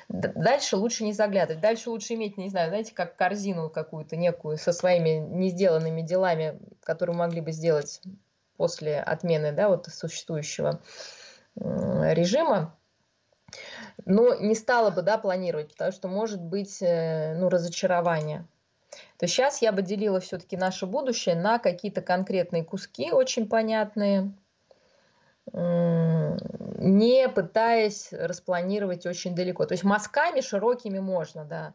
Дальше 0.10 0.78
лучше 0.78 1.04
не 1.04 1.14
заглядывать. 1.14 1.62
Дальше 1.62 1.92
лучше 1.92 2.16
иметь, 2.16 2.38
не 2.38 2.50
знаю, 2.50 2.70
знаете, 2.70 2.96
как 2.96 3.16
корзину 3.16 3.70
какую-то 3.70 4.16
некую 4.16 4.58
со 4.58 4.74
своими 4.74 5.20
не 5.20 5.50
сделанными 5.50 6.02
делами, 6.02 6.60
которые 6.82 7.16
могли 7.16 7.42
бы 7.42 7.52
сделать 7.52 8.02
после 8.58 9.00
отмены 9.00 9.52
да, 9.52 9.70
вот 9.70 9.86
существующего 9.86 10.82
режима 11.56 12.76
но 14.06 14.36
не 14.36 14.56
стала 14.56 14.90
бы 14.90 15.02
да, 15.02 15.18
планировать, 15.18 15.72
потому 15.72 15.92
что 15.92 16.08
может 16.08 16.42
быть 16.42 16.82
э, 16.82 17.36
ну, 17.36 17.50
разочарование. 17.50 18.46
То 19.18 19.28
сейчас 19.28 19.62
я 19.62 19.72
бы 19.72 19.82
делила 19.82 20.20
все-таки 20.20 20.58
наше 20.58 20.86
будущее 20.86 21.36
на 21.36 21.60
какие-то 21.60 22.02
конкретные 22.02 22.64
куски, 22.64 23.12
очень 23.12 23.48
понятные, 23.48 24.34
не 25.54 27.30
пытаясь 27.30 28.10
распланировать 28.12 29.06
очень 29.06 29.36
далеко. 29.36 29.66
То 29.66 29.74
есть 29.74 29.84
мазками 29.84 30.42
широкими 30.42 31.00
можно, 31.00 31.46
да 31.46 31.74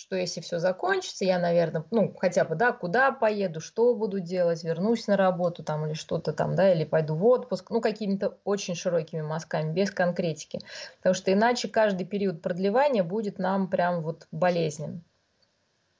что 0.00 0.16
если 0.16 0.40
все 0.40 0.58
закончится, 0.58 1.26
я, 1.26 1.38
наверное, 1.38 1.84
ну, 1.90 2.14
хотя 2.18 2.46
бы, 2.46 2.54
да, 2.54 2.72
куда 2.72 3.12
поеду, 3.12 3.60
что 3.60 3.94
буду 3.94 4.18
делать, 4.18 4.64
вернусь 4.64 5.06
на 5.06 5.18
работу 5.18 5.62
там 5.62 5.84
или 5.86 5.92
что-то 5.92 6.32
там, 6.32 6.54
да, 6.54 6.72
или 6.72 6.84
пойду 6.84 7.14
в 7.14 7.26
отпуск, 7.26 7.68
ну, 7.68 7.82
какими-то 7.82 8.38
очень 8.44 8.74
широкими 8.74 9.20
мазками, 9.20 9.74
без 9.74 9.90
конкретики. 9.90 10.60
Потому 10.98 11.14
что 11.14 11.30
иначе 11.34 11.68
каждый 11.68 12.06
период 12.06 12.40
продлевания 12.40 13.04
будет 13.04 13.38
нам 13.38 13.68
прям 13.68 14.00
вот 14.00 14.26
болезнен 14.32 15.04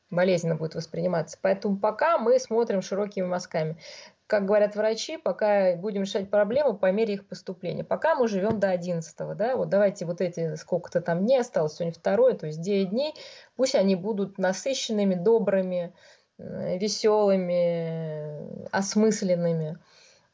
болезненно 0.08 0.56
будет 0.56 0.74
восприниматься. 0.74 1.38
Поэтому 1.40 1.76
пока 1.76 2.18
мы 2.18 2.40
смотрим 2.40 2.82
широкими 2.82 3.26
мазками 3.26 3.76
как 4.30 4.46
говорят 4.46 4.76
врачи, 4.76 5.16
пока 5.16 5.74
будем 5.74 6.02
решать 6.02 6.30
проблемы 6.30 6.78
по 6.78 6.92
мере 6.92 7.14
их 7.14 7.26
поступления. 7.26 7.82
Пока 7.82 8.14
мы 8.14 8.28
живем 8.28 8.60
до 8.60 8.70
11 8.70 9.36
да, 9.36 9.56
вот 9.56 9.70
давайте 9.70 10.06
вот 10.06 10.20
эти 10.20 10.54
сколько-то 10.54 11.00
там 11.00 11.26
дней 11.26 11.40
осталось, 11.40 11.74
сегодня 11.74 11.92
второе, 11.92 12.34
то 12.34 12.46
есть 12.46 12.60
9 12.60 12.90
дней, 12.90 13.12
пусть 13.56 13.74
они 13.74 13.96
будут 13.96 14.38
насыщенными, 14.38 15.16
добрыми, 15.16 15.92
э, 16.38 16.78
веселыми, 16.78 18.68
осмысленными. 18.70 19.78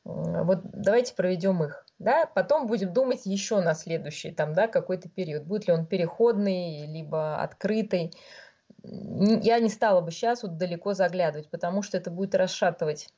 Вот 0.04 0.60
давайте 0.62 1.14
проведем 1.14 1.64
их. 1.64 1.86
Да? 1.98 2.26
Потом 2.26 2.66
будем 2.66 2.92
думать 2.92 3.24
еще 3.24 3.62
на 3.62 3.72
следующий 3.72 4.30
там, 4.30 4.52
да, 4.52 4.68
какой-то 4.68 5.08
период. 5.08 5.44
Будет 5.44 5.68
ли 5.68 5.72
он 5.72 5.86
переходный, 5.86 6.86
либо 6.86 7.40
открытый. 7.40 8.12
Я 8.82 9.58
не 9.58 9.70
стала 9.70 10.02
бы 10.02 10.10
сейчас 10.10 10.42
вот 10.42 10.58
далеко 10.58 10.92
заглядывать, 10.92 11.48
потому 11.48 11.80
что 11.80 11.96
это 11.96 12.10
будет 12.10 12.34
расшатывать 12.34 13.08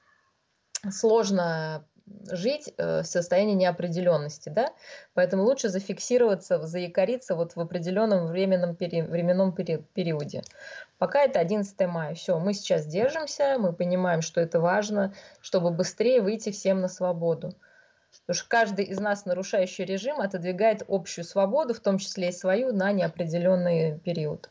сложно 0.91 1.85
жить 2.31 2.73
э, 2.77 3.03
в 3.03 3.07
состоянии 3.07 3.55
неопределенности, 3.55 4.49
да, 4.49 4.73
поэтому 5.15 5.45
лучше 5.45 5.69
зафиксироваться, 5.69 6.67
заякориться 6.67 7.35
вот 7.35 7.57
в 7.57 7.61
определенном 7.61 8.27
временном 8.27 8.75
пери, 8.77 9.03
временном 9.03 9.53
пери, 9.53 9.85
периоде. 9.95 10.43
Пока 10.99 11.23
это 11.23 11.41
11 11.41 11.79
мая, 11.87 12.15
все, 12.15 12.39
мы 12.39 12.55
сейчас 12.55 12.87
держимся, 12.87 13.57
мы 13.59 13.73
понимаем, 13.73 14.23
что 14.23 14.41
это 14.41 14.61
важно, 14.61 15.15
чтобы 15.41 15.71
быстрее 15.71 16.21
выйти 16.21 16.51
всем 16.51 16.81
на 16.81 16.89
свободу. 16.89 17.55
Потому 18.21 18.37
что 18.37 18.49
каждый 18.49 18.85
из 18.87 18.99
нас, 19.01 19.27
нарушающий 19.27 19.85
режим, 19.85 20.21
отодвигает 20.21 20.83
общую 20.89 21.25
свободу, 21.25 21.75
в 21.75 21.81
том 21.81 21.99
числе 21.99 22.31
и 22.31 22.33
свою, 22.33 22.73
на 22.73 22.93
неопределенный 22.93 23.99
период. 23.99 24.51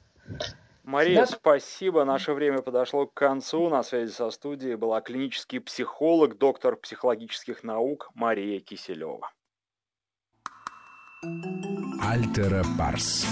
Мария, 0.87 1.19
да? 1.19 1.25
спасибо. 1.25 2.05
Наше 2.05 2.31
время 2.31 2.61
подошло 2.61 3.07
к 3.07 3.13
концу. 3.13 3.67
На 3.67 3.83
связи 3.83 4.09
со 4.09 4.31
студией 4.31 4.75
была 4.75 5.01
клинический 5.01 5.59
психолог, 5.59 6.37
доктор 6.37 6.77
психологических 6.77 7.63
наук 7.63 8.09
Мария 8.15 8.61
Киселева. 8.61 9.29
Альтера 12.01 12.63
Парс. 12.77 13.27